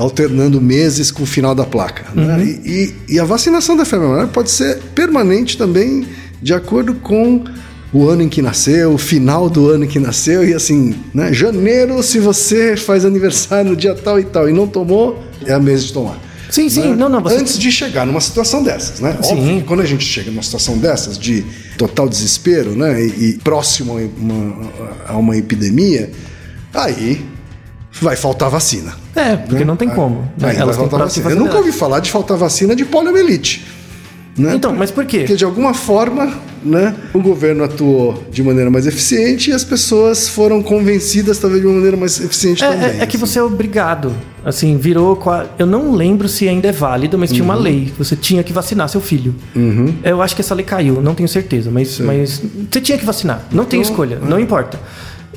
alternando 0.02 0.60
meses 0.62 1.12
com 1.12 1.24
o 1.24 1.26
final 1.26 1.54
da 1.56 1.64
placa. 1.66 2.06
né? 2.14 2.36
Uhum. 2.36 2.42
E, 2.42 2.50
e- 3.10 3.14
e 3.16 3.20
a 3.20 3.24
vacinação 3.24 3.76
da 3.78 3.86
febre 3.86 4.06
amarela 4.08 4.28
pode 4.28 4.50
ser 4.52 4.78
permanente 4.96 5.58
também, 5.58 6.06
de 6.42 6.54
acordo 6.54 6.96
com 6.96 7.44
o 7.94 8.08
ano 8.08 8.22
em 8.24 8.30
que 8.30 8.42
nasceu, 8.42 8.94
o 8.94 8.98
final 8.98 9.50
do 9.50 9.70
ano 9.70 9.84
em 9.84 9.88
que 9.88 10.00
nasceu, 10.00 10.48
e 10.48 10.54
assim, 10.54 10.96
né? 11.14 11.34
Janeiro, 11.34 12.02
se 12.02 12.20
você 12.20 12.76
faz 12.78 13.04
aniversário 13.06 13.72
no 13.72 13.76
dia 13.76 13.94
tal 13.94 14.20
e 14.20 14.24
tal 14.24 14.50
e 14.50 14.54
não 14.54 14.66
tomou, 14.66 15.22
é 15.46 15.54
a 15.54 15.60
mês 15.60 15.84
de 15.84 15.92
tomar. 15.94 16.18
Sim, 16.50 16.68
sim, 16.70 16.82
né? 16.90 16.96
não, 16.96 17.08
não. 17.10 17.22
Você... 17.22 17.36
Antes 17.36 17.58
de 17.58 17.72
chegar 17.72 18.06
numa 18.06 18.20
situação 18.22 18.62
dessas, 18.64 19.00
né? 19.00 19.18
Sim. 19.22 19.34
Óbvio 19.34 19.58
que 19.60 19.64
quando 19.64 19.82
a 19.82 19.86
gente 19.86 20.04
chega 20.06 20.30
numa 20.32 20.42
situação 20.44 20.78
dessas, 20.78 21.18
de 21.18 21.46
total 21.78 22.10
desespero, 22.10 22.76
né? 22.76 23.02
E, 23.06 23.30
e 23.30 23.34
próximo 23.44 23.98
a 23.98 24.02
uma, 24.20 24.72
a 25.10 25.18
uma 25.18 25.38
epidemia, 25.38 26.12
aí 26.74 27.22
vai 28.00 28.16
faltar 28.16 28.50
vacina. 28.50 28.94
É, 29.16 29.36
porque 29.36 29.66
não 29.66 29.76
tem 29.76 29.90
como. 29.90 30.22
né? 30.38 30.50
Aí 30.50 30.54
vai 30.54 30.56
Elas 30.58 30.78
têm 30.78 30.88
faltar 30.88 31.08
vacina. 31.08 31.30
Eu 31.32 31.36
nunca 31.36 31.58
ouvi 31.58 31.72
falar 31.72 32.00
de 32.00 32.10
faltar 32.12 32.38
vacina 32.38 32.76
de 32.76 32.86
poliomielite. 32.86 33.66
Né? 34.38 34.56
Então, 34.56 34.74
mas 34.74 34.90
por 34.90 35.06
quê? 35.06 35.20
Porque 35.20 35.36
de 35.36 35.44
alguma 35.44 35.74
forma, 35.74 36.34
né, 36.64 36.96
o 37.14 37.20
governo 37.20 37.66
atuou 37.66 38.24
de 38.32 38.42
maneira 38.42 38.72
mais 38.72 38.88
eficiente 38.88 39.50
e 39.50 39.54
as 39.54 39.62
pessoas 39.66 40.30
foram 40.30 40.64
convencidas 40.64 41.38
talvez 41.38 41.62
de 41.62 41.68
uma 41.68 41.76
maneira 41.76 41.98
mais 41.98 42.18
eficiente 42.22 42.64
É, 42.64 42.70
também. 42.72 42.88
é- 42.88 43.04
é 43.04 43.06
que 43.06 43.18
assim. 43.18 43.26
você 43.26 43.40
é 43.40 43.44
obrigado. 43.44 44.14
Assim, 44.46 44.78
virou. 44.78 45.22
Eu 45.60 45.66
não 45.68 45.92
lembro 45.92 46.30
se 46.30 46.48
ainda 46.48 46.70
é 46.70 46.72
válido, 46.72 47.18
mas 47.18 47.30
tinha 47.30 47.44
uma 47.44 47.56
Uhum. 47.58 47.62
lei. 47.62 47.86
que 47.88 47.98
Você 47.98 48.16
tinha 48.16 48.42
que 48.42 48.54
vacinar 48.54 48.88
seu 48.88 49.02
filho. 49.02 49.36
Eu 50.02 50.22
acho 50.22 50.34
que 50.34 50.42
essa 50.42 50.56
lei 50.56 50.66
caiu, 50.66 51.02
não 51.02 51.14
tenho 51.14 51.28
certeza. 51.28 51.70
Mas, 51.70 52.00
mas 52.00 52.42
você 52.72 52.80
tinha 52.80 52.98
que 52.98 53.06
vacinar. 53.06 53.46
Não 53.52 53.66
tem 53.66 53.82
escolha, 53.82 54.18
não 54.26 54.40
importa. 54.40 54.80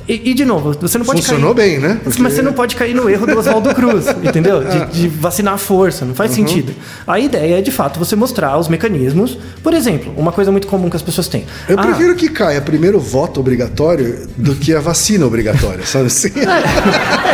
E, 0.07 0.31
e, 0.31 0.35
de 0.35 0.45
novo, 0.45 0.77
você 0.81 0.99
não 0.99 1.05
pode 1.07 1.21
é. 1.21 1.23
Funcionou 1.23 1.55
cair. 1.55 1.71
bem, 1.71 1.79
né? 1.81 2.01
Porque- 2.05 2.21
Mas 2.23 2.35
você 2.35 2.43
não 2.43 2.53
pode 2.53 2.77
cair 2.77 2.95
no 2.95 3.09
erro 3.09 3.27
do 3.27 3.39
Oswaldo 3.39 3.75
Cruz, 3.75 4.07
entendeu? 4.23 4.63
De, 4.63 4.87
de 5.03 5.09
vacinar 5.09 5.55
à 5.55 5.59
força, 5.59 6.05
não 6.05 6.15
faz 6.15 6.31
Uhum. 6.33 6.37
sentido. 6.47 6.75
A 7.07 7.19
ideia 7.19 7.59
é, 7.59 7.63
de 7.63 7.71
fato, 7.71 7.99
você 7.99 8.15
mostrar 8.15 8.59
os 8.59 8.69
mecanismos. 8.69 9.39
Por 9.63 9.73
exemplo, 9.73 10.13
uma 10.17 10.31
coisa 10.33 10.51
muito 10.53 10.67
comum 10.67 10.91
que 10.91 10.97
as 10.97 11.03
pessoas 11.03 11.27
têm. 11.29 11.47
Eu 11.69 11.79
Ah, 11.79 11.83
prefiro 11.83 12.15
que 12.17 12.29
caia 12.29 12.61
primeiro 12.61 12.99
o 12.99 13.01
voto 13.01 13.41
obrigatório 13.41 14.29
do 14.37 14.55
que 14.55 14.75
a 14.75 14.81
vacina 14.81 15.25
obrigatória, 15.27 15.85
sabe 15.87 16.07
assim? 16.07 16.31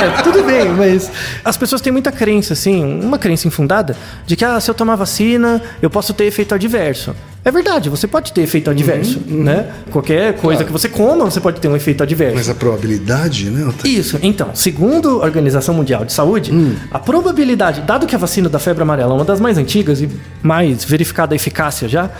É, 0.00 0.22
tudo 0.22 0.42
bem, 0.44 0.68
mas 0.70 1.10
as 1.44 1.56
pessoas 1.56 1.80
têm 1.82 1.92
muita 1.92 2.10
crença, 2.10 2.54
assim, 2.54 2.82
uma 3.02 3.18
crença 3.18 3.46
infundada, 3.46 3.94
de 4.26 4.34
que 4.34 4.44
ah, 4.44 4.58
se 4.58 4.70
eu 4.70 4.74
tomar 4.74 4.96
vacina, 4.96 5.60
eu 5.82 5.90
posso 5.90 6.14
ter 6.14 6.24
efeito 6.24 6.54
adverso. 6.54 7.14
É 7.42 7.50
verdade, 7.50 7.88
você 7.88 8.06
pode 8.06 8.32
ter 8.34 8.42
efeito 8.42 8.68
adverso, 8.70 9.18
né? 9.26 9.72
Qualquer 9.90 10.36
coisa 10.36 10.62
que 10.62 10.70
você 10.70 10.90
coma, 10.90 11.24
você 11.24 11.40
pode 11.40 11.58
ter 11.58 11.68
um 11.68 11.76
efeito 11.76 12.02
adverso. 12.02 12.36
Mas 12.36 12.50
a 12.50 12.54
probabilidade, 12.54 13.48
né? 13.48 13.72
Isso, 13.84 14.18
então, 14.22 14.50
segundo 14.54 15.22
a 15.22 15.24
Organização 15.24 15.74
Mundial 15.74 16.04
de 16.04 16.12
Saúde, 16.12 16.52
a 16.90 16.98
probabilidade, 16.98 17.80
dado 17.80 18.06
que 18.06 18.14
a 18.14 18.18
vacina 18.18 18.48
da 18.48 18.58
febre 18.58 18.82
amarela 18.82 19.12
é 19.12 19.16
uma 19.16 19.24
das 19.24 19.40
mais 19.40 19.56
antigas 19.56 20.02
e 20.02 20.08
mais 20.42 20.84
verificada 20.84 21.34
a 21.34 21.36
eficácia 21.36 21.88
já, 21.88 22.10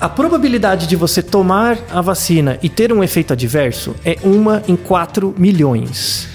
a 0.00 0.08
probabilidade 0.08 0.86
de 0.86 0.94
você 0.94 1.22
tomar 1.22 1.76
a 1.90 2.00
vacina 2.00 2.56
e 2.62 2.68
ter 2.68 2.92
um 2.92 3.02
efeito 3.02 3.32
adverso 3.32 3.96
é 4.04 4.16
uma 4.22 4.62
em 4.68 4.76
4 4.76 5.34
milhões. 5.36 6.28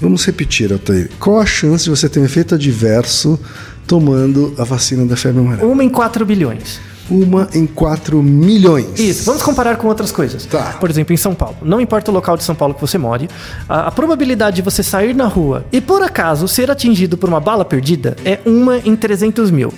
Vamos 0.00 0.24
repetir, 0.24 0.72
Altair. 0.72 1.10
Qual 1.20 1.38
a 1.40 1.46
chance 1.46 1.84
de 1.84 1.90
você 1.90 2.08
ter 2.08 2.20
um 2.20 2.24
efeito 2.24 2.54
adverso 2.54 3.38
tomando 3.86 4.54
a 4.58 4.64
vacina 4.64 5.04
da 5.04 5.16
febre 5.16 5.40
amarela? 5.40 5.68
Uma 5.70 5.84
em 5.84 5.88
4 5.90 6.24
bilhões. 6.24 6.80
Uma 7.08 7.48
em 7.54 7.66
4 7.66 8.22
milhões. 8.22 8.98
Isso, 8.98 9.24
vamos 9.24 9.42
comparar 9.42 9.76
com 9.76 9.86
outras 9.86 10.10
coisas. 10.10 10.44
Tá. 10.46 10.76
Por 10.80 10.90
exemplo, 10.90 11.14
em 11.14 11.16
São 11.16 11.34
Paulo. 11.34 11.56
Não 11.62 11.80
importa 11.80 12.10
o 12.10 12.14
local 12.14 12.36
de 12.36 12.42
São 12.44 12.54
Paulo 12.54 12.74
que 12.74 12.80
você 12.80 12.98
more, 12.98 13.28
a, 13.68 13.88
a 13.88 13.90
probabilidade 13.90 14.56
de 14.56 14.62
você 14.62 14.82
sair 14.82 15.14
na 15.14 15.26
rua 15.26 15.64
e, 15.70 15.80
por 15.80 16.02
acaso, 16.02 16.48
ser 16.48 16.70
atingido 16.70 17.16
por 17.16 17.28
uma 17.28 17.40
bala 17.40 17.64
perdida 17.64 18.16
é 18.24 18.40
uma 18.44 18.78
em 18.78 18.96
300 18.96 19.50
mil. 19.50 19.72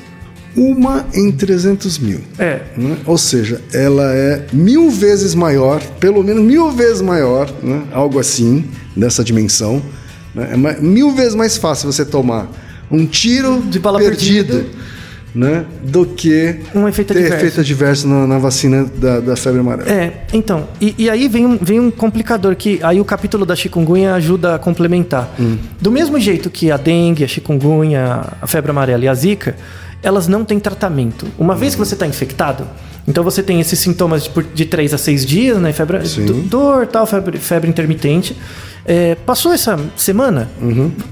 Uma 0.56 1.06
em 1.14 1.30
300 1.30 1.98
mil. 1.98 2.20
É. 2.38 2.62
né? 2.76 2.96
Ou 3.06 3.18
seja, 3.18 3.60
ela 3.72 4.12
é 4.12 4.46
mil 4.52 4.90
vezes 4.90 5.34
maior, 5.34 5.80
pelo 6.00 6.22
menos 6.24 6.42
mil 6.42 6.72
vezes 6.72 7.00
maior, 7.00 7.48
né? 7.62 7.82
algo 7.92 8.18
assim, 8.18 8.64
dessa 8.96 9.22
dimensão. 9.22 9.82
né? 10.34 10.50
É 10.52 10.80
mil 10.80 11.12
vezes 11.12 11.34
mais 11.34 11.56
fácil 11.56 11.92
você 11.92 12.04
tomar 12.04 12.48
um 12.90 13.06
tiro 13.06 13.60
De 13.60 13.78
bala 13.78 13.98
perdido, 13.98 14.54
perdida. 14.54 14.78
Né? 15.34 15.64
do 15.82 16.06
que 16.06 16.60
Um 16.74 16.88
efeito 16.88 17.12
ter 17.12 17.20
adverso. 17.20 17.36
efeito 17.44 17.60
adverso 17.60 18.08
na, 18.08 18.26
na 18.26 18.38
vacina 18.38 18.84
da, 18.96 19.20
da 19.20 19.36
febre 19.36 19.60
amarela. 19.60 19.90
É, 19.90 20.24
então, 20.32 20.68
e, 20.80 20.94
e 20.98 21.10
aí 21.10 21.28
vem 21.28 21.46
um, 21.46 21.58
vem 21.60 21.80
um 21.80 21.90
complicador 21.90 22.56
que 22.56 22.80
aí 22.82 23.00
o 23.00 23.04
capítulo 23.04 23.44
da 23.44 23.54
chikungunya 23.54 24.14
ajuda 24.14 24.54
a 24.54 24.58
complementar. 24.58 25.34
Do 25.80 25.90
mesmo 25.90 26.18
jeito 26.18 26.50
que 26.50 26.70
a 26.70 26.76
dengue, 26.76 27.24
a 27.24 27.28
chikungunya, 27.28 28.22
a 28.40 28.46
febre 28.46 28.70
amarela 28.70 29.04
e 29.04 29.08
a 29.08 29.14
zika, 29.14 29.56
elas 30.02 30.28
não 30.28 30.44
têm 30.44 30.58
tratamento. 30.58 31.26
Uma 31.38 31.54
vez 31.54 31.74
que 31.74 31.78
você 31.78 31.94
está 31.94 32.06
infectado, 32.06 32.64
então 33.06 33.24
você 33.24 33.42
tem 33.42 33.60
esses 33.60 33.78
sintomas 33.78 34.24
de, 34.24 34.30
de 34.54 34.64
3 34.64 34.94
a 34.94 34.98
6 34.98 35.26
dias, 35.26 35.58
né? 35.58 35.72
Febre, 35.72 36.06
Sim. 36.06 36.24
dor, 36.48 36.86
tal, 36.86 37.06
febre, 37.06 37.38
febre 37.38 37.68
intermitente. 37.68 38.36
É, 38.84 39.14
passou 39.14 39.52
essa 39.52 39.78
semana, 39.96 40.48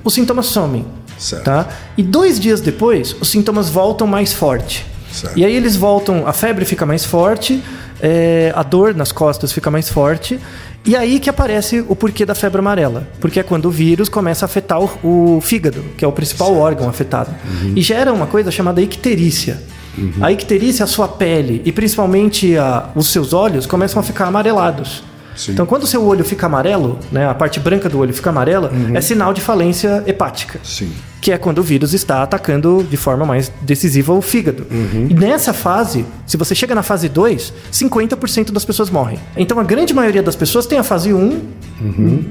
os 0.05 0.15
sintomas 0.15 0.47
somem. 0.47 0.85
Certo. 1.19 1.45
Tá? 1.45 1.69
E 1.97 2.03
dois 2.03 2.39
dias 2.39 2.61
depois, 2.61 3.15
os 3.21 3.29
sintomas 3.29 3.69
voltam 3.69 4.07
mais 4.07 4.33
forte. 4.33 4.85
Certo. 5.13 5.37
E 5.39 5.45
aí 5.45 5.55
eles 5.55 5.77
voltam, 5.77 6.27
a 6.27 6.33
febre 6.33 6.65
fica 6.65 6.85
mais 6.85 7.05
forte, 7.05 7.63
é, 8.03 8.53
a 8.55 8.63
dor 8.63 8.95
nas 8.95 9.13
costas 9.13 9.53
fica 9.53 9.71
mais 9.71 9.89
forte. 9.89 10.39
E 10.85 10.95
aí 10.95 11.19
que 11.19 11.29
aparece 11.29 11.85
o 11.89 11.97
porquê 11.97 12.25
da 12.25 12.35
febre 12.35 12.61
amarela. 12.61 13.09
Porque 13.21 13.41
é 13.41 13.43
quando 13.43 13.67
o 13.67 13.71
vírus 13.71 14.09
começa 14.09 14.45
a 14.45 14.47
afetar 14.47 14.79
o, 14.81 15.37
o 15.37 15.41
fígado, 15.41 15.83
que 15.97 16.05
é 16.05 16.09
o 16.09 16.13
principal 16.13 16.55
órgão 16.57 16.89
afetado. 16.89 17.31
Uhum. 17.45 17.73
E 17.75 17.83
gera 17.83 18.13
uma 18.13 18.27
coisa 18.27 18.51
chamada 18.51 18.81
icterícia. 18.81 19.61
A 20.21 20.31
icterícia, 20.31 20.85
a 20.85 20.87
sua 20.87 21.09
pele 21.09 21.63
e 21.65 21.73
principalmente 21.73 22.55
a- 22.59 22.91
os 22.95 23.09
seus 23.11 23.33
olhos 23.33 23.65
começam 23.65 23.99
a 23.99 24.03
ficar 24.03 24.27
amarelados. 24.27 25.03
Sim. 25.37 25.53
Então, 25.53 25.67
quando 25.67 25.83
o 25.83 25.87
seu 25.87 26.03
olho 26.05 26.25
fica 26.25 26.47
amarelo, 26.47 26.99
né, 27.13 27.29
a 27.29 27.35
parte 27.35 27.61
branca 27.61 27.89
do 27.89 27.99
olho 27.99 28.13
fica 28.15 28.31
amarela, 28.31 28.71
Uhum. 28.73 28.97
é 28.97 29.01
sinal 29.01 29.33
de 29.35 29.41
falência 29.41 30.03
hepática 30.07 30.59
Sim. 30.65 30.91
que 31.21 31.31
é 31.33 31.39
quando 31.39 31.59
o 31.59 31.63
vírus 31.63 31.93
está 31.93 32.23
atacando 32.23 32.87
de 32.89 32.97
forma 32.97 33.25
mais 33.27 33.51
decisiva 33.63 34.13
o 34.13 34.23
fígado. 34.23 34.67
Uhum. 34.71 35.07
E 35.11 35.15
nessa 35.15 35.53
fase, 35.53 36.05
se 36.27 36.37
você 36.37 36.55
chega 36.55 36.75
na 36.75 36.83
fase 36.83 37.09
2, 37.09 37.53
50% 37.73 38.53
das 38.53 38.65
pessoas 38.65 38.89
morrem. 38.91 39.19
Então 39.37 39.59
a 39.59 39.65
grande 39.65 39.93
maioria 39.93 40.23
das 40.23 40.37
pessoas 40.37 40.67
tem 40.67 40.79
a 40.79 40.83
fase 40.83 41.13
1, 41.13 41.41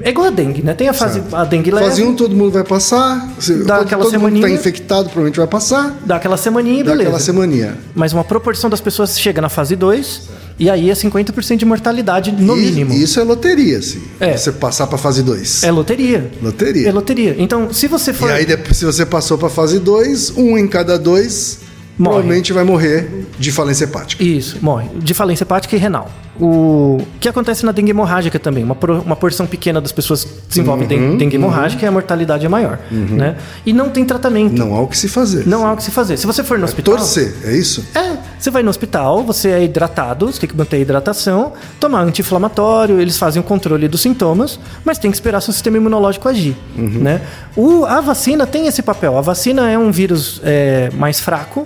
é 0.01 0.09
igual 0.09 0.27
a 0.27 0.29
dengue, 0.31 0.63
né? 0.63 0.73
Tem 0.73 0.87
a 0.89 0.93
fase 0.93 1.21
a 1.31 1.43
dengue 1.43 1.71
leve, 1.71 1.87
Fase 1.89 2.03
1 2.03 2.15
todo 2.15 2.35
mundo 2.35 2.51
vai 2.51 2.63
passar. 2.63 3.29
Se- 3.39 3.63
Dá 3.63 3.75
todo, 3.77 3.85
aquela 3.85 4.03
todo 4.03 4.13
mundo 4.13 4.21
semaninha. 4.21 4.47
está 4.47 4.59
infectado 4.59 5.03
provavelmente 5.05 5.37
vai 5.37 5.47
passar. 5.47 5.95
dá 6.05 6.15
aquela 6.15 6.37
semaninha 6.37 6.79
e 6.79 6.83
Dá 6.83 6.91
beleza. 6.91 7.09
aquela 7.09 7.19
semaninha. 7.19 7.77
Mas 7.93 8.13
uma 8.13 8.23
proporção 8.23 8.69
das 8.69 8.81
pessoas 8.81 9.19
chega 9.19 9.41
na 9.41 9.49
fase 9.49 9.75
2 9.75 10.29
e 10.57 10.69
aí 10.69 10.89
é 10.89 10.93
50% 10.93 11.57
de 11.57 11.65
mortalidade 11.65 12.31
no 12.31 12.57
E- 12.57 12.61
mínimo. 12.61 12.93
Isso 12.93 13.19
é 13.19 13.23
loteria, 13.23 13.77
assim. 13.77 14.01
É. 14.19 14.37
Você 14.37 14.51
passar 14.51 14.87
para 14.87 14.97
fase 14.97 15.21
2. 15.23 15.63
É 15.63 15.71
loteria. 15.71 16.31
Loteria. 16.41 16.87
É 16.87 16.91
loteria. 16.91 17.35
Então, 17.37 17.73
se 17.73 17.87
você 17.87 18.13
for 18.13 18.29
E 18.29 18.33
aí, 18.33 18.45
depois, 18.45 18.77
se 18.77 18.85
você 18.85 19.05
passou 19.05 19.37
para 19.37 19.49
fase 19.49 19.79
2, 19.79 20.31
um 20.37 20.57
em 20.57 20.67
cada 20.67 20.97
dois 20.97 21.59
Morre. 21.97 22.13
provavelmente 22.15 22.53
vai 22.53 22.63
morrer 22.63 23.25
de 23.37 23.51
falência 23.51 23.83
hepática. 23.85 24.23
Isso, 24.23 24.57
morre. 24.61 24.89
De 24.97 25.13
falência 25.13 25.43
hepática 25.43 25.75
e 25.75 25.79
renal. 25.79 26.09
O 26.39 26.99
que 27.19 27.29
acontece 27.29 27.65
na 27.65 27.71
dengue 27.71 27.91
hemorrágica 27.91 28.37
também. 28.37 28.63
Uma, 28.63 28.75
pro- 28.75 29.01
uma 29.01 29.15
porção 29.15 29.45
pequena 29.47 29.79
das 29.79 29.91
pessoas 29.91 30.27
desenvolve 30.49 30.85
den- 30.85 31.17
dengue 31.17 31.35
hemorrágica 31.35 31.85
e 31.85 31.87
a 31.87 31.91
mortalidade 31.91 32.45
é 32.45 32.49
maior. 32.49 32.79
Né? 32.91 33.35
E 33.65 33.71
não 33.73 33.89
tem 33.89 34.03
tratamento. 34.05 34.53
Não 34.57 34.75
há 34.75 34.81
o 34.81 34.87
que 34.87 34.97
se 34.97 35.07
fazer. 35.07 35.47
Não 35.47 35.65
há 35.65 35.73
o 35.73 35.77
que 35.77 35.83
se 35.83 35.91
fazer. 35.91 36.17
Se 36.17 36.25
você 36.27 36.43
for 36.43 36.57
no 36.59 36.65
hospital. 36.65 36.95
Torcer, 36.97 37.33
é 37.45 37.55
isso? 37.55 37.85
É, 37.95 38.17
você 38.37 38.49
vai 38.51 38.63
no 38.63 38.69
hospital, 38.69 39.23
você 39.23 39.49
é 39.49 39.63
hidratado, 39.63 40.25
você 40.31 40.39
tem 40.41 40.49
que 40.49 40.57
manter 40.57 40.77
a 40.77 40.79
hidratação, 40.79 41.53
tomar 41.79 42.01
anti-inflamatório, 42.01 42.99
eles 42.99 43.17
fazem 43.17 43.39
o 43.41 43.43
controle 43.43 43.87
dos 43.87 44.01
sintomas, 44.01 44.59
mas 44.83 44.97
tem 44.97 45.09
que 45.11 45.15
esperar 45.17 45.41
seu 45.41 45.53
sistema 45.53 45.77
imunológico 45.77 46.27
agir. 46.27 46.55
Né? 46.75 47.21
O, 47.55 47.85
a 47.85 48.01
vacina 48.01 48.45
tem 48.45 48.67
esse 48.67 48.81
papel. 48.81 49.17
A 49.17 49.21
vacina 49.21 49.69
é 49.69 49.77
um 49.77 49.91
vírus 49.91 50.41
é, 50.43 50.89
mais 50.97 51.19
fraco 51.19 51.65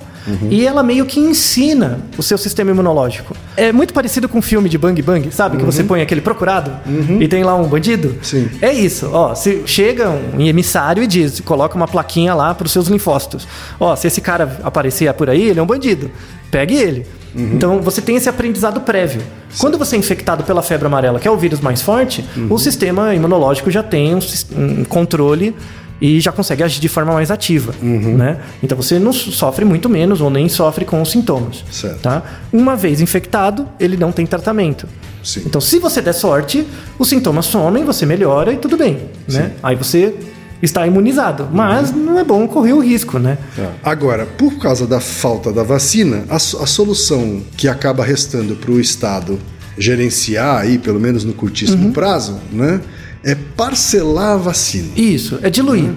e 0.51 0.67
ela 0.67 0.83
meio 0.83 1.05
que 1.07 1.19
ensina 1.19 1.99
o 2.15 2.21
seu 2.21 2.37
sistema 2.37 2.69
imunológico. 2.69 3.35
É 3.57 3.71
muito 3.71 3.93
parecido 3.93 4.29
com 4.29 4.37
um 4.37 4.41
filme 4.41 4.58
de 4.67 4.77
Bang 4.77 5.01
Bang, 5.01 5.31
sabe? 5.31 5.57
Que 5.57 5.63
você 5.63 5.83
põe 5.83 6.01
aquele 6.01 6.21
procurado 6.21 6.71
e 7.19 7.27
tem 7.27 7.43
lá 7.43 7.55
um 7.55 7.67
bandido. 7.67 8.15
Sim. 8.21 8.49
É 8.61 8.73
isso, 8.73 9.09
ó. 9.13 9.35
Se 9.35 9.61
chega 9.65 10.09
um 10.09 10.41
emissário 10.41 11.03
e 11.03 11.07
diz, 11.07 11.39
coloca 11.39 11.75
uma 11.75 11.87
plaquinha 11.87 12.33
lá 12.33 12.53
para 12.53 12.65
os 12.65 12.71
seus 12.71 12.87
linfócitos. 12.87 13.47
Ó, 13.79 13.95
se 13.95 14.07
esse 14.07 14.19
cara 14.19 14.59
aparecer 14.63 15.13
por 15.13 15.29
aí, 15.29 15.49
ele 15.49 15.59
é 15.59 15.63
um 15.63 15.67
bandido. 15.67 16.09
Pegue 16.51 16.75
ele. 16.75 17.05
Então 17.35 17.79
você 17.79 18.01
tem 18.01 18.15
esse 18.15 18.27
aprendizado 18.27 18.81
prévio. 18.81 19.21
Quando 19.59 19.77
você 19.77 19.95
é 19.95 19.99
infectado 19.99 20.43
pela 20.43 20.61
febre 20.61 20.87
amarela, 20.87 21.19
que 21.19 21.27
é 21.27 21.31
o 21.31 21.37
vírus 21.37 21.59
mais 21.59 21.81
forte, 21.81 22.25
o 22.49 22.57
sistema 22.57 23.13
imunológico 23.13 23.69
já 23.69 23.83
tem 23.83 24.15
um, 24.15 24.19
um 24.57 24.83
controle 24.83 25.55
e 26.01 26.19
já 26.19 26.31
consegue 26.31 26.63
agir 26.63 26.79
de 26.79 26.87
forma 26.87 27.13
mais 27.13 27.29
ativa, 27.31 27.73
né? 27.81 28.37
Então 28.63 28.75
você 28.77 28.97
não 28.99 29.11
sofre 29.11 29.65
muito 29.65 29.89
menos 29.89 30.21
ou 30.21 30.29
nem 30.29 30.47
sofre 30.47 30.85
com 30.85 31.01
os 31.01 31.11
sintomas, 31.11 31.63
Certo. 31.71 31.99
tá? 32.01 32.23
Uma 32.53 32.75
vez 32.75 33.01
infectado, 33.01 33.67
ele 33.79 33.97
não 33.97 34.11
tem 34.11 34.25
tratamento. 34.25 34.87
Sim. 35.23 35.43
Então, 35.45 35.59
se 35.59 35.77
você 35.79 36.01
der 36.01 36.13
sorte, 36.13 36.65
os 36.97 37.09
sintomas 37.09 37.45
somem, 37.45 37.83
você 37.83 38.05
melhora 38.05 38.53
e 38.53 38.57
tudo 38.57 38.77
bem, 38.77 38.97
né? 39.27 39.51
Aí 39.61 39.75
você 39.75 40.15
está 40.61 40.85
imunizado, 40.87 41.47
mas 41.51 41.91
não 41.93 42.17
é 42.19 42.23
bom 42.23 42.47
correr 42.47 42.73
o 42.73 42.79
risco, 42.79 43.19
né? 43.19 43.37
Agora, 43.83 44.25
por 44.25 44.57
causa 44.59 44.87
da 44.87 44.99
falta 45.01 45.51
da 45.51 45.63
vacina, 45.63 46.23
a, 46.29 46.35
a 46.35 46.39
solução 46.39 47.41
que 47.57 47.67
acaba 47.67 48.03
restando 48.05 48.55
para 48.55 48.71
o 48.71 48.79
Estado 48.79 49.37
gerenciar 49.77 50.57
aí, 50.61 50.77
pelo 50.77 50.99
menos 50.99 51.23
no 51.23 51.33
curtíssimo 51.33 51.85
Uhum. 51.87 51.91
prazo, 51.93 52.37
né, 52.51 52.81
é 53.23 53.35
parcelar 53.35 54.33
a 54.33 54.37
vacina. 54.37 54.89
Isso, 54.95 55.39
é 55.41 55.49
diluir. 55.49 55.91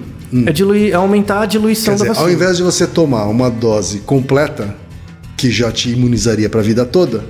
É 0.45 0.51
diluir, 0.51 0.91
é 0.91 0.95
aumentar 0.95 1.41
a 1.41 1.45
diluição 1.45 1.93
Hum. 1.93 1.97
Quer 1.97 2.03
da 2.05 2.09
dizer, 2.11 2.19
vacina. 2.19 2.25
ao 2.27 2.31
invés 2.33 2.57
de 2.57 2.63
você 2.63 2.87
tomar 2.87 3.25
uma 3.25 3.49
dose 3.51 3.99
completa, 3.99 4.75
que 5.37 5.51
já 5.51 5.71
te 5.71 5.89
imunizaria 5.91 6.49
para 6.49 6.59
a 6.59 6.63
vida 6.63 6.85
toda, 6.85 7.23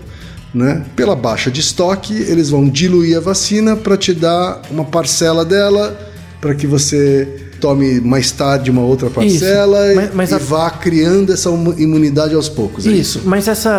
né? 0.54 0.86
Pela 0.96 1.16
baixa 1.16 1.52
de 1.52 1.60
estoque, 1.60 2.14
eles 2.14 2.50
vão 2.50 2.70
diluir 2.70 3.18
a 3.18 3.20
vacina 3.20 3.76
para 3.76 3.98
te 3.98 4.14
dar 4.14 4.62
uma 4.72 4.86
parcela 4.86 5.44
dela, 5.44 5.98
para 6.40 6.54
que 6.56 6.66
você 6.68 7.28
tome 7.64 8.02
mais 8.02 8.30
tarde 8.30 8.70
uma 8.70 8.82
outra 8.82 9.10
parcela 9.10 9.88
Isso, 9.88 9.96
mas- 9.96 10.14
mas 10.14 10.32
e 10.32 10.34
a- 10.36 10.38
vá 10.38 10.70
criando 10.70 11.32
essa 11.32 11.50
imu- 11.50 11.74
imunidade 11.78 12.36
aos 12.36 12.50
poucos. 12.50 12.86
é 12.86 12.92
Isso, 12.92 13.22
mas 13.24 13.48
essa. 13.48 13.70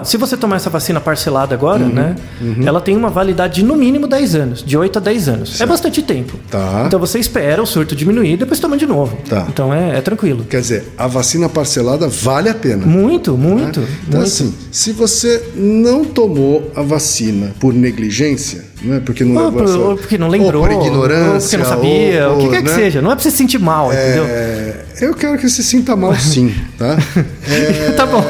a- 0.00 0.04
se 0.04 0.16
você 0.16 0.34
tomar 0.34 0.56
essa 0.56 0.70
vacina 0.70 0.98
parcelada 0.98 1.54
agora, 1.54 1.82
Uhum, 1.84 1.90
né? 1.92 2.16
Ela 2.64 2.80
tem 2.80 2.96
uma 2.96 3.10
validade 3.10 3.56
de 3.56 3.62
no 3.62 3.76
mínimo 3.76 4.06
10 4.06 4.34
anos, 4.34 4.62
de 4.64 4.78
8 4.78 4.96
a 4.98 5.00
10 5.00 5.28
anos. 5.28 5.60
É 5.60 5.66
bastante 5.66 6.00
tempo. 6.02 6.38
Tá. 6.50 6.84
Então 6.86 6.98
você 6.98 7.18
espera 7.18 7.62
o 7.62 7.66
surto 7.66 7.94
diminuir 7.94 8.32
e 8.32 8.36
depois 8.38 8.58
toma 8.58 8.78
de 8.78 8.86
novo. 8.86 9.14
Tá. 9.28 9.46
Então 9.48 9.72
é, 9.74 9.98
é 9.98 10.00
tranquilo. 10.00 10.46
Quer 10.48 10.62
dizer, 10.62 10.84
a 10.96 11.06
vacina 11.06 11.46
parcelada 11.48 12.08
vale 12.08 12.48
a 12.48 12.54
pena. 12.54 12.86
Muito, 12.86 13.36
muito. 13.36 13.80
Então, 14.08 14.20
muito. 14.20 14.26
assim, 14.26 14.54
se 14.72 14.90
você 14.92 15.42
não 15.54 16.02
tomou 16.02 16.70
a 16.74 16.80
vacina 16.82 17.52
por 17.60 17.74
negligência, 17.74 18.64
né? 18.82 19.00
Porque 19.04 19.24
não 19.24 19.36
Ou 19.36 19.44
levou 19.50 19.52
por- 19.52 19.68
essa- 19.68 19.78
ou 19.78 19.96
porque 19.96 20.18
não 20.18 20.28
lembrou, 20.28 20.62
ou 20.62 20.68
por 20.68 20.86
ignorância, 20.86 21.34
ou 21.34 21.40
porque 21.40 21.56
não 21.56 21.64
sabia, 21.64 22.28
ou- 22.28 22.34
o 22.34 22.38
que 22.38 22.44
ou, 22.46 22.50
quer 22.50 22.62
que 22.62 22.68
né? 22.70 22.74
seja. 22.74 23.02
Não 23.02 23.10
é 23.10 23.14
pra 23.14 23.22
você 23.22 23.30
sentir 23.34 23.58
mal, 23.58 23.92
entendeu? 23.92 24.24
É, 24.26 24.84
eu 25.00 25.14
quero 25.14 25.36
que 25.38 25.48
se 25.48 25.62
sinta 25.62 25.94
mal 25.96 26.14
sim, 26.18 26.54
tá? 26.78 26.96
É, 27.48 27.90
tá 27.92 28.06
bom. 28.06 28.22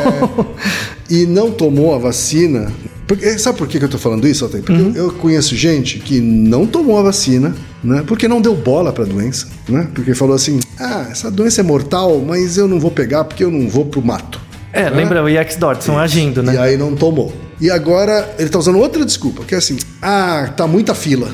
e 1.10 1.26
não 1.26 1.50
tomou 1.50 1.94
a 1.94 1.98
vacina. 1.98 2.72
Porque, 3.06 3.38
sabe 3.38 3.58
por 3.58 3.68
que 3.68 3.76
eu 3.76 3.88
tô 3.88 3.98
falando 3.98 4.26
isso, 4.26 4.44
Altair? 4.44 4.64
Porque 4.64 4.80
Uhum. 4.80 4.92
eu 4.94 5.10
conheço 5.12 5.54
gente 5.54 5.98
que 5.98 6.20
não 6.20 6.66
tomou 6.66 6.98
a 6.98 7.02
vacina, 7.02 7.54
né? 7.82 8.02
Porque 8.06 8.26
não 8.26 8.40
deu 8.40 8.54
bola 8.54 8.92
pra 8.94 9.04
doença, 9.04 9.46
né? 9.68 9.86
Porque 9.94 10.14
falou 10.14 10.34
assim: 10.34 10.58
ah, 10.80 11.06
essa 11.10 11.30
doença 11.30 11.60
é 11.60 11.64
mortal, 11.64 12.24
mas 12.26 12.56
eu 12.56 12.66
não 12.66 12.80
vou 12.80 12.90
pegar 12.90 13.24
porque 13.24 13.44
eu 13.44 13.50
não 13.50 13.68
vou 13.68 13.84
pro 13.84 14.02
mato. 14.02 14.40
É, 14.72 14.88
lembra 14.88 15.22
o 15.22 15.28
EX 15.28 15.56
Dodson 15.56 15.98
agindo, 15.98 16.40
E 16.40 16.46
né? 16.46 16.58
aí 16.58 16.76
não 16.78 16.94
tomou. 16.96 17.32
E 17.60 17.70
agora 17.70 18.34
ele 18.38 18.48
tá 18.48 18.58
usando 18.58 18.78
outra 18.78 19.04
desculpa, 19.04 19.44
que 19.44 19.54
é 19.54 19.58
assim: 19.58 19.76
ah, 20.00 20.50
tá 20.56 20.66
muita 20.66 20.94
fila, 20.94 21.30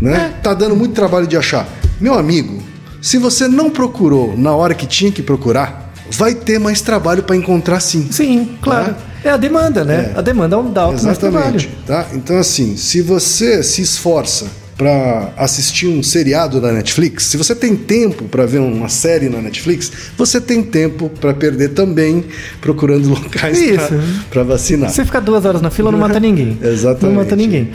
né? 0.00 0.32
É. 0.36 0.40
Tá 0.42 0.54
dando 0.54 0.74
muito 0.74 0.92
trabalho 0.92 1.26
de 1.28 1.36
achar. 1.36 1.68
Meu 2.00 2.14
amigo, 2.14 2.60
se 3.06 3.18
você 3.18 3.46
não 3.46 3.70
procurou 3.70 4.36
na 4.36 4.52
hora 4.52 4.74
que 4.74 4.84
tinha 4.84 5.12
que 5.12 5.22
procurar, 5.22 5.92
vai 6.10 6.34
ter 6.34 6.58
mais 6.58 6.80
trabalho 6.80 7.22
pra 7.22 7.36
encontrar 7.36 7.78
sim. 7.78 8.08
Sim, 8.10 8.58
claro. 8.60 8.96
É 9.22 9.30
a 9.30 9.36
demanda, 9.36 9.84
né? 9.84 10.10
É. 10.12 10.18
A 10.18 10.20
demanda 10.20 10.60
dá 10.60 10.88
o 10.88 11.00
mais 11.00 11.16
trabalho. 11.16 11.54
Exatamente. 11.54 11.70
Tá? 11.86 12.08
Então, 12.12 12.36
assim, 12.36 12.76
se 12.76 13.00
você 13.00 13.62
se 13.62 13.80
esforça 13.80 14.46
para 14.76 15.32
assistir 15.36 15.86
um 15.86 16.02
seriado 16.02 16.60
da 16.60 16.72
Netflix, 16.72 17.26
se 17.26 17.36
você 17.36 17.54
tem 17.54 17.76
tempo 17.76 18.24
para 18.24 18.44
ver 18.44 18.58
uma 18.58 18.88
série 18.88 19.28
na 19.28 19.40
Netflix, 19.40 19.92
você 20.18 20.40
tem 20.40 20.64
tempo 20.64 21.08
para 21.08 21.32
perder 21.32 21.74
também 21.74 22.24
procurando 22.60 23.06
locais 23.08 23.56
para 24.28 24.42
vacinar. 24.42 24.90
Você 24.90 25.04
ficar 25.04 25.20
duas 25.20 25.44
horas 25.44 25.62
na 25.62 25.70
fila 25.70 25.92
não 25.92 25.98
mata 26.00 26.18
ninguém. 26.18 26.58
Exatamente. 26.62 27.04
É. 27.04 27.08
Não 27.08 27.14
mata 27.14 27.36
ninguém. 27.36 27.70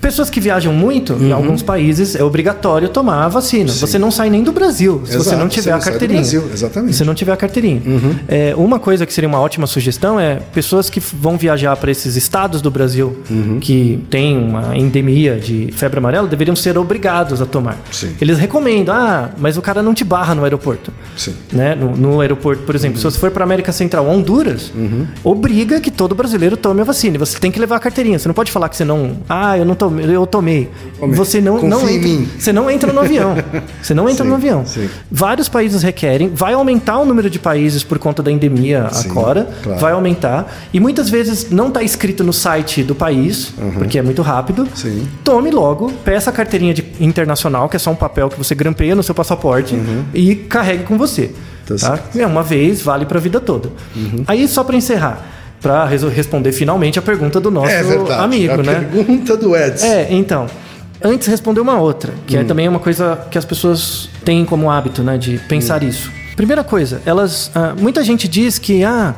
Pessoas 0.00 0.30
que 0.30 0.40
viajam 0.40 0.72
muito, 0.72 1.12
em 1.14 1.32
alguns 1.32 1.62
países 1.62 2.14
é 2.14 2.22
obrigatório 2.22 2.88
tomar 2.88 3.24
a 3.24 3.28
vacina. 3.28 3.70
Você 3.72 3.98
não 3.98 4.10
sai 4.10 4.30
nem 4.30 4.42
do 4.42 4.52
Brasil 4.52 5.02
se 5.04 5.12
você 5.16 5.30
Exato, 5.30 5.36
não 5.38 5.48
tiver 5.48 5.62
você 5.62 5.70
a 5.70 5.74
não 5.74 5.80
sai 5.80 5.90
do 5.90 5.92
carteirinha. 5.92 6.20
Brasil, 6.20 6.44
exatamente. 6.52 6.86
Uhum. 6.88 6.92
Se 6.92 6.98
você 6.98 7.04
não 7.04 7.14
tiver 7.14 7.32
a 7.32 7.36
carteirinha. 7.36 7.82
É, 8.28 8.54
uma 8.56 8.78
coisa 8.78 9.04
que 9.04 9.12
seria 9.12 9.28
uma 9.28 9.40
ótima 9.40 9.66
sugestão 9.66 10.18
é 10.18 10.36
pessoas 10.52 10.88
que 10.88 11.00
vão 11.00 11.36
viajar 11.36 11.76
para 11.76 11.90
esses 11.90 12.16
estados 12.16 12.62
do 12.62 12.70
Brasil 12.70 13.16
Uhum. 13.30 13.58
que 13.60 14.04
tem 14.10 14.36
uma 14.38 14.76
endemia 14.76 15.36
de 15.38 15.70
febre 15.72 15.98
amarela 15.98 16.26
deveriam 16.28 16.54
ser 16.56 16.78
obrigados 16.78 17.40
a 17.42 17.46
tomar. 17.46 17.76
Sim. 17.90 18.14
Eles 18.20 18.38
recomendam, 18.38 18.94
ah, 18.94 19.30
mas 19.38 19.56
o 19.56 19.62
cara 19.62 19.82
não 19.82 19.92
te 19.94 20.04
barra 20.04 20.34
no 20.34 20.44
aeroporto. 20.44 20.92
Sim. 21.16 21.34
Né? 21.52 21.74
No, 21.74 21.96
no 21.96 22.20
aeroporto, 22.20 22.62
por 22.62 22.74
exemplo, 22.74 22.98
se 22.98 23.04
você 23.04 23.18
for 23.18 23.30
para 23.30 23.44
América 23.44 23.72
Central, 23.72 24.06
Honduras, 24.08 24.70
Uhum. 24.74 25.06
obriga 25.24 25.80
que 25.80 25.90
todo 25.90 26.14
brasileiro 26.14 26.56
tome 26.56 26.80
a 26.80 26.84
vacina. 26.84 27.18
Você 27.18 27.38
tem 27.38 27.50
que 27.50 27.58
levar 27.58 27.76
a 27.76 27.80
carteirinha. 27.80 28.18
Você 28.18 28.28
não 28.28 28.34
pode 28.34 28.50
falar 28.52 28.68
que 28.68 28.76
você 28.76 28.84
não. 28.84 29.18
Ah, 29.28 29.56
eu 29.58 29.64
não 29.64 29.74
tomei, 29.90 30.16
eu 30.16 30.26
tomei. 30.26 30.70
Tomei. 30.98 31.16
Você 31.16 31.40
não, 31.40 31.54
Confia 31.54 31.68
não 31.68 31.88
entra. 31.88 32.10
Você 32.38 32.52
não 32.52 32.70
entra 32.70 32.92
no 32.92 33.00
avião. 33.00 33.34
Você 33.82 33.94
não 33.94 34.08
entra 34.08 34.24
Sim, 34.24 34.28
no 34.30 34.34
avião. 34.36 34.66
sim. 34.66 34.88
Vários 35.10 35.48
países 35.48 35.82
requerem, 35.82 36.28
vai 36.34 36.52
aumentar 36.52 36.98
o 36.98 37.04
número 37.04 37.30
de 37.30 37.38
países 37.38 37.82
por 37.82 37.98
conta 37.98 38.22
da 38.22 38.30
endemia 38.30 38.88
Sim, 38.92 39.10
agora, 39.10 39.48
claro. 39.62 39.80
vai 39.80 39.92
aumentar. 39.92 40.52
E 40.72 40.80
muitas 40.80 41.08
vezes 41.08 41.50
não 41.50 41.68
está 41.68 41.82
escrito 41.82 42.22
no 42.24 42.32
site 42.32 42.82
do 42.82 42.94
país, 42.94 43.52
porque 43.74 43.98
é 43.98 44.02
muito 44.02 44.22
rápido. 44.22 44.62
Uhum. 44.84 45.06
Tome 45.24 45.50
logo, 45.50 45.90
peça 46.04 46.30
a 46.30 46.32
carteirinha 46.32 46.74
de 46.74 46.84
internacional, 47.00 47.68
que 47.68 47.76
é 47.76 47.78
só 47.78 47.90
um 47.90 47.96
papel 47.96 48.28
que 48.28 48.36
você 48.36 48.54
grampeia 48.54 48.94
no 48.94 49.02
seu 49.02 49.14
passaporte 49.14 49.74
e 50.12 50.34
carregue 50.34 50.84
com 50.84 50.98
você. 50.98 51.30
Tá 51.66 51.76
Tá 51.76 51.98
É 52.16 52.26
uma 52.26 52.42
vez, 52.42 52.80
vale 52.80 53.04
para 53.04 53.18
a 53.18 53.20
vida 53.20 53.40
toda. 53.40 53.70
Aí, 54.26 54.48
só 54.48 54.64
para 54.64 54.76
encerrar, 54.76 55.22
para 55.60 55.84
responder 55.84 56.52
finalmente 56.52 56.98
a 56.98 57.02
pergunta 57.02 57.40
do 57.40 57.50
nosso 57.50 57.72
É 57.72 57.82
verdade. 57.82 58.22
amigo, 58.22 58.54
a 58.54 58.56
né? 58.58 58.74
pergunta 58.90 59.36
do 59.36 59.56
Edson. 59.56 59.86
É, 59.86 60.06
então. 60.10 60.46
Antes 61.02 61.28
responder 61.28 61.60
uma 61.60 61.78
outra, 61.80 62.12
que 62.26 62.36
Hum. 62.36 62.40
é 62.40 62.44
também 62.44 62.66
uma 62.68 62.80
coisa 62.80 63.18
que 63.30 63.38
as 63.38 63.44
pessoas 63.44 64.08
têm 64.24 64.44
como 64.44 64.68
hábito, 64.70 65.02
né, 65.02 65.16
de 65.16 65.38
pensar 65.48 65.82
Hum. 65.82 65.88
isso. 65.88 66.10
Primeira 66.34 66.64
coisa, 66.64 67.00
elas, 67.06 67.50
ah, 67.54 67.72
muita 67.78 68.02
gente 68.02 68.26
diz 68.26 68.58
que 68.58 68.82
ah, 68.84 69.14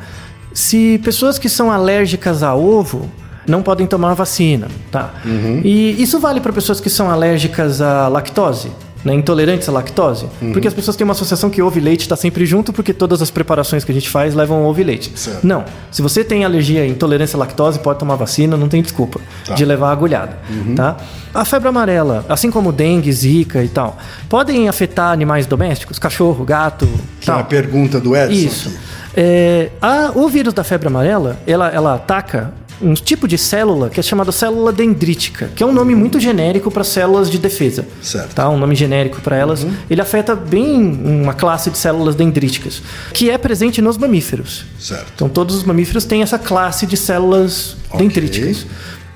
se 0.53 0.99
pessoas 1.03 1.39
que 1.39 1.49
são 1.49 1.71
alérgicas 1.71 2.43
a 2.43 2.53
ovo 2.55 3.09
não 3.47 3.63
podem 3.63 3.87
tomar 3.87 4.13
vacina, 4.13 4.67
tá? 4.91 5.11
Uhum. 5.25 5.61
E 5.63 6.01
isso 6.01 6.19
vale 6.19 6.39
para 6.39 6.53
pessoas 6.53 6.79
que 6.79 6.89
são 6.89 7.09
alérgicas 7.09 7.81
à 7.81 8.07
lactose, 8.07 8.71
né, 9.03 9.13
intolerantes 9.13 9.67
à 9.67 9.71
lactose, 9.71 10.25
Uhum. 10.41 10.51
porque 10.53 10.67
as 10.67 10.73
pessoas 10.73 10.95
têm 10.95 11.03
uma 11.05 11.13
associação 11.13 11.49
que 11.49 11.61
ovo 11.61 11.77
e 11.77 11.81
leite 11.81 12.01
está 12.01 12.15
sempre 12.15 12.45
junto, 12.45 12.71
porque 12.71 12.93
todas 12.93 13.21
as 13.21 13.31
preparações 13.31 13.83
que 13.83 13.91
a 13.91 13.95
gente 13.95 14.09
faz 14.09 14.35
levam 14.35 14.63
ovo 14.65 14.79
e 14.79 14.83
leite. 14.83 15.11
Certo. 15.15 15.45
Não, 15.45 15.65
se 15.91 16.01
você 16.01 16.23
tem 16.23 16.45
alergia 16.45 16.85
e 16.85 16.89
intolerância 16.89 17.35
à 17.35 17.39
lactose, 17.39 17.79
pode 17.79 17.97
tomar 17.99 18.15
vacina, 18.15 18.55
não 18.55 18.67
tem 18.69 18.81
desculpa 18.81 19.19
Tá. 19.45 19.55
de 19.55 19.65
levar 19.65 19.89
a 19.89 19.91
agulhada, 19.91 20.37
tá? 20.75 20.97
A 21.33 21.43
febre 21.45 21.67
amarela, 21.69 22.25
assim 22.29 22.51
como 22.51 22.71
dengue, 22.71 23.11
zika 23.11 23.63
e 23.63 23.67
tal, 23.69 23.97
podem 24.29 24.67
afetar 24.69 25.11
animais 25.11 25.45
domésticos, 25.45 25.97
cachorro, 25.97 26.43
gato, 26.45 26.87
Que 27.19 27.29
é 27.29 27.33
a 27.33 27.37
tal. 27.37 27.45
pergunta 27.45 27.99
do 27.99 28.15
Edson. 28.15 28.33
Isso. 28.33 28.71
É, 29.15 29.69
a- 29.81 30.11
o 30.15 30.27
vírus 30.29 30.53
da 30.53 30.63
febre 30.63 30.87
amarela, 30.87 31.37
ela, 31.45 31.67
ela 31.69 31.95
ataca 31.95 32.53
um 32.81 32.93
tipo 32.93 33.27
de 33.27 33.37
célula 33.37 33.89
que 33.89 33.99
é 33.99 34.03
chamada 34.03 34.31
célula 34.31 34.71
dendrítica, 34.71 35.49
que 35.55 35.63
é 35.63 35.65
um 35.65 35.71
nome 35.73 35.95
muito 35.95 36.19
genérico 36.19 36.69
para 36.71 36.83
células 36.83 37.29
de 37.29 37.37
defesa. 37.37 37.85
Certo. 38.01 38.33
Tá? 38.35 38.49
Um 38.49 38.57
nome 38.57 38.75
genérico 38.75 39.21
para 39.21 39.35
elas. 39.35 39.65
Ele 39.89 40.01
afeta 40.01 40.35
bem 40.35 40.77
uma 41.03 41.33
classe 41.33 41.69
de 41.69 41.77
células 41.77 42.15
dendríticas, 42.15 42.81
que 43.13 43.29
é 43.29 43.37
presente 43.37 43.81
nos 43.81 43.97
mamíferos. 43.97 44.65
Certo. 44.79 45.11
Então 45.15 45.29
todos 45.29 45.55
os 45.55 45.63
mamíferos 45.63 46.05
têm 46.05 46.21
essa 46.21 46.39
classe 46.39 46.85
de 46.85 46.97
células 46.97 47.75
Ok. 47.89 47.99
dendríticas. 47.99 48.65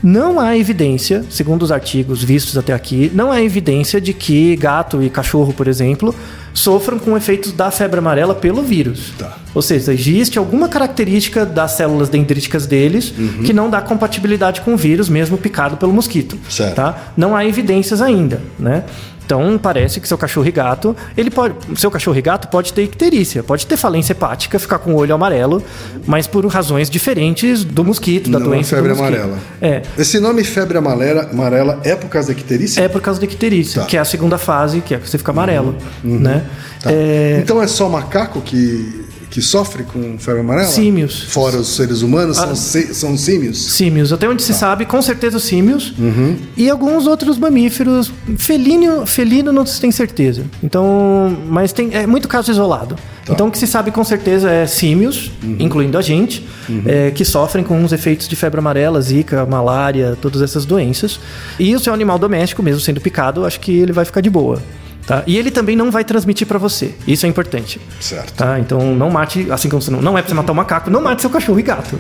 Não 0.04 0.40
há 0.40 0.56
evidência, 0.58 1.26
segundo 1.30 1.64
os 1.64 1.72
artigos 1.72 2.24
vistos 2.24 2.58
até 2.58 2.74
aqui, 2.74 3.12
não 3.14 3.32
há 3.32 3.42
evidência 3.42 4.00
de 4.00 4.14
que 4.14 4.56
gato 4.56 5.02
e 5.02 5.10
cachorro, 5.10 5.52
por 5.54 5.68
exemplo, 5.68 6.14
sofram 6.54 7.00
com 7.00 7.18
efeitos 7.18 7.52
da 7.52 7.72
febre 7.72 8.00
amarela 8.00 8.36
pelo 8.36 8.62
vírus. 8.62 9.14
Tá. 9.18 9.38
Ou 9.54 9.62
seja, 9.62 9.94
existe 9.94 10.38
alguma 10.38 10.70
característica 10.70 11.46
das 11.46 11.72
células 11.72 12.08
dendríticas 12.10 12.66
deles 12.68 13.14
Uhum. 13.18 13.44
que 13.44 13.54
não 13.54 13.70
dá 13.70 13.82
compatibilidade 13.82 14.62
com 14.62 14.74
o 14.74 14.78
vírus, 14.78 15.10
mesmo 15.10 15.38
picado 15.38 15.78
pelo 15.78 15.92
mosquito. 15.94 16.38
Certo. 16.50 16.76
Tá? 16.76 17.14
Não 17.18 17.36
há 17.36 17.46
evidências 17.46 18.02
ainda, 18.02 18.42
né? 18.60 18.84
Então 19.26 19.60
parece 19.62 20.00
que 20.00 20.08
seu 20.08 20.18
cachorro 20.18 20.48
e 20.48 20.52
gato, 20.52 20.96
ele 21.18 21.32
pode, 21.32 21.56
seu 21.76 21.90
cachorro 21.90 22.18
e 22.18 22.22
gato 22.22 22.48
pode 22.48 22.72
ter 22.72 22.84
icterícia, 22.84 23.42
pode 23.42 23.66
ter 23.66 23.76
falência 23.76 24.14
hepática, 24.14 24.60
ficar 24.60 24.78
com 24.78 24.94
o 24.94 24.96
olho 24.98 25.16
amarelo, 25.16 25.64
mas 26.06 26.28
por 26.28 26.46
razões 26.46 26.90
diferentes 26.90 27.64
do 27.64 27.84
mosquito, 27.84 28.30
da 28.30 28.38
Não 28.40 28.46
a 28.46 28.50
doença 28.50 28.76
febre 28.76 28.94
do 28.94 29.00
amarela. 29.00 29.38
É. 29.60 29.82
Esse 29.98 30.20
nome 30.20 30.44
febre 30.44 30.78
amarela, 30.78 31.24
amarela 31.32 31.80
é 31.84 31.96
por 31.96 32.08
causa 32.10 32.32
da 32.34 32.40
icterícia? 32.40 32.82
É 32.82 32.88
por 32.88 33.02
causa 33.02 33.20
da 33.20 33.26
icterícia, 33.26 33.82
Tá. 33.82 33.88
que 33.88 33.98
é 33.98 34.00
a 34.00 34.06
segunda 34.06 34.38
fase, 34.38 34.82
que 34.82 34.94
é 34.94 35.00
que 35.00 35.10
você 35.10 35.18
fica 35.18 35.32
amarelo, 35.32 35.76
né? 36.04 36.46
Tá. 36.82 36.92
É, 36.92 37.40
Então 37.42 37.62
é 37.62 37.66
só 37.68 37.90
macaco 37.90 38.42
que, 38.42 39.05
que 39.30 39.42
sofre 39.42 39.84
com 39.84 40.18
febre 40.18 40.42
amarela? 40.42 40.68
Símios. 40.68 41.24
Fora 41.24 41.58
os 41.58 41.76
seres 41.76 42.02
humanos, 42.02 42.38
Ah. 42.40 42.56
são, 42.56 42.94
são 42.94 43.18
símios? 43.18 43.58
Símios, 43.74 44.14
até 44.14 44.28
onde 44.30 44.42
se 44.44 44.54
Tá. 44.54 44.60
sabe, 44.60 44.86
com 44.86 45.02
certeza 45.02 45.38
os 45.38 45.44
símios. 45.44 45.94
Uhum. 45.98 46.38
E 46.56 46.70
alguns 46.70 47.08
outros 47.08 47.38
mamíferos. 47.38 48.12
Felino, 48.38 49.06
felino 49.06 49.52
não 49.52 49.66
se 49.66 49.80
tem 49.82 49.92
certeza. 49.92 50.44
Então, 50.64 51.36
mas 51.48 51.72
tem 51.74 51.90
é 51.94 52.06
muito 52.08 52.28
caso 52.28 52.52
isolado. 52.52 52.96
Tá. 53.26 53.34
Então 53.34 53.48
o 53.48 53.52
que 53.52 53.58
se 53.58 53.66
sabe 53.66 53.90
com 53.92 54.04
certeza 54.04 54.50
é 54.52 54.68
símios, 54.68 55.32
Uhum. 55.44 55.56
incluindo 55.60 55.98
a 55.98 56.02
gente, 56.02 56.46
é, 56.86 57.10
que 57.12 57.26
sofrem 57.26 57.64
com 57.64 57.84
os 57.84 57.92
efeitos 57.92 58.28
de 58.28 58.36
febre 58.36 58.60
amarela, 58.60 59.02
zika, 59.02 59.46
malária, 59.46 60.16
todas 60.22 60.42
essas 60.44 60.64
doenças. 60.66 61.20
E 61.60 61.76
o 61.76 61.80
seu 61.80 61.94
animal 61.94 62.20
doméstico, 62.20 62.62
mesmo 62.62 62.80
sendo 62.82 63.02
picado, 63.02 63.44
acho 63.46 63.60
que 63.60 63.72
ele 63.72 63.92
vai 63.92 64.06
ficar 64.06 64.22
de 64.22 64.30
boa. 64.30 64.62
Tá? 65.06 65.24
E 65.28 65.38
ele 65.38 65.52
também 65.52 65.76
não 65.76 65.92
vai 65.92 66.04
transmitir 66.04 66.48
para 66.48 66.58
você. 66.58 66.94
Isso 67.08 67.26
é 67.26 67.30
importante. 67.30 67.80
Certo. 68.00 68.34
Tá? 68.34 68.60
Então 68.60 68.96
não 68.96 69.10
mate, 69.10 69.48
assim 69.52 69.70
como 69.70 69.82
você 69.82 69.92
não, 69.92 70.02
não 70.02 70.18
é 70.18 70.22
para 70.22 70.30
você 70.30 70.36
matar 70.36 70.52
um 70.52 70.56
macaco, 70.56 70.90
não 70.90 71.02
mate 71.02 71.22
seu 71.22 71.30
cachorro 71.30 71.60
e 71.60 71.64
gato. 71.64 72.00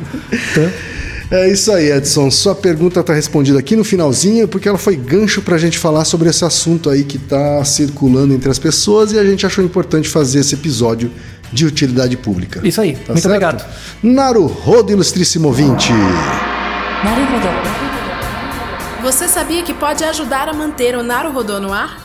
Tá? 0.55 0.71
É 1.31 1.49
isso 1.49 1.71
aí, 1.71 1.91
Edson. 1.91 2.29
Sua 2.29 2.53
pergunta 2.53 2.99
está 2.99 3.13
respondida 3.13 3.57
aqui 3.57 3.75
no 3.75 3.83
finalzinho, 3.83 4.47
porque 4.47 4.69
ela 4.69 4.77
foi 4.77 4.95
gancho 4.95 5.41
para 5.41 5.55
a 5.55 5.57
gente 5.57 5.77
falar 5.77 6.05
sobre 6.05 6.29
esse 6.29 6.45
assunto 6.45 6.89
aí 6.89 7.03
que 7.03 7.17
está 7.17 7.63
circulando 7.65 8.33
entre 8.33 8.49
as 8.49 8.59
pessoas 8.59 9.11
e 9.11 9.17
a 9.17 9.23
gente 9.23 9.45
achou 9.45 9.63
importante 9.63 10.07
fazer 10.07 10.39
esse 10.39 10.53
episódio 10.53 11.11
de 11.51 11.65
utilidade 11.65 12.15
pública. 12.17 12.61
Isso 12.63 12.79
aí. 12.79 12.93
Tá 12.93 13.13
Muito 13.13 13.21
certo? 13.21 13.25
obrigado. 13.25 13.65
Naruhodo, 14.03 14.91
ilustríssimo 14.91 15.47
ouvinte. 15.47 15.91
Naruhodo. 17.03 17.47
Você 19.01 19.27
sabia 19.27 19.63
que 19.63 19.73
pode 19.73 20.03
ajudar 20.03 20.47
a 20.47 20.53
manter 20.53 20.95
o 20.95 21.03
Naruhodo 21.03 21.59
no 21.59 21.73
ar? 21.73 22.04